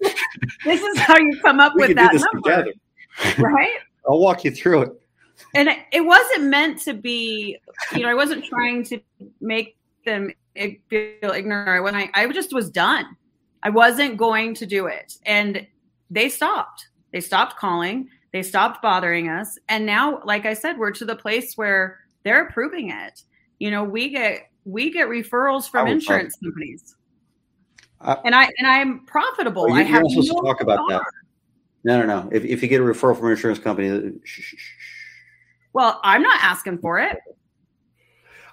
this 0.65 0.83
is 0.83 0.99
how 0.99 1.17
you 1.19 1.39
come 1.41 1.61
up 1.61 1.73
we 1.77 1.87
with 1.87 1.97
that 1.97 2.15
number. 2.15 2.65
Together. 2.65 2.73
Right? 3.39 3.77
I'll 4.09 4.19
walk 4.19 4.45
you 4.45 4.51
through 4.51 4.83
it. 4.83 4.93
And 5.55 5.69
it, 5.69 5.79
it 5.93 6.01
wasn't 6.01 6.45
meant 6.45 6.81
to 6.83 6.95
be, 6.95 7.59
you 7.95 8.03
know, 8.03 8.09
I 8.09 8.15
wasn't 8.15 8.45
trying 8.45 8.83
to 8.85 9.01
make 9.41 9.77
them 10.05 10.33
feel 10.57 11.31
ignorant. 11.31 11.85
When 11.85 11.95
I, 11.95 12.11
I 12.15 12.27
just 12.29 12.53
was 12.53 12.71
done. 12.71 13.05
I 13.63 13.71
wasn't 13.71 14.17
going 14.17 14.55
to 14.55 14.67
do 14.67 14.87
it. 14.87 15.15
And 15.27 15.67
they 16.11 16.29
stopped 16.29 16.88
they 17.13 17.21
stopped 17.21 17.57
calling, 17.57 18.09
they 18.33 18.43
stopped 18.43 18.83
bothering 18.83 19.29
us. 19.29 19.59
And 19.69 19.87
now, 19.87 20.21
like 20.25 20.47
I 20.47 20.55
said, 20.55 20.79
we're 20.79 20.91
to 20.93 21.05
the 21.05 21.17
place 21.17 21.57
where 21.57 22.01
they're 22.25 22.47
approving 22.47 22.91
it. 22.91 23.23
You 23.59 23.71
know, 23.71 23.85
we 23.85 24.11
get 24.11 24.51
we 24.65 24.91
get 24.91 25.09
referrals 25.09 25.69
from 25.69 25.89
insurance 25.89 26.37
companies. 26.37 26.95
Uh, 28.01 28.17
and 28.25 28.35
I 28.35 28.51
and 28.59 28.67
I'm 28.67 29.05
profitable. 29.07 29.65
Well, 29.65 29.75
you, 29.75 29.81
I 29.81 29.85
have 29.85 30.03
no 30.03 30.09
supposed 30.11 30.31
to 30.31 30.43
talk 30.45 30.61
about 30.61 30.89
that. 30.89 31.03
No, 31.85 32.01
no, 32.01 32.07
no. 32.07 32.29
If 32.31 32.45
if 32.45 32.63
you 32.63 32.69
get 32.69 32.81
a 32.81 32.85
referral 32.85 33.17
from 33.17 33.27
an 33.27 33.33
insurance 33.33 33.59
company, 33.59 34.13
shh, 34.25 34.41
shh, 34.41 34.55
shh. 34.57 34.73
well, 35.73 36.01
I'm 36.05 36.23
not 36.23 36.39
asking 36.43 36.79
for 36.79 36.99
it. 36.99 37.19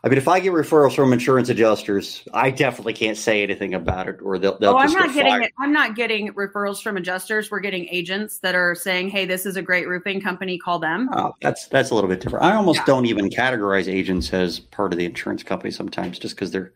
I 0.06 0.08
mean, 0.08 0.20
if 0.20 0.28
I 0.28 0.40
get 0.40 0.54
referrals 0.54 0.96
from 0.96 1.12
insurance 1.14 1.50
adjusters, 1.50 2.24
I 2.32 2.52
definitely 2.52 2.94
can't 2.94 3.18
say 3.18 3.42
anything 3.42 3.74
about 3.74 4.08
it, 4.08 4.22
or 4.22 4.38
they'll. 4.38 4.56
they'll 4.60 4.74
oh, 4.74 4.78
I'm 4.78 4.92
not 4.92 5.16
getting. 5.16 5.42
It. 5.42 5.52
I'm 5.60 5.74
not 5.74 5.96
getting 5.96 6.32
referrals 6.36 6.84
from 6.84 6.96
adjusters. 6.96 7.50
We're 7.50 7.60
getting 7.60 7.88
agents 7.90 8.38
that 8.40 8.54
are 8.54 8.76
saying, 8.76 9.10
"Hey, 9.10 9.26
this 9.26 9.48
is 9.48 9.58
a 9.58 9.64
great 9.64 9.88
roofing 9.88 10.22
company. 10.22 10.60
Call 10.60 10.78
them." 10.78 11.10
Oh, 11.12 11.34
that's 11.42 11.68
that's 11.70 11.90
a 11.90 11.96
little 11.96 12.08
bit 12.08 12.22
different. 12.22 12.46
I 12.46 12.54
almost 12.54 12.82
yeah. 12.82 12.86
don't 12.86 13.08
even 13.08 13.32
categorize 13.32 13.92
agents 13.92 14.32
as 14.32 14.60
part 14.60 14.94
of 14.94 15.00
the 15.00 15.06
insurance 15.06 15.42
company 15.42 15.72
sometimes, 15.72 16.20
just 16.20 16.36
because 16.36 16.52
they're 16.52 16.72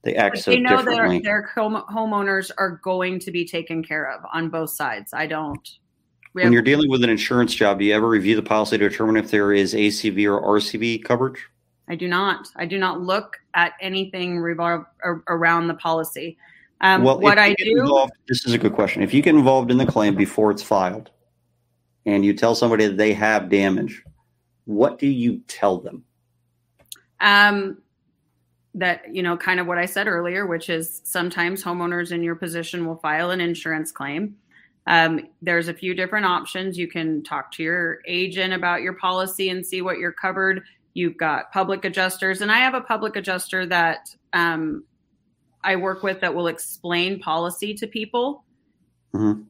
they 0.00 0.14
act 0.14 0.36
but 0.36 0.44
so 0.44 0.50
they 0.52 0.60
know. 0.60 0.80
Their, 0.82 1.20
their 1.20 1.42
home, 1.42 1.82
homeowners 1.90 2.50
are 2.56 2.80
going 2.82 3.18
to 3.18 3.30
be 3.30 3.44
taken 3.44 3.84
care 3.84 4.10
of 4.10 4.24
on 4.32 4.48
both 4.48 4.70
sides. 4.70 5.12
I 5.12 5.26
don't. 5.26 5.68
when 6.32 6.54
you're 6.54 6.62
dealing 6.62 6.88
with 6.88 7.04
an 7.04 7.10
insurance 7.10 7.54
job, 7.54 7.80
do 7.80 7.84
you 7.84 7.94
ever 7.94 8.08
review 8.08 8.34
the 8.34 8.42
policy 8.42 8.78
to 8.78 8.88
determine 8.88 9.18
if 9.18 9.30
there 9.30 9.52
is 9.52 9.74
ACV 9.74 10.24
or 10.24 10.40
RCV 10.58 11.04
coverage? 11.04 11.44
I 11.90 11.96
do 11.96 12.06
not. 12.06 12.46
I 12.54 12.66
do 12.66 12.78
not 12.78 13.00
look 13.00 13.36
at 13.54 13.72
anything 13.80 14.38
revolve 14.38 14.84
around 15.26 15.66
the 15.66 15.74
policy. 15.74 16.38
Um, 16.82 17.02
well, 17.02 17.18
what 17.18 17.36
I 17.36 17.52
do. 17.54 17.80
Involved, 17.80 18.12
this 18.28 18.46
is 18.46 18.52
a 18.52 18.58
good 18.58 18.74
question. 18.74 19.02
If 19.02 19.12
you 19.12 19.20
get 19.20 19.34
involved 19.34 19.72
in 19.72 19.76
the 19.76 19.84
claim 19.84 20.14
before 20.14 20.52
it's 20.52 20.62
filed, 20.62 21.10
and 22.06 22.24
you 22.24 22.32
tell 22.32 22.54
somebody 22.54 22.86
that 22.86 22.96
they 22.96 23.12
have 23.12 23.50
damage, 23.50 24.04
what 24.66 25.00
do 25.00 25.08
you 25.08 25.40
tell 25.48 25.78
them? 25.78 26.04
Um, 27.20 27.78
that 28.74 29.12
you 29.12 29.24
know, 29.24 29.36
kind 29.36 29.58
of 29.58 29.66
what 29.66 29.76
I 29.76 29.86
said 29.86 30.06
earlier, 30.06 30.46
which 30.46 30.70
is 30.70 31.00
sometimes 31.02 31.60
homeowners 31.60 32.12
in 32.12 32.22
your 32.22 32.36
position 32.36 32.86
will 32.86 32.96
file 32.98 33.32
an 33.32 33.40
insurance 33.40 33.90
claim. 33.90 34.36
Um, 34.86 35.26
there's 35.42 35.66
a 35.66 35.74
few 35.74 35.94
different 35.94 36.24
options. 36.24 36.78
You 36.78 36.86
can 36.86 37.24
talk 37.24 37.50
to 37.52 37.64
your 37.64 37.98
agent 38.06 38.52
about 38.52 38.80
your 38.80 38.92
policy 38.92 39.50
and 39.50 39.66
see 39.66 39.82
what 39.82 39.98
you're 39.98 40.12
covered 40.12 40.62
You've 40.94 41.16
got 41.16 41.52
public 41.52 41.84
adjusters, 41.84 42.40
and 42.40 42.50
I 42.50 42.58
have 42.58 42.74
a 42.74 42.80
public 42.80 43.16
adjuster 43.16 43.66
that 43.66 44.14
um, 44.32 44.84
I 45.62 45.76
work 45.76 46.02
with 46.02 46.20
that 46.20 46.34
will 46.34 46.48
explain 46.48 47.20
policy 47.20 47.74
to 47.74 47.86
people 47.86 48.44
mm-hmm. 49.14 49.42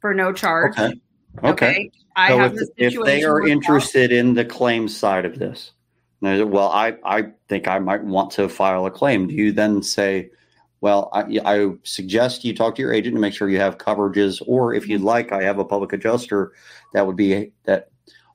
for 0.00 0.14
no 0.14 0.32
charge. 0.32 0.78
Okay. 0.78 1.00
Okay. 1.38 1.48
okay. 1.48 1.90
I 2.14 2.28
so 2.28 2.38
have 2.38 2.54
if, 2.76 2.94
if 2.94 3.04
they 3.04 3.24
are 3.24 3.46
interested 3.46 4.12
in 4.12 4.34
the 4.34 4.44
claim 4.44 4.88
side 4.88 5.24
of 5.24 5.38
this, 5.38 5.72
well, 6.20 6.68
I, 6.68 6.96
I 7.04 7.32
think 7.48 7.66
I 7.66 7.78
might 7.78 8.04
want 8.04 8.32
to 8.32 8.48
file 8.48 8.86
a 8.86 8.90
claim. 8.90 9.28
Do 9.28 9.34
you 9.34 9.52
then 9.52 9.82
say, 9.82 10.30
well, 10.80 11.10
I, 11.12 11.40
I, 11.44 11.70
suggest 11.84 12.44
you 12.44 12.54
talk 12.54 12.74
to 12.74 12.82
your 12.82 12.92
agent 12.92 13.14
to 13.14 13.20
make 13.20 13.34
sure 13.34 13.48
you 13.48 13.60
have 13.60 13.78
coverages, 13.78 14.42
or 14.46 14.74
if 14.74 14.88
you'd 14.88 14.98
mm-hmm. 14.98 15.06
like, 15.06 15.32
I 15.32 15.42
have 15.42 15.58
a 15.58 15.64
public 15.64 15.92
adjuster 15.92 16.52
that 16.92 17.06
would 17.06 17.16
be 17.16 17.52
that 17.64 17.91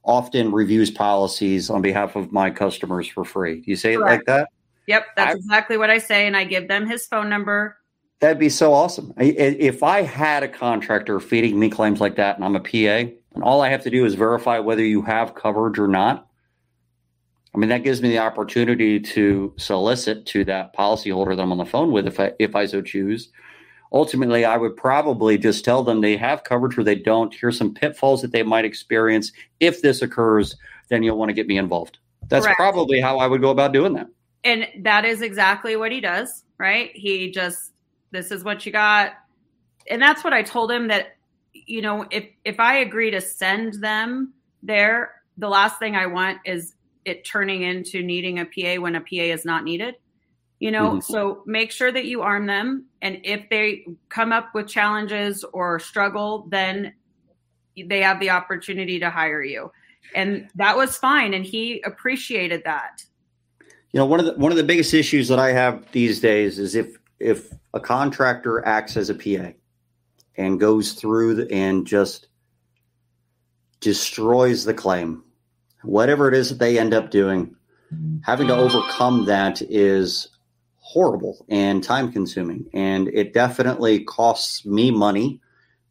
often 0.08 0.52
reviews 0.52 0.90
policies 0.90 1.70
on 1.70 1.82
behalf 1.82 2.16
of 2.16 2.32
my 2.32 2.50
customers 2.50 3.08
for 3.08 3.24
free. 3.24 3.62
Do 3.62 3.70
you 3.70 3.76
say 3.76 3.96
Correct. 3.96 4.10
it 4.10 4.16
like 4.16 4.26
that? 4.26 4.50
Yep, 4.88 5.06
that's 5.16 5.36
I, 5.36 5.38
exactly 5.38 5.78
what 5.78 5.90
I 5.90 5.98
say, 5.98 6.26
and 6.26 6.36
I 6.36 6.46
give 6.46 6.68
them 6.68 6.88
his 6.88 7.06
phone 7.06 7.30
number. 7.30 7.78
That'd 8.20 8.40
be 8.40 8.50
so 8.50 8.74
awesome. 8.74 9.14
If 9.18 9.84
I 9.84 10.02
had 10.02 10.42
a 10.42 10.48
contractor 10.48 11.20
feeding 11.20 11.60
me 11.60 11.70
claims 11.70 12.02
like 12.02 12.16
that, 12.16 12.38
and 12.38 12.46
I'm 12.46 12.56
a 12.56 12.60
PA, 12.60 13.12
and 13.36 13.44
all 13.44 13.62
I 13.62 13.70
have 13.70 13.84
to 13.84 13.90
do 13.90 14.06
is 14.06 14.16
verify 14.16 14.58
whether 14.60 14.84
you 14.84 15.02
have 15.04 15.36
coverage 15.36 15.78
or 15.78 15.88
not. 15.88 16.28
I 17.54 17.60
mean, 17.60 17.70
that 17.70 17.84
gives 17.84 18.02
me 18.02 18.10
the 18.10 18.20
opportunity 18.20 19.00
to 19.00 19.54
solicit 19.58 20.26
to 20.28 20.46
that 20.46 20.76
policyholder 20.76 21.36
that 21.36 21.42
I'm 21.42 21.52
on 21.52 21.58
the 21.58 21.66
phone 21.66 21.92
with, 21.92 22.08
if 22.08 22.20
I 22.20 22.32
if 22.40 22.56
I 22.56 22.66
so 22.66 22.82
choose, 22.82 23.30
ultimately 23.92 24.46
I 24.46 24.58
would 24.58 24.76
probably 24.76 25.38
just 25.38 25.64
tell 25.64 25.84
them 25.84 26.02
they 26.02 26.18
have 26.18 26.44
coverage 26.44 26.78
or 26.78 26.84
they 26.84 26.96
don't. 26.96 27.34
Here's 27.34 27.58
some 27.58 27.74
pitfalls 27.74 28.22
that 28.22 28.32
they 28.32 28.44
might 28.44 28.66
experience. 28.66 29.32
If 29.60 29.82
this 29.82 30.02
occurs, 30.02 30.56
then 30.90 31.04
you'll 31.04 31.18
want 31.18 31.30
to 31.30 31.34
get 31.34 31.48
me 31.48 31.58
involved. 31.58 32.00
That's 32.28 32.46
Correct. 32.46 32.58
probably 32.58 33.00
how 33.00 33.20
I 33.20 33.28
would 33.28 33.42
go 33.42 33.50
about 33.50 33.74
doing 33.74 33.94
that. 33.94 34.08
And 34.44 34.68
that 34.80 35.06
is 35.06 35.22
exactly 35.22 35.76
what 35.76 35.92
he 35.92 36.02
does, 36.02 36.44
right? 36.58 36.92
He 36.94 37.32
just 37.32 37.74
this 38.12 38.32
is 38.32 38.44
what 38.44 38.66
you 38.66 38.72
got. 38.72 39.14
And 39.90 40.02
that's 40.02 40.24
what 40.24 40.34
I 40.34 40.44
told 40.44 40.72
him 40.72 40.88
that 40.88 41.18
you 41.54 41.82
know, 41.82 42.06
if 42.12 42.26
if 42.46 42.60
I 42.60 42.78
agree 42.80 43.12
to 43.12 43.22
send 43.22 43.76
them 43.82 44.34
there, 44.64 45.12
the 45.38 45.50
last 45.50 45.80
thing 45.80 45.96
I 45.96 46.06
want 46.06 46.40
is 46.46 46.74
it 47.06 47.26
turning 47.26 47.64
into 47.64 48.04
needing 48.04 48.40
a 48.40 48.46
PA 48.46 48.82
when 48.82 48.96
a 48.96 49.02
PA 49.02 49.06
is 49.12 49.46
not 49.46 49.64
needed 49.64 49.96
you 50.60 50.72
know 50.72 50.92
mm-hmm. 50.92 51.00
so 51.00 51.44
make 51.46 51.72
sure 51.72 51.92
that 51.92 52.06
you 52.06 52.22
arm 52.22 52.46
them 52.46 52.86
and 53.02 53.20
if 53.24 53.48
they 53.50 53.86
come 54.10 54.32
up 54.32 54.54
with 54.54 54.68
challenges 54.68 55.44
or 55.54 55.80
struggle 55.80 56.48
then 56.50 56.94
they 57.86 58.02
have 58.02 58.20
the 58.20 58.30
opportunity 58.30 59.00
to 59.00 59.10
hire 59.10 59.44
you 59.44 59.72
and 60.16 60.50
that 60.56 60.76
was 60.76 60.98
fine 60.98 61.34
and 61.34 61.46
he 61.46 61.82
appreciated 61.86 62.64
that 62.64 63.04
you 63.92 64.00
know 64.00 64.06
one 64.06 64.20
of 64.20 64.26
the 64.26 64.34
one 64.34 64.52
of 64.52 64.58
the 64.58 64.64
biggest 64.64 64.94
issues 64.94 65.28
that 65.28 65.40
i 65.40 65.52
have 65.52 65.90
these 65.92 66.20
days 66.20 66.60
is 66.60 66.76
if 66.76 66.98
if 67.20 67.54
a 67.74 67.80
contractor 67.80 68.66
acts 68.66 68.98
as 68.98 69.10
a 69.10 69.16
pa 69.16 69.52
and 70.40 70.60
goes 70.60 70.94
through 70.94 71.34
the, 71.34 71.52
and 71.52 71.86
just 71.86 72.28
destroys 73.80 74.66
the 74.66 74.74
claim 74.74 75.24
whatever 75.84 76.28
it 76.28 76.34
is 76.34 76.50
that 76.50 76.60
they 76.60 76.80
end 76.80 76.94
up 76.94 77.12
doing 77.12 77.56
having 78.24 78.48
to 78.48 78.56
overcome 78.56 79.26
that 79.26 79.62
is 79.62 80.28
horrible 80.88 81.46
and 81.50 81.84
time 81.84 82.12
consuming. 82.12 82.66
And 82.74 83.10
it 83.10 83.34
definitely 83.34 84.06
costs 84.06 84.66
me 84.66 84.90
money 84.90 85.42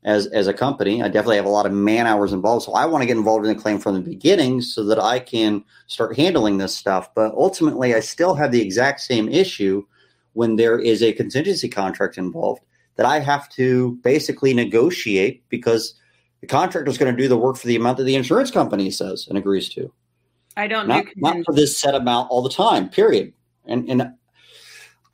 as 0.04 0.26
as 0.28 0.46
a 0.46 0.54
company. 0.54 1.02
I 1.02 1.08
definitely 1.08 1.36
have 1.36 1.44
a 1.44 1.50
lot 1.50 1.66
of 1.66 1.72
man 1.72 2.06
hours 2.06 2.32
involved, 2.32 2.64
so 2.64 2.72
I 2.72 2.86
want 2.86 3.02
to 3.02 3.06
get 3.06 3.16
involved 3.16 3.44
in 3.44 3.54
the 3.54 3.60
claim 3.60 3.78
from 3.78 3.94
the 3.94 4.00
beginning 4.00 4.62
so 4.62 4.84
that 4.84 4.98
I 4.98 5.18
can 5.18 5.62
start 5.86 6.16
handling 6.16 6.56
this 6.56 6.74
stuff. 6.74 7.14
But 7.14 7.34
ultimately, 7.34 7.94
I 7.94 8.00
still 8.00 8.34
have 8.34 8.52
the 8.52 8.62
exact 8.62 9.00
same 9.00 9.28
issue 9.28 9.84
when 10.32 10.56
there 10.56 10.78
is 10.78 11.02
a 11.02 11.12
contingency 11.12 11.68
contract 11.68 12.16
involved 12.16 12.62
that 12.94 13.04
I 13.04 13.18
have 13.18 13.50
to 13.50 13.98
basically 14.02 14.54
negotiate 14.54 15.42
because 15.50 15.94
the 16.40 16.46
contractor 16.46 16.90
is 16.90 16.96
going 16.96 17.14
to 17.14 17.22
do 17.22 17.28
the 17.28 17.36
work 17.36 17.56
for 17.56 17.66
the 17.66 17.76
amount 17.76 17.98
that 17.98 18.04
the 18.04 18.14
insurance 18.14 18.50
company 18.50 18.90
says 18.90 19.26
and 19.28 19.36
agrees 19.36 19.68
to. 19.70 19.92
I 20.56 20.68
don't 20.68 20.88
not, 20.88 21.04
do 21.04 21.12
not 21.16 21.44
for 21.44 21.54
this 21.54 21.76
set 21.78 21.94
amount 21.94 22.30
all 22.30 22.42
the 22.42 22.48
time. 22.48 22.88
Period. 22.88 23.34
And 23.66 23.90
and 23.90 24.14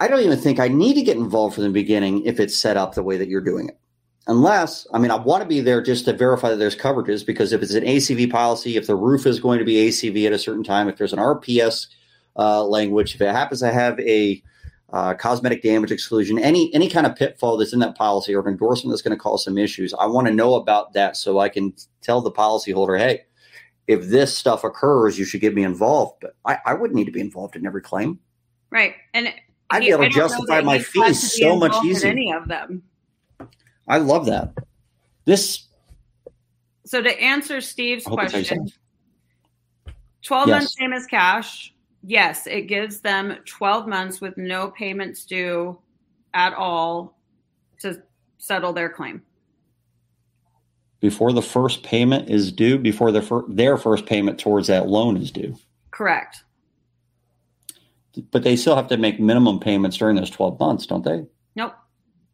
I 0.01 0.09
don't 0.09 0.20
even 0.20 0.38
think 0.38 0.59
I 0.59 0.68
need 0.68 0.95
to 0.95 1.03
get 1.03 1.16
involved 1.16 1.55
from 1.55 1.64
the 1.64 1.70
beginning 1.70 2.24
if 2.24 2.40
it's 2.40 2.57
set 2.57 2.76
up 2.76 2.95
the 2.95 3.03
way 3.03 3.16
that 3.16 3.28
you're 3.28 3.40
doing 3.40 3.68
it. 3.68 3.78
Unless, 4.28 4.86
I 4.93 4.99
mean, 4.99 5.11
I 5.11 5.16
want 5.16 5.43
to 5.43 5.49
be 5.49 5.61
there 5.61 5.82
just 5.82 6.05
to 6.05 6.12
verify 6.12 6.51
that 6.51 6.57
there's 6.57 6.76
coverages 6.76 7.26
because 7.26 7.53
if 7.53 7.61
it's 7.61 7.74
an 7.74 7.84
ACV 7.84 8.30
policy, 8.30 8.76
if 8.76 8.86
the 8.86 8.95
roof 8.95 9.26
is 9.26 9.40
going 9.40 9.59
to 9.59 9.64
be 9.64 9.88
ACV 9.88 10.26
at 10.26 10.32
a 10.32 10.38
certain 10.38 10.62
time, 10.62 10.88
if 10.88 10.97
there's 10.97 11.12
an 11.12 11.18
RPS 11.18 11.88
uh, 12.36 12.64
language, 12.64 13.16
if 13.16 13.20
it 13.20 13.32
happens 13.32 13.61
to 13.61 13.72
have 13.72 13.99
a 13.99 14.43
uh, 14.93 15.14
cosmetic 15.14 15.62
damage 15.62 15.90
exclusion, 15.90 16.38
any 16.38 16.72
any 16.74 16.88
kind 16.88 17.07
of 17.07 17.16
pitfall 17.16 17.57
that's 17.57 17.72
in 17.72 17.80
that 17.80 17.97
policy 17.97 18.34
or 18.34 18.47
endorsement 18.47 18.93
that's 18.93 19.03
going 19.03 19.16
to 19.16 19.20
cause 19.20 19.45
some 19.45 19.59
issues, 19.59 19.93
I 19.95 20.07
want 20.07 20.28
to 20.28 20.32
know 20.34 20.55
about 20.55 20.93
that 20.93 21.16
so 21.16 21.40
I 21.40 21.49
can 21.49 21.72
tell 22.01 22.20
the 22.20 22.30
policyholder, 22.30 22.99
hey, 22.99 23.22
if 23.88 24.07
this 24.07 24.36
stuff 24.36 24.64
occurs, 24.64 25.18
you 25.18 25.24
should 25.24 25.40
get 25.40 25.55
me 25.55 25.64
involved. 25.64 26.18
But 26.20 26.36
I, 26.45 26.59
I 26.66 26.74
wouldn't 26.74 26.97
need 26.97 27.07
to 27.07 27.12
be 27.12 27.20
involved 27.20 27.57
in 27.57 27.66
every 27.66 27.82
claim. 27.82 28.20
Right, 28.70 28.95
and 29.14 29.32
I'd 29.72 29.80
be 29.80 29.90
able 29.90 30.04
to 30.04 30.10
justify 30.10 30.60
my 30.60 30.78
fees 30.78 31.40
so 31.40 31.56
much 31.56 31.74
easier. 31.84 32.10
Any 32.10 32.32
of 32.32 32.48
them. 32.48 32.82
I 33.88 33.98
love 33.98 34.26
that. 34.26 34.52
This. 35.24 35.66
So 36.84 37.00
to 37.02 37.20
answer 37.20 37.60
Steve's 37.60 38.04
question, 38.04 38.70
12 40.22 40.48
yes. 40.48 40.54
months 40.54 40.76
same 40.78 40.92
as 40.92 41.06
cash. 41.06 41.74
Yes, 42.04 42.46
it 42.46 42.62
gives 42.62 43.00
them 43.00 43.36
12 43.46 43.86
months 43.86 44.20
with 44.20 44.36
no 44.36 44.70
payments 44.70 45.24
due 45.24 45.78
at 46.34 46.52
all 46.54 47.16
to 47.80 48.02
settle 48.38 48.72
their 48.72 48.88
claim. 48.88 49.22
Before 51.00 51.32
the 51.32 51.42
first 51.42 51.82
payment 51.82 52.28
is 52.28 52.52
due, 52.52 52.78
before 52.78 53.10
their, 53.10 53.22
fir- 53.22 53.44
their 53.48 53.76
first 53.76 54.06
payment 54.06 54.38
towards 54.38 54.68
that 54.68 54.88
loan 54.88 55.16
is 55.16 55.30
due. 55.30 55.56
Correct. 55.90 56.44
But 58.30 58.42
they 58.42 58.56
still 58.56 58.76
have 58.76 58.88
to 58.88 58.96
make 58.96 59.18
minimum 59.20 59.58
payments 59.58 59.96
during 59.96 60.16
those 60.16 60.30
12 60.30 60.60
months, 60.60 60.86
don't 60.86 61.04
they? 61.04 61.24
Nope. 61.56 61.74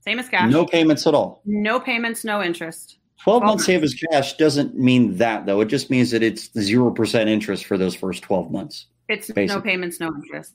Same 0.00 0.18
as 0.18 0.28
cash. 0.28 0.50
No 0.50 0.66
payments 0.66 1.06
at 1.06 1.14
all. 1.14 1.42
No 1.44 1.78
payments, 1.78 2.24
no 2.24 2.42
interest. 2.42 2.98
12 3.20 3.42
months 3.42 3.64
save 3.64 3.82
as 3.82 3.94
cash 3.94 4.36
doesn't 4.36 4.76
mean 4.76 5.16
that, 5.16 5.44
though. 5.44 5.60
It 5.60 5.66
just 5.66 5.90
means 5.90 6.10
that 6.12 6.22
it's 6.22 6.48
0% 6.50 7.28
interest 7.28 7.66
for 7.66 7.76
those 7.76 7.94
first 7.94 8.22
12 8.22 8.50
months. 8.50 8.86
It's 9.08 9.26
basically. 9.26 9.46
no 9.46 9.60
payments, 9.60 10.00
no 10.00 10.08
interest. 10.08 10.54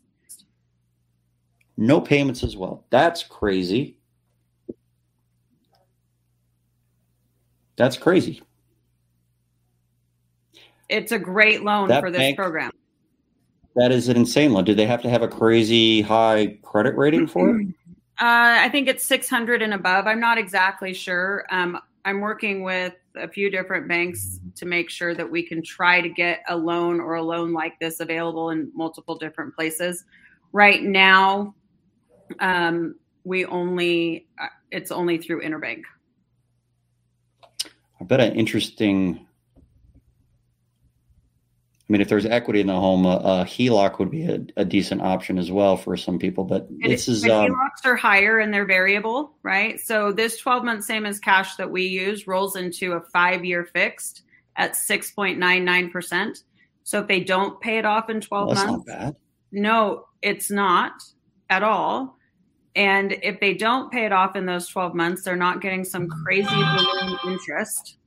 No 1.76 2.00
payments 2.00 2.44
as 2.44 2.56
well. 2.56 2.86
That's 2.90 3.24
crazy. 3.24 3.98
That's 7.76 7.98
crazy. 7.98 8.42
It's 10.88 11.12
a 11.12 11.20
great 11.20 11.64
loan 11.64 11.88
that 11.90 12.02
for 12.02 12.12
this 12.12 12.20
bank, 12.20 12.38
program. 12.38 12.72
That 13.76 13.92
is 13.92 14.08
an 14.08 14.18
insane 14.18 14.54
loan. 14.54 14.66
Do 14.66 14.76
they 14.76 14.86
have 14.86 15.02
to 15.02 15.10
have 15.10 15.22
a 15.22 15.28
crazy 15.28 16.02
high 16.02 16.58
credit 16.62 16.96
rating 16.96 17.28
for 17.28 17.60
it? 17.60 17.68
Uh, 18.20 18.62
I 18.62 18.70
think 18.70 18.88
it's 18.88 19.04
600 19.04 19.64
and 19.64 19.74
above. 19.74 20.06
I'm 20.06 20.20
not 20.20 20.38
exactly 20.38 20.94
sure. 20.94 21.46
Um, 21.50 21.80
I'm 22.06 22.22
working 22.22 22.62
with 22.62 22.94
a 23.16 23.28
few 23.28 23.50
different 23.50 23.88
banks 23.88 24.40
to 24.56 24.68
make 24.68 24.92
sure 24.92 25.16
that 25.16 25.30
we 25.30 25.42
can 25.42 25.64
try 25.64 26.00
to 26.00 26.10
get 26.10 26.44
a 26.48 26.56
loan 26.56 27.00
or 27.00 27.16
a 27.16 27.24
loan 27.24 27.54
like 27.54 27.80
this 27.80 28.02
available 28.02 28.52
in 28.52 28.72
multiple 28.76 29.16
different 29.16 29.56
places. 29.56 30.06
Right 30.52 30.84
now, 30.84 31.56
um, 32.40 32.96
we 33.24 33.46
only 33.46 34.28
uh, 34.40 34.48
it's 34.72 34.92
only 34.92 35.18
through 35.18 35.42
Interbank. 35.42 35.82
I 38.00 38.04
bet 38.04 38.20
an 38.20 38.36
interesting 38.36 39.26
I 41.90 41.92
mean, 41.92 42.02
if 42.02 42.08
there's 42.08 42.26
equity 42.26 42.62
in 42.62 42.68
the 42.68 42.74
home, 42.74 43.06
a, 43.06 43.18
a 43.18 43.46
HELOC 43.46 44.00
would 44.00 44.10
be 44.10 44.24
a, 44.24 44.40
a, 44.56 44.64
decent 44.64 45.02
option 45.02 45.38
as 45.38 45.52
well 45.52 45.76
for 45.76 45.98
some 45.98 46.18
people. 46.18 46.46
But 46.46 46.68
it, 46.80 46.88
this 46.88 47.10
is 47.10 47.26
um, 47.26 47.50
HELOCs 47.50 47.86
are 47.86 47.96
higher 47.98 48.40
and 48.40 48.54
they're 48.54 48.66
variable, 48.66 49.36
right? 49.44 49.78
So 49.82 50.14
this 50.14 50.38
12 50.38 50.64
month 50.64 50.86
same 50.86 51.06
as 51.06 51.20
cash 51.20 51.58
that 51.58 51.70
we 51.70 51.84
use 51.84 52.26
rolls 52.26 52.56
into 52.56 52.94
a 52.94 53.02
five 53.02 53.44
year 53.44 53.66
fixed 53.66 54.24
at 54.56 54.74
6.99%. 54.74 56.44
So 56.84 57.02
if 57.02 57.08
they 57.08 57.20
don't 57.20 57.60
pay 57.60 57.80
it 57.80 57.86
off 57.86 58.10
in 58.10 58.22
12 58.22 58.48
well, 58.48 58.56
months, 58.56 58.88
not 58.88 59.00
bad. 59.00 59.16
no, 59.52 60.06
it's 60.22 60.50
not 60.50 60.94
at 61.50 61.64
all. 61.64 62.18
And 62.76 63.12
if 63.22 63.42
they 63.42 63.54
don't 63.54 63.92
pay 63.92 64.06
it 64.06 64.14
off 64.14 64.38
in 64.38 64.46
those 64.46 64.68
12 64.68 64.96
months, 64.96 65.24
they're 65.24 65.36
not 65.36 65.62
getting 65.62 65.84
some 65.84 66.08
crazy 66.08 66.48
balloon 66.50 67.18
interest, 67.26 67.98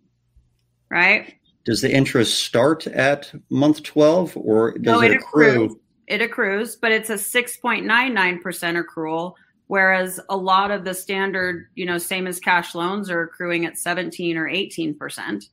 right? 0.91 1.35
Does 1.67 1.81
the 1.81 1.93
interest 1.93 2.45
start 2.45 2.87
at 2.87 3.31
month 3.51 3.83
12 3.83 4.37
or 4.37 4.73
does 4.79 4.85
no, 4.85 5.03
it, 5.03 5.11
it 5.11 5.17
accrue? 5.17 5.65
Accrues. 5.65 5.77
It 6.07 6.23
accrues, 6.23 6.77
but 6.77 6.93
it's 6.93 7.11
a 7.11 7.15
6.99% 7.15 8.85
accrual, 8.85 9.35
whereas 9.67 10.21
a 10.29 10.37
lot 10.37 10.71
of 10.71 10.85
the 10.85 10.95
standard, 10.95 11.67
you 11.75 11.85
know, 11.85 11.99
same 11.99 12.29
as 12.29 12.39
cash 12.39 12.77
loans 12.77 13.11
are 13.11 13.23
accruing 13.23 13.67
at 13.67 13.77
17 13.77 14.37
or 14.37 14.49
18%. 14.49 15.49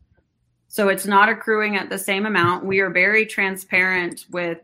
So 0.68 0.90
it's 0.90 1.08
not 1.08 1.30
accruing 1.30 1.76
at 1.76 1.90
the 1.90 1.98
same 1.98 2.28
amount. 2.28 2.66
We 2.66 2.80
are 2.80 2.92
very 2.92 3.26
transparent 3.26 4.26
with 4.30 4.60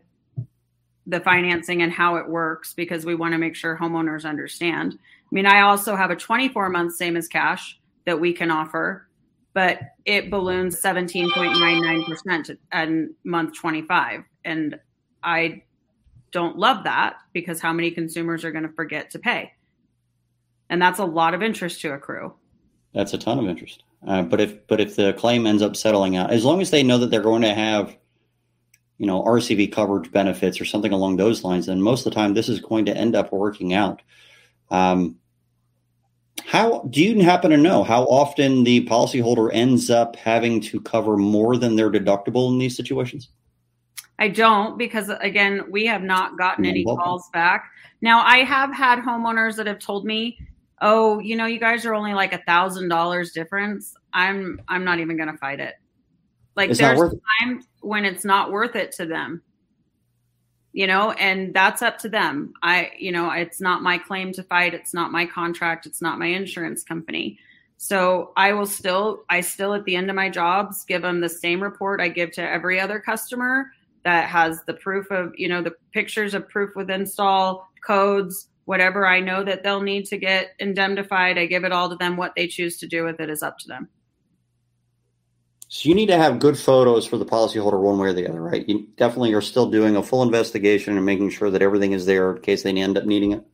the 1.06 1.20
financing 1.20 1.82
and 1.82 1.92
how 1.92 2.16
it 2.16 2.28
works 2.28 2.72
because 2.72 3.04
we 3.04 3.16
want 3.16 3.32
to 3.32 3.38
make 3.38 3.56
sure 3.56 3.76
homeowners 3.76 4.24
understand. 4.24 4.96
I 4.96 5.34
mean, 5.34 5.46
I 5.46 5.62
also 5.62 5.96
have 5.96 6.12
a 6.12 6.16
24 6.16 6.68
month 6.68 6.94
same 6.94 7.16
as 7.16 7.26
cash 7.26 7.80
that 8.04 8.20
we 8.20 8.32
can 8.32 8.52
offer 8.52 9.08
but 9.52 9.80
it 10.04 10.30
balloons 10.30 10.80
17.99% 10.80 12.56
in 12.72 13.14
month 13.24 13.54
25. 13.56 14.24
And 14.44 14.78
I 15.22 15.62
don't 16.32 16.56
love 16.56 16.84
that 16.84 17.16
because 17.32 17.60
how 17.60 17.72
many 17.72 17.90
consumers 17.90 18.44
are 18.44 18.52
going 18.52 18.66
to 18.66 18.72
forget 18.72 19.10
to 19.10 19.18
pay? 19.18 19.52
And 20.68 20.80
that's 20.80 21.00
a 21.00 21.04
lot 21.04 21.34
of 21.34 21.42
interest 21.42 21.80
to 21.80 21.92
accrue. 21.92 22.32
That's 22.94 23.12
a 23.12 23.18
ton 23.18 23.38
of 23.38 23.48
interest. 23.48 23.82
Uh, 24.06 24.22
but 24.22 24.40
if 24.40 24.66
but 24.66 24.80
if 24.80 24.96
the 24.96 25.12
claim 25.12 25.46
ends 25.46 25.62
up 25.62 25.76
settling 25.76 26.16
out, 26.16 26.30
as 26.30 26.44
long 26.44 26.60
as 26.60 26.70
they 26.70 26.82
know 26.82 26.98
that 26.98 27.10
they're 27.10 27.20
going 27.20 27.42
to 27.42 27.52
have, 27.52 27.96
you 28.98 29.06
know, 29.06 29.22
RCV 29.22 29.72
coverage 29.72 30.10
benefits 30.10 30.60
or 30.60 30.64
something 30.64 30.92
along 30.92 31.16
those 31.16 31.44
lines, 31.44 31.66
then 31.66 31.82
most 31.82 32.06
of 32.06 32.12
the 32.12 32.18
time 32.18 32.34
this 32.34 32.48
is 32.48 32.60
going 32.60 32.86
to 32.86 32.96
end 32.96 33.14
up 33.14 33.32
working 33.32 33.74
out. 33.74 34.00
Um, 34.70 35.16
how 36.50 36.80
do 36.90 37.00
you 37.00 37.22
happen 37.22 37.52
to 37.52 37.56
know 37.56 37.84
how 37.84 38.02
often 38.06 38.64
the 38.64 38.84
policyholder 38.86 39.50
ends 39.52 39.88
up 39.88 40.16
having 40.16 40.60
to 40.62 40.80
cover 40.80 41.16
more 41.16 41.56
than 41.56 41.76
their 41.76 41.88
deductible 41.88 42.50
in 42.50 42.58
these 42.58 42.76
situations? 42.76 43.28
I 44.18 44.26
don't 44.26 44.76
because 44.76 45.12
again, 45.20 45.62
we 45.70 45.86
have 45.86 46.02
not 46.02 46.36
gotten 46.36 46.64
any 46.64 46.84
calls 46.84 47.30
back. 47.32 47.70
Now 48.00 48.24
I 48.26 48.38
have 48.38 48.74
had 48.74 48.98
homeowners 48.98 49.54
that 49.58 49.68
have 49.68 49.78
told 49.78 50.04
me, 50.04 50.40
"Oh, 50.80 51.20
you 51.20 51.36
know, 51.36 51.46
you 51.46 51.60
guys 51.60 51.86
are 51.86 51.94
only 51.94 52.14
like 52.14 52.32
a 52.32 52.42
thousand 52.48 52.88
dollars 52.88 53.30
difference." 53.30 53.94
I'm 54.12 54.60
I'm 54.66 54.84
not 54.84 54.98
even 54.98 55.16
going 55.16 55.30
to 55.30 55.38
fight 55.38 55.60
it. 55.60 55.76
Like 56.56 56.70
it's 56.70 56.80
there's 56.80 57.14
times 57.40 57.68
when 57.80 58.04
it's 58.04 58.24
not 58.24 58.50
worth 58.50 58.74
it 58.74 58.90
to 58.96 59.06
them 59.06 59.40
you 60.72 60.86
know 60.86 61.12
and 61.12 61.52
that's 61.54 61.82
up 61.82 61.98
to 61.98 62.08
them. 62.08 62.52
I 62.62 62.90
you 62.98 63.12
know 63.12 63.30
it's 63.30 63.60
not 63.60 63.82
my 63.82 63.98
claim 63.98 64.32
to 64.32 64.42
fight. 64.42 64.74
It's 64.74 64.94
not 64.94 65.12
my 65.12 65.26
contract. 65.26 65.86
It's 65.86 66.02
not 66.02 66.18
my 66.18 66.26
insurance 66.26 66.84
company. 66.84 67.38
So 67.82 68.32
i 68.36 68.52
will 68.52 68.66
still 68.66 69.24
i 69.30 69.40
still 69.40 69.72
at 69.72 69.84
the 69.84 69.96
end 69.96 70.10
of 70.10 70.16
my 70.16 70.28
jobs 70.28 70.84
give 70.84 71.00
them 71.00 71.22
the 71.22 71.30
same 71.30 71.62
report 71.62 71.98
i 71.98 72.08
give 72.08 72.30
to 72.32 72.42
every 72.42 72.78
other 72.78 73.00
customer 73.00 73.72
that 74.04 74.28
has 74.28 74.62
the 74.64 74.74
proof 74.74 75.10
of 75.10 75.32
you 75.34 75.48
know 75.48 75.62
the 75.62 75.74
pictures 75.94 76.34
of 76.34 76.46
proof 76.50 76.76
with 76.76 76.90
install 76.90 77.66
codes 77.86 78.48
whatever 78.66 79.06
i 79.06 79.18
know 79.18 79.42
that 79.42 79.62
they'll 79.62 79.80
need 79.80 80.04
to 80.04 80.18
get 80.18 80.50
indemnified. 80.58 81.38
I 81.38 81.46
give 81.46 81.64
it 81.64 81.72
all 81.72 81.88
to 81.88 81.96
them. 81.96 82.18
What 82.18 82.34
they 82.36 82.46
choose 82.46 82.76
to 82.80 82.86
do 82.86 83.02
with 83.02 83.18
it 83.18 83.30
is 83.30 83.42
up 83.42 83.56
to 83.60 83.68
them 83.68 83.88
so 85.72 85.88
you 85.88 85.94
need 85.94 86.06
to 86.06 86.16
have 86.16 86.40
good 86.40 86.58
photos 86.58 87.06
for 87.06 87.16
the 87.16 87.24
policyholder 87.24 87.80
one 87.80 87.96
way 87.96 88.08
or 88.08 88.12
the 88.12 88.28
other, 88.28 88.42
right? 88.42 88.68
You 88.68 88.88
definitely 88.96 89.32
are 89.34 89.40
still 89.40 89.70
doing 89.70 89.94
a 89.94 90.02
full 90.02 90.24
investigation 90.24 90.96
and 90.96 91.06
making 91.06 91.30
sure 91.30 91.48
that 91.48 91.62
everything 91.62 91.92
is 91.92 92.04
there 92.04 92.34
in 92.34 92.42
case 92.42 92.64
they 92.64 92.76
end 92.76 92.98
up 92.98 93.04
needing 93.04 93.30
it. 93.30 93.44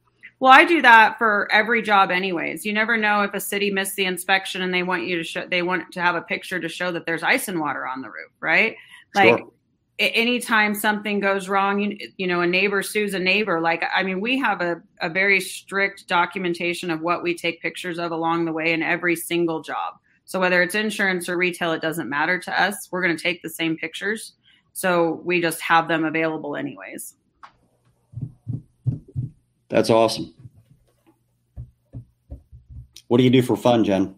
Well, 0.41 0.51
I 0.51 0.65
do 0.65 0.81
that 0.81 1.19
for 1.19 1.47
every 1.53 1.83
job 1.83 2.11
anyways. 2.11 2.65
You 2.65 2.73
never 2.73 2.97
know 2.97 3.21
if 3.21 3.35
a 3.35 3.41
city 3.41 3.71
missed 3.71 3.97
the 3.97 4.07
inspection 4.07 4.63
and 4.63 4.73
they 4.73 4.83
want 4.83 5.05
you 5.05 5.19
to 5.19 5.25
show 5.25 5.47
they 5.47 5.61
want 5.61 5.93
to 5.93 6.01
have 6.01 6.15
a 6.15 6.23
picture 6.23 6.59
to 6.59 6.71
show 6.71 6.91
that 6.93 7.05
there's 7.05 7.23
ice 7.23 7.49
and 7.49 7.61
water 7.61 7.87
on 7.87 8.01
the 8.01 8.09
roof, 8.09 8.33
right? 8.41 8.77
Like 9.15 9.37
sure. 9.39 9.51
anytime 9.99 10.75
something 10.75 11.21
goes 11.21 11.51
wrong, 11.51 11.81
you, 11.81 11.99
you 12.17 12.27
know, 12.27 12.41
a 12.41 12.47
neighbor 12.47 12.83
sues 12.83 13.13
a 13.13 13.19
neighbor. 13.19 13.61
Like, 13.61 13.85
I 13.95 14.03
mean, 14.03 14.23
we 14.23 14.39
have 14.39 14.63
a, 14.63 14.81
a 15.03 15.11
very 15.11 15.39
strict 15.39 16.09
documentation 16.09 16.91
of 16.91 17.03
what 17.03 17.23
we 17.23 17.35
take 17.35 17.61
pictures 17.61 17.99
of 17.99 18.11
along 18.11 18.47
the 18.47 18.53
way 18.53 18.73
in 18.73 18.83
every 18.83 19.17
single 19.17 19.61
job 19.61 19.97
So 20.27 20.41
whether 20.41 20.61
it's 20.61 20.75
insurance 20.75 21.29
or 21.29 21.37
retail, 21.37 21.73
it 21.73 21.81
doesn't 21.81 22.09
matter 22.09 22.39
to 22.39 22.63
us. 22.63 22.89
We're 22.91 23.03
going 23.03 23.17
to 23.17 23.23
take 23.23 23.43
the 23.43 23.49
same 23.49 23.77
pictures. 23.77 24.33
So 24.73 25.23
we 25.25 25.41
just 25.41 25.61
have 25.63 25.89
them 25.89 26.05
available 26.05 26.57
anyways. 26.57 27.15
That's 29.69 29.89
awesome. 29.89 30.35
What 33.09 33.19
do 33.19 33.25
you 33.25 33.31
do 33.31 33.41
for 33.41 33.57
fun, 33.57 33.85
Jen? 33.85 34.17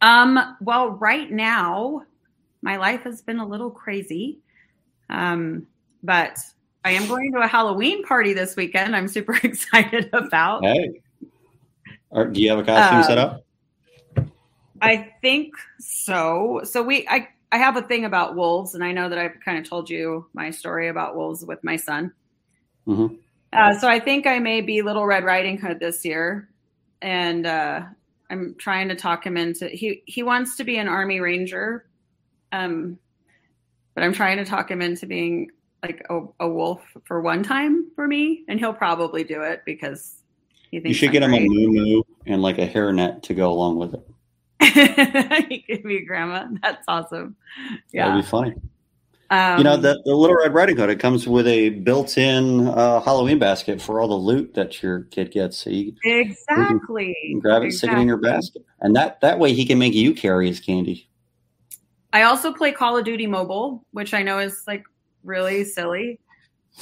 Um, 0.00 0.56
well, 0.60 0.90
right 0.90 1.30
now, 1.30 2.02
my 2.62 2.76
life 2.76 3.02
has 3.02 3.22
been 3.22 3.40
a 3.40 3.46
little 3.46 3.70
crazy. 3.70 4.38
Um, 5.08 5.66
but 6.02 6.38
I 6.84 6.92
am 6.92 7.08
going 7.08 7.32
to 7.32 7.40
a 7.40 7.46
Halloween 7.46 8.04
party 8.04 8.32
this 8.32 8.56
weekend. 8.56 8.94
I'm 8.94 9.08
super 9.08 9.34
excited 9.42 10.08
about. 10.12 10.64
Hey, 10.64 11.00
do 12.14 12.40
you 12.40 12.50
have 12.50 12.60
a 12.60 12.64
costume 12.64 12.98
um, 12.98 13.04
set 13.04 13.18
up? 13.18 13.44
I 14.82 15.14
think 15.20 15.54
so. 15.78 16.62
So 16.64 16.82
we, 16.82 17.06
I, 17.08 17.28
I 17.52 17.58
have 17.58 17.76
a 17.76 17.82
thing 17.82 18.04
about 18.04 18.36
wolves, 18.36 18.74
and 18.74 18.84
I 18.84 18.92
know 18.92 19.08
that 19.08 19.18
I've 19.18 19.38
kind 19.44 19.58
of 19.58 19.68
told 19.68 19.90
you 19.90 20.26
my 20.32 20.50
story 20.50 20.88
about 20.88 21.16
wolves 21.16 21.44
with 21.44 21.62
my 21.64 21.76
son. 21.76 22.12
Mm-hmm. 22.86 23.14
Uh, 23.52 23.78
so 23.78 23.88
I 23.88 23.98
think 23.98 24.26
I 24.26 24.38
may 24.38 24.60
be 24.60 24.82
Little 24.82 25.06
Red 25.06 25.24
Riding 25.24 25.58
Hood 25.58 25.80
this 25.80 26.04
year, 26.04 26.48
and 27.02 27.46
uh, 27.46 27.82
I'm 28.30 28.54
trying 28.58 28.88
to 28.88 28.94
talk 28.94 29.26
him 29.26 29.36
into. 29.36 29.68
He 29.68 30.02
he 30.06 30.22
wants 30.22 30.56
to 30.56 30.64
be 30.64 30.78
an 30.78 30.86
Army 30.86 31.20
Ranger, 31.20 31.86
um, 32.52 32.98
but 33.94 34.04
I'm 34.04 34.12
trying 34.12 34.36
to 34.38 34.44
talk 34.44 34.70
him 34.70 34.80
into 34.80 35.06
being 35.06 35.50
like 35.82 36.06
a, 36.10 36.20
a 36.38 36.48
wolf 36.48 36.82
for 37.04 37.20
one 37.20 37.42
time 37.42 37.90
for 37.96 38.06
me, 38.06 38.44
and 38.48 38.60
he'll 38.60 38.72
probably 38.72 39.24
do 39.24 39.42
it 39.42 39.62
because 39.66 40.22
he 40.70 40.78
thinks 40.78 40.88
you 40.88 40.94
should 40.94 41.08
I'm 41.08 41.12
get 41.12 41.28
great. 41.28 41.42
him 41.42 41.48
a 41.48 41.54
moo 41.54 41.72
moo 41.72 42.02
and 42.26 42.42
like 42.42 42.58
a 42.58 42.68
hairnet 42.68 43.22
to 43.22 43.34
go 43.34 43.50
along 43.50 43.78
with 43.78 43.94
it. 43.94 44.09
he 45.48 45.64
could 45.66 45.82
be 45.82 45.98
a 45.98 46.04
grandma. 46.04 46.46
That's 46.62 46.84
awesome. 46.86 47.36
Yeah, 47.92 48.08
that'd 48.08 48.24
be 48.24 48.28
funny. 48.28 48.54
Um, 49.30 49.58
you 49.58 49.64
know, 49.64 49.74
um, 49.74 49.82
the, 49.82 50.02
the 50.04 50.14
Little 50.14 50.36
Red 50.36 50.52
Riding 50.52 50.76
Hood, 50.76 50.90
it 50.90 50.98
comes 50.98 51.28
with 51.28 51.46
a 51.46 51.70
built 51.70 52.18
in 52.18 52.66
uh, 52.66 53.00
Halloween 53.00 53.38
basket 53.38 53.80
for 53.80 54.00
all 54.00 54.08
the 54.08 54.14
loot 54.14 54.54
that 54.54 54.82
your 54.82 55.04
kid 55.04 55.30
gets. 55.30 55.56
So 55.58 55.70
you, 55.70 55.94
exactly. 56.02 57.16
You 57.22 57.40
grab 57.40 57.62
it, 57.62 57.66
exactly. 57.66 57.70
stick 57.70 57.90
it 57.92 58.00
in 58.00 58.08
your 58.08 58.16
basket. 58.16 58.62
And 58.80 58.94
that, 58.96 59.20
that 59.20 59.38
way 59.38 59.52
he 59.52 59.64
can 59.64 59.78
make 59.78 59.94
you 59.94 60.14
carry 60.14 60.48
his 60.48 60.58
candy. 60.58 61.08
I 62.12 62.22
also 62.22 62.52
play 62.52 62.72
Call 62.72 62.96
of 62.96 63.04
Duty 63.04 63.28
Mobile, 63.28 63.84
which 63.92 64.14
I 64.14 64.22
know 64.24 64.40
is 64.40 64.64
like 64.66 64.82
really 65.22 65.64
silly, 65.64 66.18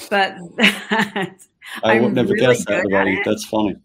but 0.08 0.36
I 0.58 2.00
would 2.00 2.14
never 2.14 2.32
really 2.32 2.40
guess 2.40 2.64
that 2.64 2.86
about 2.86 3.08
you. 3.08 3.22
That's 3.24 3.44
funny. 3.44 3.76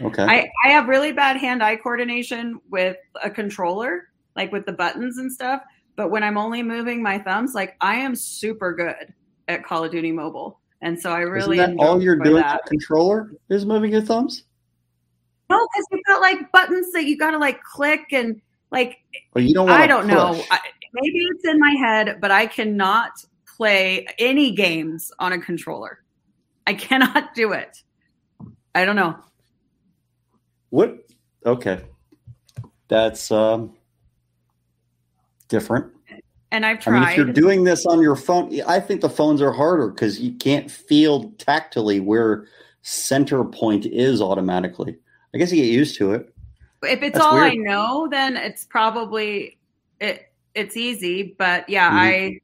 Okay. 0.00 0.22
I, 0.22 0.48
I 0.64 0.68
have 0.68 0.88
really 0.88 1.12
bad 1.12 1.36
hand 1.36 1.62
eye 1.62 1.76
coordination 1.76 2.60
with 2.70 2.96
a 3.22 3.30
controller, 3.30 4.08
like 4.34 4.52
with 4.52 4.66
the 4.66 4.72
buttons 4.72 5.18
and 5.18 5.32
stuff. 5.32 5.62
But 5.96 6.10
when 6.10 6.22
I'm 6.22 6.36
only 6.36 6.62
moving 6.62 7.02
my 7.02 7.18
thumbs, 7.18 7.54
like 7.54 7.76
I 7.80 7.96
am 7.96 8.14
super 8.14 8.74
good 8.74 9.14
at 9.48 9.64
Call 9.64 9.84
of 9.84 9.90
Duty 9.92 10.12
Mobile. 10.12 10.60
And 10.82 11.00
so 11.00 11.10
I 11.10 11.20
really 11.20 11.58
Isn't 11.58 11.76
that 11.76 11.82
all 11.84 12.02
you're 12.02 12.16
doing 12.16 12.36
that. 12.36 12.66
controller 12.66 13.32
is 13.48 13.64
moving 13.64 13.90
your 13.92 14.02
thumbs? 14.02 14.44
No, 15.48 15.66
because 15.72 15.86
you've 15.90 16.04
got 16.06 16.20
like 16.20 16.52
buttons 16.52 16.92
that 16.92 17.04
you 17.06 17.16
gotta 17.16 17.38
like 17.38 17.62
click 17.62 18.12
and 18.12 18.40
like 18.70 18.98
well, 19.34 19.42
you 19.42 19.54
don't 19.54 19.70
I 19.70 19.86
don't 19.86 20.02
push. 20.02 20.12
know. 20.12 20.44
I, 20.50 20.58
maybe 20.92 21.18
it's 21.30 21.44
in 21.46 21.58
my 21.58 21.70
head, 21.70 22.18
but 22.20 22.30
I 22.30 22.46
cannot 22.46 23.12
play 23.56 24.06
any 24.18 24.50
games 24.52 25.12
on 25.18 25.32
a 25.32 25.38
controller. 25.38 26.02
I 26.66 26.74
cannot 26.74 27.34
do 27.34 27.52
it. 27.52 27.82
I 28.74 28.84
don't 28.84 28.96
know. 28.96 29.16
What 30.70 31.06
okay. 31.44 31.80
That's 32.88 33.30
um 33.30 33.74
different. 35.48 35.92
And 36.52 36.64
I've 36.64 36.80
tried. 36.80 36.96
I 36.96 37.00
mean, 37.00 37.08
if 37.08 37.16
you're 37.16 37.32
doing 37.32 37.64
this 37.64 37.86
on 37.86 38.00
your 38.00 38.16
phone, 38.16 38.60
I 38.66 38.80
think 38.80 39.00
the 39.00 39.10
phones 39.10 39.42
are 39.42 39.52
harder 39.52 39.88
because 39.88 40.20
you 40.20 40.32
can't 40.34 40.70
feel 40.70 41.32
tactily 41.38 42.00
where 42.00 42.46
center 42.82 43.44
point 43.44 43.84
is 43.84 44.22
automatically. 44.22 44.96
I 45.34 45.38
guess 45.38 45.50
you 45.50 45.62
get 45.62 45.70
used 45.70 45.98
to 45.98 46.12
it. 46.12 46.32
If 46.82 47.02
it's 47.02 47.14
That's 47.14 47.26
all 47.26 47.34
weird. 47.34 47.52
I 47.52 47.54
know, 47.56 48.08
then 48.10 48.36
it's 48.36 48.64
probably 48.64 49.58
it. 50.00 50.30
It's 50.54 50.76
easy, 50.76 51.34
but 51.36 51.68
yeah, 51.68 51.88
mm-hmm. 51.88 51.98
I 51.98 52.40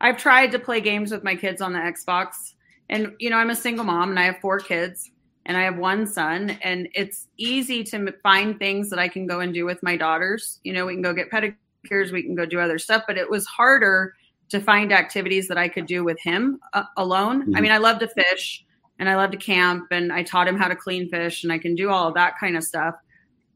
I've 0.00 0.16
tried 0.16 0.52
to 0.52 0.58
play 0.58 0.80
games 0.80 1.10
with 1.10 1.24
my 1.24 1.34
kids 1.34 1.60
on 1.60 1.72
the 1.72 1.80
Xbox, 1.80 2.54
and 2.88 3.14
you 3.18 3.30
know 3.30 3.36
I'm 3.36 3.50
a 3.50 3.56
single 3.56 3.84
mom 3.84 4.10
and 4.10 4.18
I 4.18 4.24
have 4.24 4.38
four 4.40 4.60
kids, 4.60 5.10
and 5.50 5.58
I 5.58 5.62
have 5.62 5.76
one 5.76 6.06
son, 6.06 6.56
and 6.62 6.88
it's 6.94 7.26
easy 7.36 7.82
to 7.84 8.14
find 8.22 8.58
things 8.58 8.88
that 8.90 9.00
I 9.00 9.08
can 9.08 9.26
go 9.26 9.40
and 9.40 9.52
do 9.52 9.66
with 9.66 9.82
my 9.82 9.96
daughters. 9.96 10.60
You 10.62 10.72
know, 10.72 10.86
we 10.86 10.94
can 10.94 11.02
go 11.02 11.12
get 11.12 11.30
pedicures 11.30 12.12
we 12.12 12.22
can 12.22 12.34
go 12.34 12.46
do 12.46 12.60
other 12.60 12.78
stuff 12.78 13.04
but 13.06 13.16
it 13.16 13.28
was 13.28 13.46
harder 13.46 14.14
to 14.48 14.60
find 14.60 14.92
activities 14.92 15.48
that 15.48 15.58
i 15.58 15.68
could 15.68 15.86
do 15.86 16.04
with 16.04 16.20
him 16.20 16.60
uh, 16.72 16.84
alone 16.96 17.42
mm-hmm. 17.42 17.56
i 17.56 17.60
mean 17.60 17.72
i 17.72 17.78
love 17.78 17.98
to 17.98 18.08
fish 18.08 18.64
and 18.98 19.08
i 19.08 19.16
love 19.16 19.30
to 19.30 19.36
camp 19.36 19.86
and 19.90 20.12
i 20.12 20.22
taught 20.22 20.48
him 20.48 20.56
how 20.56 20.68
to 20.68 20.76
clean 20.76 21.08
fish 21.08 21.42
and 21.42 21.52
i 21.52 21.58
can 21.58 21.74
do 21.74 21.90
all 21.90 22.08
of 22.08 22.14
that 22.14 22.34
kind 22.38 22.56
of 22.56 22.64
stuff 22.64 22.94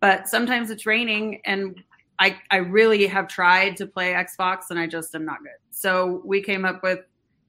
but 0.01 0.28
sometimes 0.28 0.70
it's 0.70 0.86
raining 0.86 1.40
and 1.45 1.82
i 2.18 2.36
i 2.51 2.57
really 2.57 3.07
have 3.07 3.28
tried 3.28 3.76
to 3.76 3.86
play 3.86 4.12
xbox 4.12 4.70
and 4.70 4.78
i 4.78 4.86
just 4.86 5.14
am 5.14 5.24
not 5.24 5.38
good 5.40 5.53
so 5.70 6.22
we 6.24 6.42
came 6.42 6.64
up 6.64 6.82
with 6.82 7.01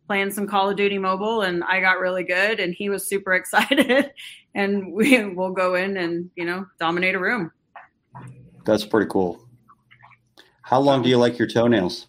playing 0.07 0.31
some 0.31 0.47
call 0.47 0.69
of 0.69 0.77
duty 0.77 0.97
mobile 0.97 1.41
and 1.41 1.63
i 1.63 1.79
got 1.79 1.99
really 1.99 2.23
good 2.23 2.59
and 2.59 2.73
he 2.73 2.89
was 2.89 3.07
super 3.07 3.33
excited 3.39 4.11
and 4.53 4.93
we 4.93 5.25
will 5.25 5.51
go 5.51 5.75
in 5.75 5.97
and 5.97 6.29
you 6.35 6.45
know 6.45 6.65
dominate 6.79 7.15
a 7.15 7.19
room 7.19 7.51
that's 8.63 8.85
pretty 8.85 9.09
cool 9.09 9.45
how 10.65 10.79
long 10.79 11.03
do 11.03 11.09
you 11.09 11.17
like 11.17 11.37
your 11.37 11.47
toenails? 11.47 12.07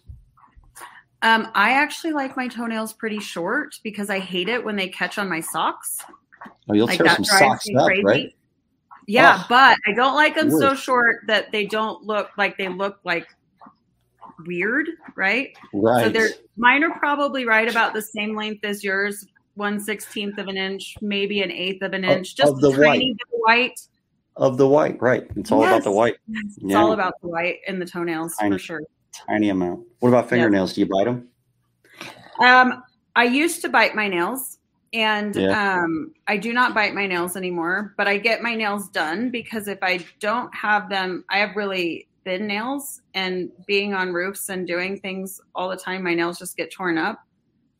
Um, 1.21 1.47
I 1.53 1.73
actually 1.73 2.13
like 2.13 2.35
my 2.35 2.47
toenails 2.47 2.91
pretty 2.91 3.19
short 3.19 3.75
because 3.83 4.09
I 4.09 4.17
hate 4.17 4.49
it 4.49 4.65
when 4.65 4.75
they 4.75 4.89
catch 4.89 5.19
on 5.19 5.29
my 5.29 5.41
socks. 5.41 5.99
Oh, 6.67 6.73
you'll 6.73 6.87
like 6.87 6.97
tear 6.97 7.07
some 7.07 7.23
socks 7.23 7.67
up, 7.77 7.85
crazy. 7.85 8.03
right? 8.03 8.35
Yeah, 9.05 9.41
oh, 9.41 9.45
but 9.47 9.77
I 9.85 9.93
don't 9.93 10.15
like 10.15 10.33
them 10.33 10.47
weird. 10.47 10.59
so 10.59 10.73
short 10.73 11.17
that 11.27 11.51
they 11.51 11.67
don't 11.67 12.03
look 12.03 12.31
like 12.35 12.57
they 12.57 12.67
look 12.67 12.99
like 13.03 13.27
weird, 14.45 14.87
right? 15.15 15.55
Right. 15.73 16.05
So 16.05 16.09
they're 16.09 16.29
mine 16.55 16.83
are 16.83 16.97
probably 16.99 17.45
right 17.45 17.69
about 17.69 17.93
the 17.93 18.01
same 18.01 18.35
length 18.35 18.63
as 18.63 18.83
yours, 18.83 19.25
one 19.55 19.79
sixteenth 19.79 20.37
of 20.37 20.47
an 20.47 20.57
inch, 20.57 20.95
maybe 21.01 21.41
an 21.41 21.51
eighth 21.51 21.81
of 21.81 21.93
an 21.93 22.03
inch, 22.03 22.31
of, 22.31 22.37
just 22.37 22.53
of 22.53 22.61
the 22.61 22.71
tiny 22.71 22.81
white. 22.81 22.99
bit 22.99 23.27
white 23.31 23.79
of 24.35 24.57
the 24.57 24.67
white, 24.67 25.01
right? 25.01 25.27
It's 25.35 25.51
all 25.51 25.61
yes. 25.61 25.71
about 25.71 25.83
the 25.83 25.91
white. 25.91 26.15
It's 26.29 26.57
yeah. 26.59 26.77
all 26.77 26.91
about 26.93 27.13
the 27.21 27.27
white 27.27 27.59
and 27.67 27.81
the 27.81 27.85
toenails 27.85 28.35
tiny, 28.35 28.55
for 28.55 28.59
sure. 28.59 28.81
Tiny 29.11 29.49
amount. 29.49 29.85
What 29.99 30.09
about 30.09 30.29
fingernails? 30.29 30.73
Do 30.73 30.81
you 30.81 30.87
bite 30.87 31.05
them? 31.05 31.27
Um, 32.39 32.83
I 33.15 33.23
used 33.23 33.61
to 33.63 33.69
bite 33.69 33.95
my 33.95 34.07
nails, 34.07 34.59
and 34.93 35.35
yeah. 35.35 35.79
um, 35.79 36.13
I 36.27 36.37
do 36.37 36.53
not 36.53 36.75
bite 36.75 36.93
my 36.93 37.07
nails 37.07 37.35
anymore. 37.35 37.95
But 37.97 38.07
I 38.07 38.17
get 38.17 38.43
my 38.43 38.53
nails 38.53 38.89
done 38.89 39.31
because 39.31 39.67
if 39.67 39.79
I 39.81 40.05
don't 40.19 40.53
have 40.53 40.87
them, 40.89 41.25
I 41.29 41.39
have 41.39 41.55
really 41.55 42.07
thin 42.27 42.45
nails, 42.45 43.01
and 43.13 43.49
being 43.65 43.93
on 43.93 44.11
roofs 44.11 44.49
and 44.49 44.67
doing 44.67 44.99
things 44.99 45.39
all 45.55 45.69
the 45.69 45.77
time, 45.77 46.03
my 46.03 46.13
nails 46.13 46.37
just 46.37 46.57
get 46.57 46.69
torn 46.69 46.97
up. 46.97 47.23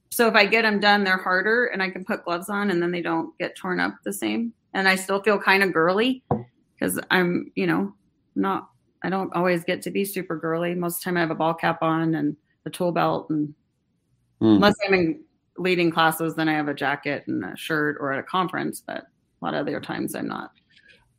So 0.09 0.25
if 0.25 0.35
I 0.35 0.45
get 0.45 0.61
them 0.61 0.79
done, 0.79 1.03
they're 1.03 1.17
harder, 1.17 1.65
and 1.65 1.83
I 1.83 1.89
can 1.89 2.05
put 2.05 2.23
gloves 2.23 2.47
on, 2.47 2.71
and 2.71 2.81
then 2.81 2.91
they 2.91 3.01
don't 3.01 3.37
get 3.39 3.57
torn 3.57 3.81
up 3.81 3.95
the 4.05 4.13
same. 4.13 4.53
And 4.73 4.87
I 4.87 4.95
still 4.95 5.21
feel 5.21 5.37
kind 5.37 5.63
of 5.63 5.73
girly 5.73 6.23
because 6.79 6.97
I'm, 7.11 7.51
you 7.55 7.67
know, 7.67 7.93
not, 8.35 8.69
I 9.03 9.09
don't 9.09 9.33
always 9.35 9.65
get 9.65 9.81
to 9.81 9.91
be 9.91 10.05
super 10.05 10.37
girly. 10.37 10.73
Most 10.75 10.97
of 10.97 10.99
the 11.01 11.03
time 11.05 11.17
I 11.17 11.21
have 11.21 11.31
a 11.31 11.35
ball 11.35 11.53
cap 11.53 11.79
on 11.81 12.15
and 12.15 12.37
a 12.65 12.69
tool 12.69 12.93
belt. 12.93 13.29
And 13.29 13.49
mm. 14.41 14.55
unless 14.55 14.75
I'm 14.85 14.93
in 14.93 15.23
leading 15.57 15.91
classes, 15.91 16.35
then 16.35 16.47
I 16.47 16.53
have 16.53 16.69
a 16.69 16.73
jacket 16.73 17.25
and 17.27 17.43
a 17.43 17.57
shirt 17.57 17.97
or 17.99 18.13
at 18.13 18.19
a 18.19 18.23
conference. 18.23 18.81
But 18.85 18.99
a 18.99 19.05
lot 19.41 19.55
of 19.55 19.67
other 19.67 19.81
times 19.81 20.15
I'm 20.15 20.27
not. 20.27 20.51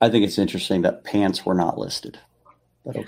I 0.01 0.09
think 0.09 0.25
it's 0.25 0.39
interesting 0.39 0.81
that 0.83 1.05
pants 1.05 1.45
were 1.45 1.55
not 1.55 1.77
listed. 1.77 2.19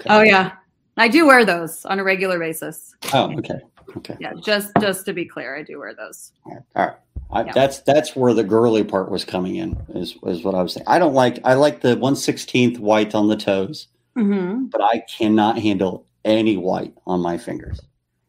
Oh, 0.08 0.22
yeah. 0.22 0.52
I 0.96 1.08
do 1.08 1.26
wear 1.26 1.44
those 1.44 1.84
on 1.86 1.98
a 1.98 2.04
regular 2.04 2.38
basis. 2.38 2.94
Oh, 3.14 3.32
okay. 3.38 3.60
Okay. 3.96 4.16
Yeah, 4.20 4.34
just 4.44 4.72
just 4.80 5.04
to 5.06 5.12
be 5.12 5.24
clear, 5.24 5.56
I 5.56 5.62
do 5.62 5.78
wear 5.78 5.94
those. 5.94 6.32
All 6.44 6.54
right. 6.54 6.62
All 6.76 6.86
right. 6.86 6.96
I, 7.32 7.44
yeah. 7.44 7.52
That's 7.52 7.80
that's 7.80 8.14
where 8.14 8.34
the 8.34 8.44
girly 8.44 8.84
part 8.84 9.10
was 9.10 9.24
coming 9.24 9.56
in. 9.56 9.76
Is 9.94 10.16
is 10.26 10.44
what 10.44 10.54
I 10.54 10.62
was 10.62 10.74
saying. 10.74 10.86
I 10.86 10.98
don't 10.98 11.14
like. 11.14 11.40
I 11.44 11.54
like 11.54 11.80
the 11.80 11.96
one 11.96 12.14
sixteenth 12.14 12.78
white 12.78 13.14
on 13.16 13.28
the 13.28 13.36
toes, 13.36 13.88
mm-hmm. 14.16 14.66
but 14.66 14.80
I 14.80 15.02
cannot 15.18 15.58
handle 15.58 16.06
any 16.24 16.56
white 16.56 16.94
on 17.06 17.20
my 17.20 17.36
fingers. 17.36 17.80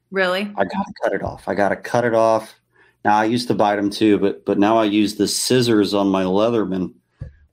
Really? 0.09 0.51
I 0.55 0.63
gotta 0.63 0.93
cut 1.03 1.13
it 1.13 1.21
off. 1.21 1.47
I 1.47 1.53
gotta 1.53 1.75
cut 1.75 2.05
it 2.05 2.15
off. 2.15 2.55
Now 3.05 3.17
I 3.17 3.25
used 3.25 3.47
to 3.49 3.53
bite 3.53 3.75
them 3.75 3.89
too, 3.91 4.17
but 4.17 4.45
but 4.45 4.57
now 4.57 4.77
I 4.77 4.85
use 4.85 5.15
the 5.15 5.27
scissors 5.27 5.93
on 5.93 6.07
my 6.07 6.23
Leatherman, 6.23 6.93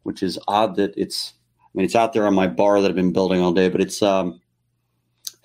which 0.05 0.23
is 0.23 0.39
odd 0.49 0.77
that 0.77 0.95
it's. 0.97 1.35
I 1.69 1.71
mean, 1.75 1.85
it's 1.85 1.95
out 1.95 2.13
there 2.13 2.27
on 2.27 2.35
my 2.35 2.47
bar 2.47 2.81
that 2.81 2.89
I've 2.89 2.97
been 2.97 3.13
building 3.13 3.41
all 3.41 3.53
day, 3.53 3.69
but 3.69 3.81
it's 3.81 4.03
um, 4.03 4.41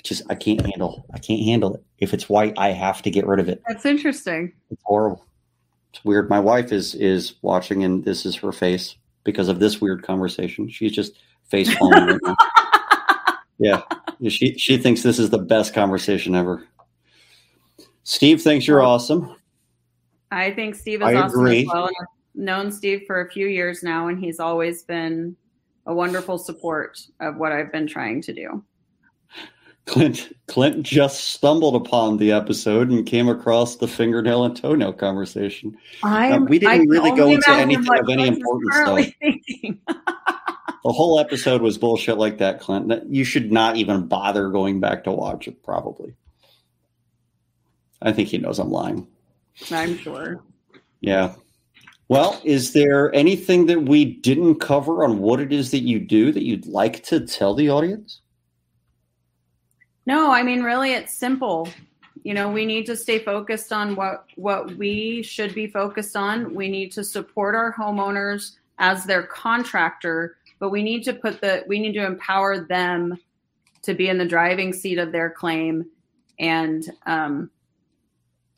just 0.04 0.24
I 0.30 0.36
can't 0.36 0.62
handle. 0.62 1.06
I 1.14 1.20
can't 1.20 1.42
handle 1.42 1.76
it. 1.76 1.84
If 1.98 2.14
it's 2.14 2.30
white, 2.30 2.54
I 2.58 2.70
have 2.70 3.02
to 3.04 3.12
get 3.12 3.28
rid 3.28 3.40
of 3.40 3.50
it. 3.50 3.62
That's 3.68 3.86
interesting. 3.86 4.54
It's 4.70 4.82
horrible. 4.86 5.26
It's 5.94 6.04
weird. 6.04 6.30
My 6.30 6.40
wife 6.40 6.72
is 6.72 6.96
is 6.96 7.36
watching, 7.42 7.84
and 7.84 8.04
this 8.04 8.26
is 8.26 8.36
her 8.38 8.52
face 8.52 8.96
because 9.24 9.48
of 9.48 9.60
this 9.60 9.80
weird 9.80 10.04
conversation. 10.04 10.70
She's 10.70 10.92
just 10.92 11.14
face 11.46 11.74
palming 11.76 12.08
right 12.08 12.20
now. 12.24 12.36
yeah, 13.60 13.82
she 14.30 14.58
she 14.58 14.78
thinks 14.78 15.04
this 15.04 15.20
is 15.20 15.30
the 15.30 15.40
best 15.40 15.74
conversation 15.74 16.36
ever. 16.36 16.68
Steve 18.04 18.42
thinks 18.42 18.68
you're 18.68 18.82
awesome. 18.82 19.36
I 20.32 20.52
think 20.52 20.76
Steve 20.76 21.02
is 21.02 21.08
I 21.08 21.16
awesome 21.16 21.40
agree. 21.40 21.62
as 21.62 21.68
well. 21.68 21.86
I've 21.86 22.08
known 22.36 22.72
Steve 22.72 23.04
for 23.08 23.22
a 23.22 23.30
few 23.30 23.48
years 23.48 23.84
now, 23.84 24.08
and 24.08 24.20
he's 24.20 24.40
always 24.40 24.84
been 24.84 25.36
a 25.86 25.94
wonderful 25.94 26.38
support 26.38 27.00
of 27.20 27.38
what 27.38 27.52
I've 27.52 27.72
been 27.72 27.88
trying 27.88 28.22
to 28.24 28.34
do. 28.34 28.64
Clint 29.86 30.34
Clint 30.48 30.84
just 30.84 31.26
stumbled 31.26 31.76
upon 31.76 32.18
the 32.18 32.32
episode 32.32 32.90
and 32.90 33.06
came 33.06 33.28
across 33.28 33.76
the 33.76 33.88
fingernail 33.88 34.46
and 34.46 34.56
toenail 34.56 34.94
conversation. 34.94 35.78
I 36.04 36.38
we 36.38 36.60
didn't 36.60 36.72
I 36.72 36.86
really 36.88 37.12
go 37.12 37.30
into 37.30 37.52
anything 37.52 38.00
of 38.00 38.10
any 38.10 38.28
importance, 38.28 39.14
thinking. 39.20 39.80
The 40.84 40.92
whole 40.92 41.18
episode 41.18 41.62
was 41.62 41.78
bullshit 41.78 42.18
like 42.18 42.40
that, 42.40 42.60
Clint. 42.60 42.92
You 43.08 43.24
should 43.24 43.54
not 43.54 43.78
even 43.78 44.06
bother 44.06 44.50
going 44.50 44.82
back 44.82 45.06
to 45.06 45.14
watch 45.14 45.48
it, 45.48 45.64
probably. 45.64 46.14
I 48.02 48.12
think 48.12 48.28
he 48.28 48.38
knows 48.38 48.60
I'm 48.60 48.70
lying. 48.70 49.08
I'm 49.72 49.98
sure. 49.98 50.44
Yeah. 51.00 51.36
Well, 52.10 52.40
is 52.44 52.74
there 52.74 53.14
anything 53.16 53.66
that 53.68 53.84
we 53.84 54.06
didn't 54.06 54.56
cover 54.56 55.04
on 55.04 55.20
what 55.20 55.40
it 55.40 55.54
is 55.54 55.72
that 55.72 55.80
you 55.80 56.00
do 56.00 56.32
that 56.32 56.44
you'd 56.44 56.66
like 56.66 57.04
to 57.06 57.22
tell 57.22 57.56
the 57.56 57.70
audience? 57.70 58.22
No, 60.06 60.32
I 60.32 60.44
mean 60.44 60.64
really 60.64 60.94
it's 60.94 61.14
simple. 61.14 61.70
You 62.24 62.34
know, 62.34 62.50
we 62.50 62.66
need 62.66 62.86
to 62.86 62.96
stay 62.96 63.20
focused 63.20 63.72
on 63.72 63.96
what 63.96 64.26
what 64.36 64.76
we 64.76 65.24
should 65.24 65.56
be 65.56 65.68
focused 65.68 66.16
on. 66.16 66.54
We 66.54 66.70
need 66.70 66.92
to 66.94 67.04
support 67.04 67.56
our 67.56 67.74
homeowners 67.74 68.58
as 68.80 69.06
their 69.06 69.24
contractor, 69.24 70.38
but 70.60 70.70
we 70.70 70.84
need 70.84 71.04
to 71.04 71.14
put 71.14 71.42
the 71.42 71.64
we 71.68 71.80
need 71.80 71.94
to 71.94 72.06
empower 72.06 72.66
them 72.66 73.18
to 73.84 73.94
be 73.94 74.10
in 74.10 74.18
the 74.18 74.26
driving 74.26 74.74
seat 74.74 74.98
of 74.98 75.12
their 75.12 75.30
claim 75.30 75.86
and 76.40 76.90
um, 77.06 77.50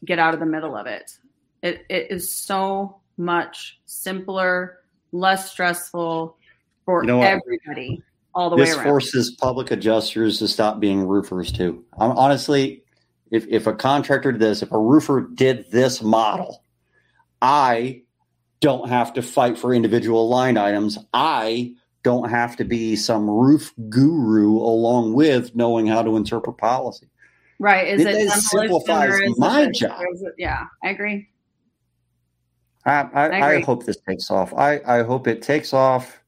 get 0.03 0.19
out 0.19 0.33
of 0.33 0.39
the 0.39 0.45
middle 0.45 0.75
of 0.75 0.87
it. 0.87 1.17
It 1.61 1.85
it 1.89 2.07
is 2.11 2.29
so 2.29 2.97
much 3.17 3.79
simpler, 3.85 4.79
less 5.11 5.51
stressful 5.51 6.37
for 6.85 7.03
You 7.03 7.07
know 7.07 7.21
everybody 7.21 8.03
all 8.33 8.49
the 8.49 8.57
This 8.57 8.69
way 8.69 8.75
around. 8.75 8.83
This 8.83 8.89
forces 8.89 9.31
public 9.31 9.71
adjusters 9.71 10.39
to 10.39 10.47
stop 10.47 10.79
being 10.79 11.07
roofers 11.07 11.51
too. 11.51 11.83
I'm, 11.97 12.11
honestly, 12.11 12.83
if 13.31 13.47
if 13.47 13.67
a 13.67 13.73
contractor 13.73 14.31
did 14.31 14.41
this, 14.41 14.61
if 14.61 14.71
a 14.71 14.79
roofer 14.79 15.21
did 15.33 15.71
this 15.71 16.01
model, 16.01 16.63
I 17.41 18.01
don't 18.59 18.89
have 18.89 19.13
to 19.13 19.21
fight 19.21 19.57
for 19.57 19.73
individual 19.73 20.29
line 20.29 20.57
items. 20.57 20.97
I 21.13 21.73
don't 22.03 22.29
have 22.29 22.55
to 22.57 22.63
be 22.63 22.95
some 22.95 23.27
roof 23.29 23.73
guru 23.89 24.57
along 24.57 25.13
with 25.13 25.55
knowing 25.55 25.87
how 25.87 26.03
to 26.03 26.17
interpret 26.17 26.57
policy. 26.57 27.07
Right. 27.59 27.87
Is 27.87 28.01
It- 28.01 28.15
it, 28.15 28.31
simplifies 28.31 29.21
my 29.37 29.67
job. 29.71 30.01
it- 30.01 30.35
yeah, 30.37 30.65
I 30.83 30.89
agree. 30.89 31.29
I, 32.85 33.01
I 33.13 33.55
I, 33.55 33.61
hope 33.61 33.85
this 33.85 33.97
takes 34.07 34.29
off. 34.29 34.53
I, 34.53 34.79
I 34.85 35.03
hope 35.03 35.27
it 35.27 35.41
takes 35.41 35.73
off. 35.73 36.21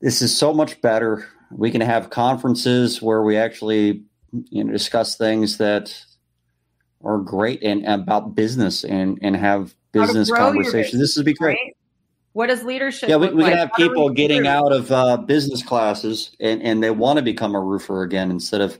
This 0.00 0.20
is 0.20 0.36
so 0.36 0.52
much 0.52 0.80
better. 0.80 1.28
We 1.50 1.70
can 1.70 1.80
have 1.80 2.10
conferences 2.10 3.00
where 3.00 3.22
we 3.22 3.36
actually 3.36 4.04
you 4.32 4.64
know 4.64 4.72
discuss 4.72 5.16
things 5.16 5.58
that 5.58 5.94
are 7.04 7.18
great 7.18 7.62
and 7.62 7.84
about 7.86 8.34
business 8.34 8.84
and 8.84 9.18
and 9.22 9.36
have 9.36 9.74
business 9.92 10.30
conversations. 10.30 11.00
This 11.00 11.16
would 11.16 11.26
be 11.26 11.34
great. 11.34 11.56
Right. 11.56 11.76
What 12.32 12.46
does 12.46 12.62
leadership? 12.62 13.08
Yeah, 13.08 13.16
we, 13.16 13.28
we 13.28 13.42
can 13.42 13.50
like? 13.50 13.54
have 13.54 13.70
How 13.72 13.76
people 13.76 14.08
getting 14.10 14.46
out 14.46 14.72
of 14.72 14.92
uh, 14.92 15.16
business 15.16 15.62
classes 15.62 16.30
and, 16.38 16.62
and 16.62 16.82
they 16.82 16.90
want 16.90 17.16
to 17.16 17.22
become 17.22 17.56
a 17.56 17.60
roofer 17.60 18.02
again 18.02 18.30
instead 18.30 18.60
of 18.60 18.78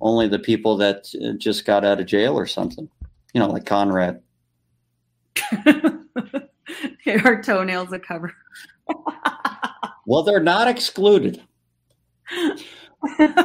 only 0.00 0.28
the 0.28 0.38
people 0.38 0.76
that 0.76 1.12
uh, 1.24 1.32
just 1.36 1.64
got 1.64 1.84
out 1.84 1.98
of 1.98 2.06
jail 2.06 2.38
or 2.38 2.46
something. 2.46 2.88
You 3.34 3.40
know, 3.40 3.48
like 3.48 3.66
Conrad. 3.66 4.22
Our 7.24 7.42
toenails 7.42 7.92
a 7.92 7.98
cover. 7.98 8.34
Well, 10.06 10.22
they're 10.22 10.40
not 10.42 10.68
excluded. 10.68 11.42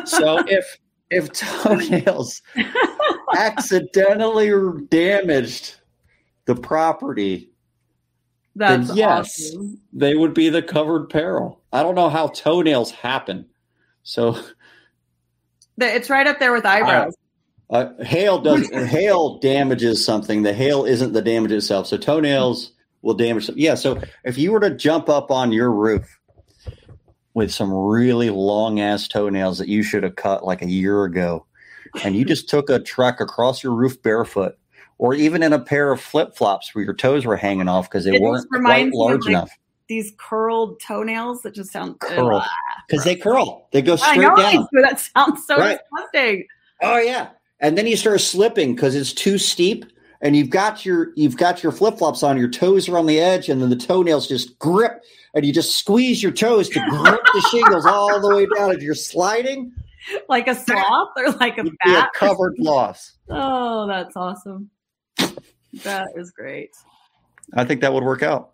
So 0.06 0.44
if 0.48 0.78
if 1.10 1.32
toenails 1.34 2.42
accidentally 3.38 4.52
damaged 4.90 5.76
the 6.46 6.56
property, 6.56 7.52
That's 8.56 8.88
then 8.90 8.98
yes. 8.98 9.54
awesome. 9.54 9.80
they 9.94 10.16
would 10.16 10.34
be 10.34 10.50
the 10.50 10.62
covered 10.62 11.10
peril. 11.10 11.62
I 11.74 11.84
don't 11.84 11.96
know 11.96 12.10
how 12.10 12.28
toenails 12.28 12.92
happen. 12.92 13.46
So 14.04 14.38
It's 15.78 16.10
right 16.10 16.28
up 16.28 16.40
there 16.40 16.54
with 16.54 16.66
eyebrows. 16.66 17.16
Uh, 17.72 17.92
hail 18.04 18.40
does 18.40 18.70
hail 18.70 19.40
damages 19.40 20.04
something. 20.06 20.44
The 20.44 20.54
hail 20.54 20.86
isn't 20.86 21.14
the 21.14 21.22
damage 21.22 21.52
itself. 21.52 21.88
So 21.88 21.98
toenails 21.98 22.74
will 23.02 23.14
damage. 23.16 23.46
Some, 23.46 23.58
yeah. 23.58 23.76
So 23.76 24.02
if 24.26 24.38
you 24.38 24.52
were 24.52 24.60
to 24.60 24.76
jump 24.76 25.10
up 25.10 25.32
on 25.32 25.52
your 25.52 25.72
roof 25.72 26.20
with 27.34 27.52
some 27.52 27.74
really 27.74 28.30
long 28.30 28.80
ass 28.80 29.08
toenails 29.08 29.58
that 29.58 29.68
you 29.70 29.84
should 29.84 30.04
have 30.04 30.16
cut 30.16 30.44
like 30.44 30.62
a 30.62 30.70
year 30.70 31.06
ago, 31.06 31.46
and 32.04 32.16
you 32.16 32.26
just 32.26 32.50
took 32.50 32.70
a 32.70 32.80
trek 32.80 33.20
across 33.22 33.64
your 33.64 33.74
roof 33.74 34.02
barefoot, 34.02 34.56
or 34.98 35.14
even 35.14 35.42
in 35.42 35.54
a 35.54 35.60
pair 35.60 35.92
of 35.92 36.02
flip 36.02 36.36
flops 36.36 36.76
where 36.76 36.84
your 36.84 36.94
toes 36.94 37.26
were 37.26 37.38
hanging 37.38 37.68
off 37.70 37.90
because 37.90 38.04
they 38.06 38.16
It 38.16 38.22
weren't 38.22 38.48
quite 38.50 38.58
reminds 38.60 38.92
me 38.92 38.98
of, 38.98 39.06
large 39.10 39.22
like, 39.26 39.30
enough. 39.30 39.52
These 39.88 40.14
curled 40.18 40.80
toenails 40.80 41.42
that 41.42 41.54
just 41.54 41.72
sound 41.72 42.00
Curl 42.00 42.38
Ugh. 42.38 42.48
because 42.88 43.04
they 43.04 43.16
curl. 43.16 43.68
They 43.74 43.82
go 43.82 43.94
I 43.94 43.96
straight 43.98 44.22
know 44.22 44.36
down. 44.36 44.68
do. 44.74 44.82
that 44.84 45.00
sounds 45.00 45.46
so 45.46 45.58
Right. 45.58 45.80
disgusting. 45.98 46.48
Oh 46.82 46.98
yeah, 46.98 47.30
and 47.62 47.78
then 47.78 47.88
you 47.88 47.96
start 47.96 48.20
slipping 48.20 48.76
because 48.76 48.94
it's 48.96 49.14
too 49.14 49.38
steep, 49.38 49.86
and 50.22 50.36
you've 50.36 50.50
got 50.50 50.86
your 50.86 51.12
you've 51.16 51.38
got 51.38 51.64
your 51.64 51.72
flip 51.72 51.98
flops 51.98 52.24
on. 52.24 52.38
Your 52.38 52.50
toes 52.50 52.90
are 52.90 52.98
on 52.98 53.06
the 53.06 53.20
edge, 53.20 53.48
and 53.48 53.62
then 53.62 53.70
the 53.70 53.76
toenails 53.76 54.28
just 54.28 54.60
grip, 54.60 55.04
and 55.34 55.46
you 55.46 55.54
just 55.54 55.78
squeeze 55.78 56.22
your 56.22 56.34
toes 56.34 56.68
to 56.70 56.80
grip 56.90 57.22
the 57.34 57.42
shingles 57.52 57.86
all 57.86 58.20
the 58.20 58.36
way 58.36 58.46
down. 58.58 58.72
If 58.72 58.82
you're 58.82 58.96
sliding, 58.96 59.72
Like 60.28 60.48
a 60.48 60.56
sloth 60.56 61.10
or 61.16 61.32
like 61.34 61.58
a 61.58 61.64
you'd 61.64 61.78
be 61.86 61.94
a 61.94 62.10
covered 62.14 62.58
loss. 62.60 63.14
Oh, 63.30 63.88
that's 63.88 64.16
awesome. 64.16 64.70
That 65.84 66.10
is 66.16 66.32
great. 66.32 66.72
I 67.54 67.64
think 67.66 67.82
that 67.82 67.94
would 67.94 68.04
work 68.04 68.24
out. 68.24 68.52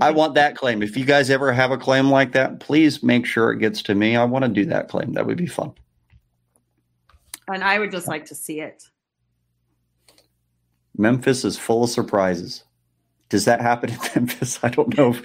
I 0.00 0.10
want 0.10 0.34
that 0.34 0.56
claim. 0.56 0.82
If 0.82 0.96
you 0.96 1.04
guys 1.04 1.30
ever 1.30 1.52
have 1.52 1.70
a 1.70 1.78
claim 1.78 2.10
like 2.10 2.32
that, 2.32 2.60
please 2.60 3.02
make 3.02 3.24
sure 3.24 3.52
it 3.52 3.58
gets 3.58 3.82
to 3.84 3.94
me. 3.94 4.16
I 4.16 4.24
want 4.24 4.44
to 4.44 4.48
do 4.48 4.64
that 4.66 4.88
claim. 4.88 5.12
That 5.14 5.26
would 5.26 5.38
be 5.38 5.46
fun. 5.46 5.72
And 7.50 7.64
I 7.64 7.78
would 7.78 7.90
just 7.90 8.08
like 8.08 8.26
to 8.26 8.34
see 8.34 8.60
it. 8.60 8.84
Memphis 10.96 11.44
is 11.44 11.58
full 11.58 11.84
of 11.84 11.90
surprises. 11.90 12.64
Does 13.28 13.44
that 13.44 13.60
happen 13.60 13.90
in 13.90 13.98
Memphis? 14.14 14.58
I 14.62 14.68
don't 14.68 14.96
know. 14.96 15.16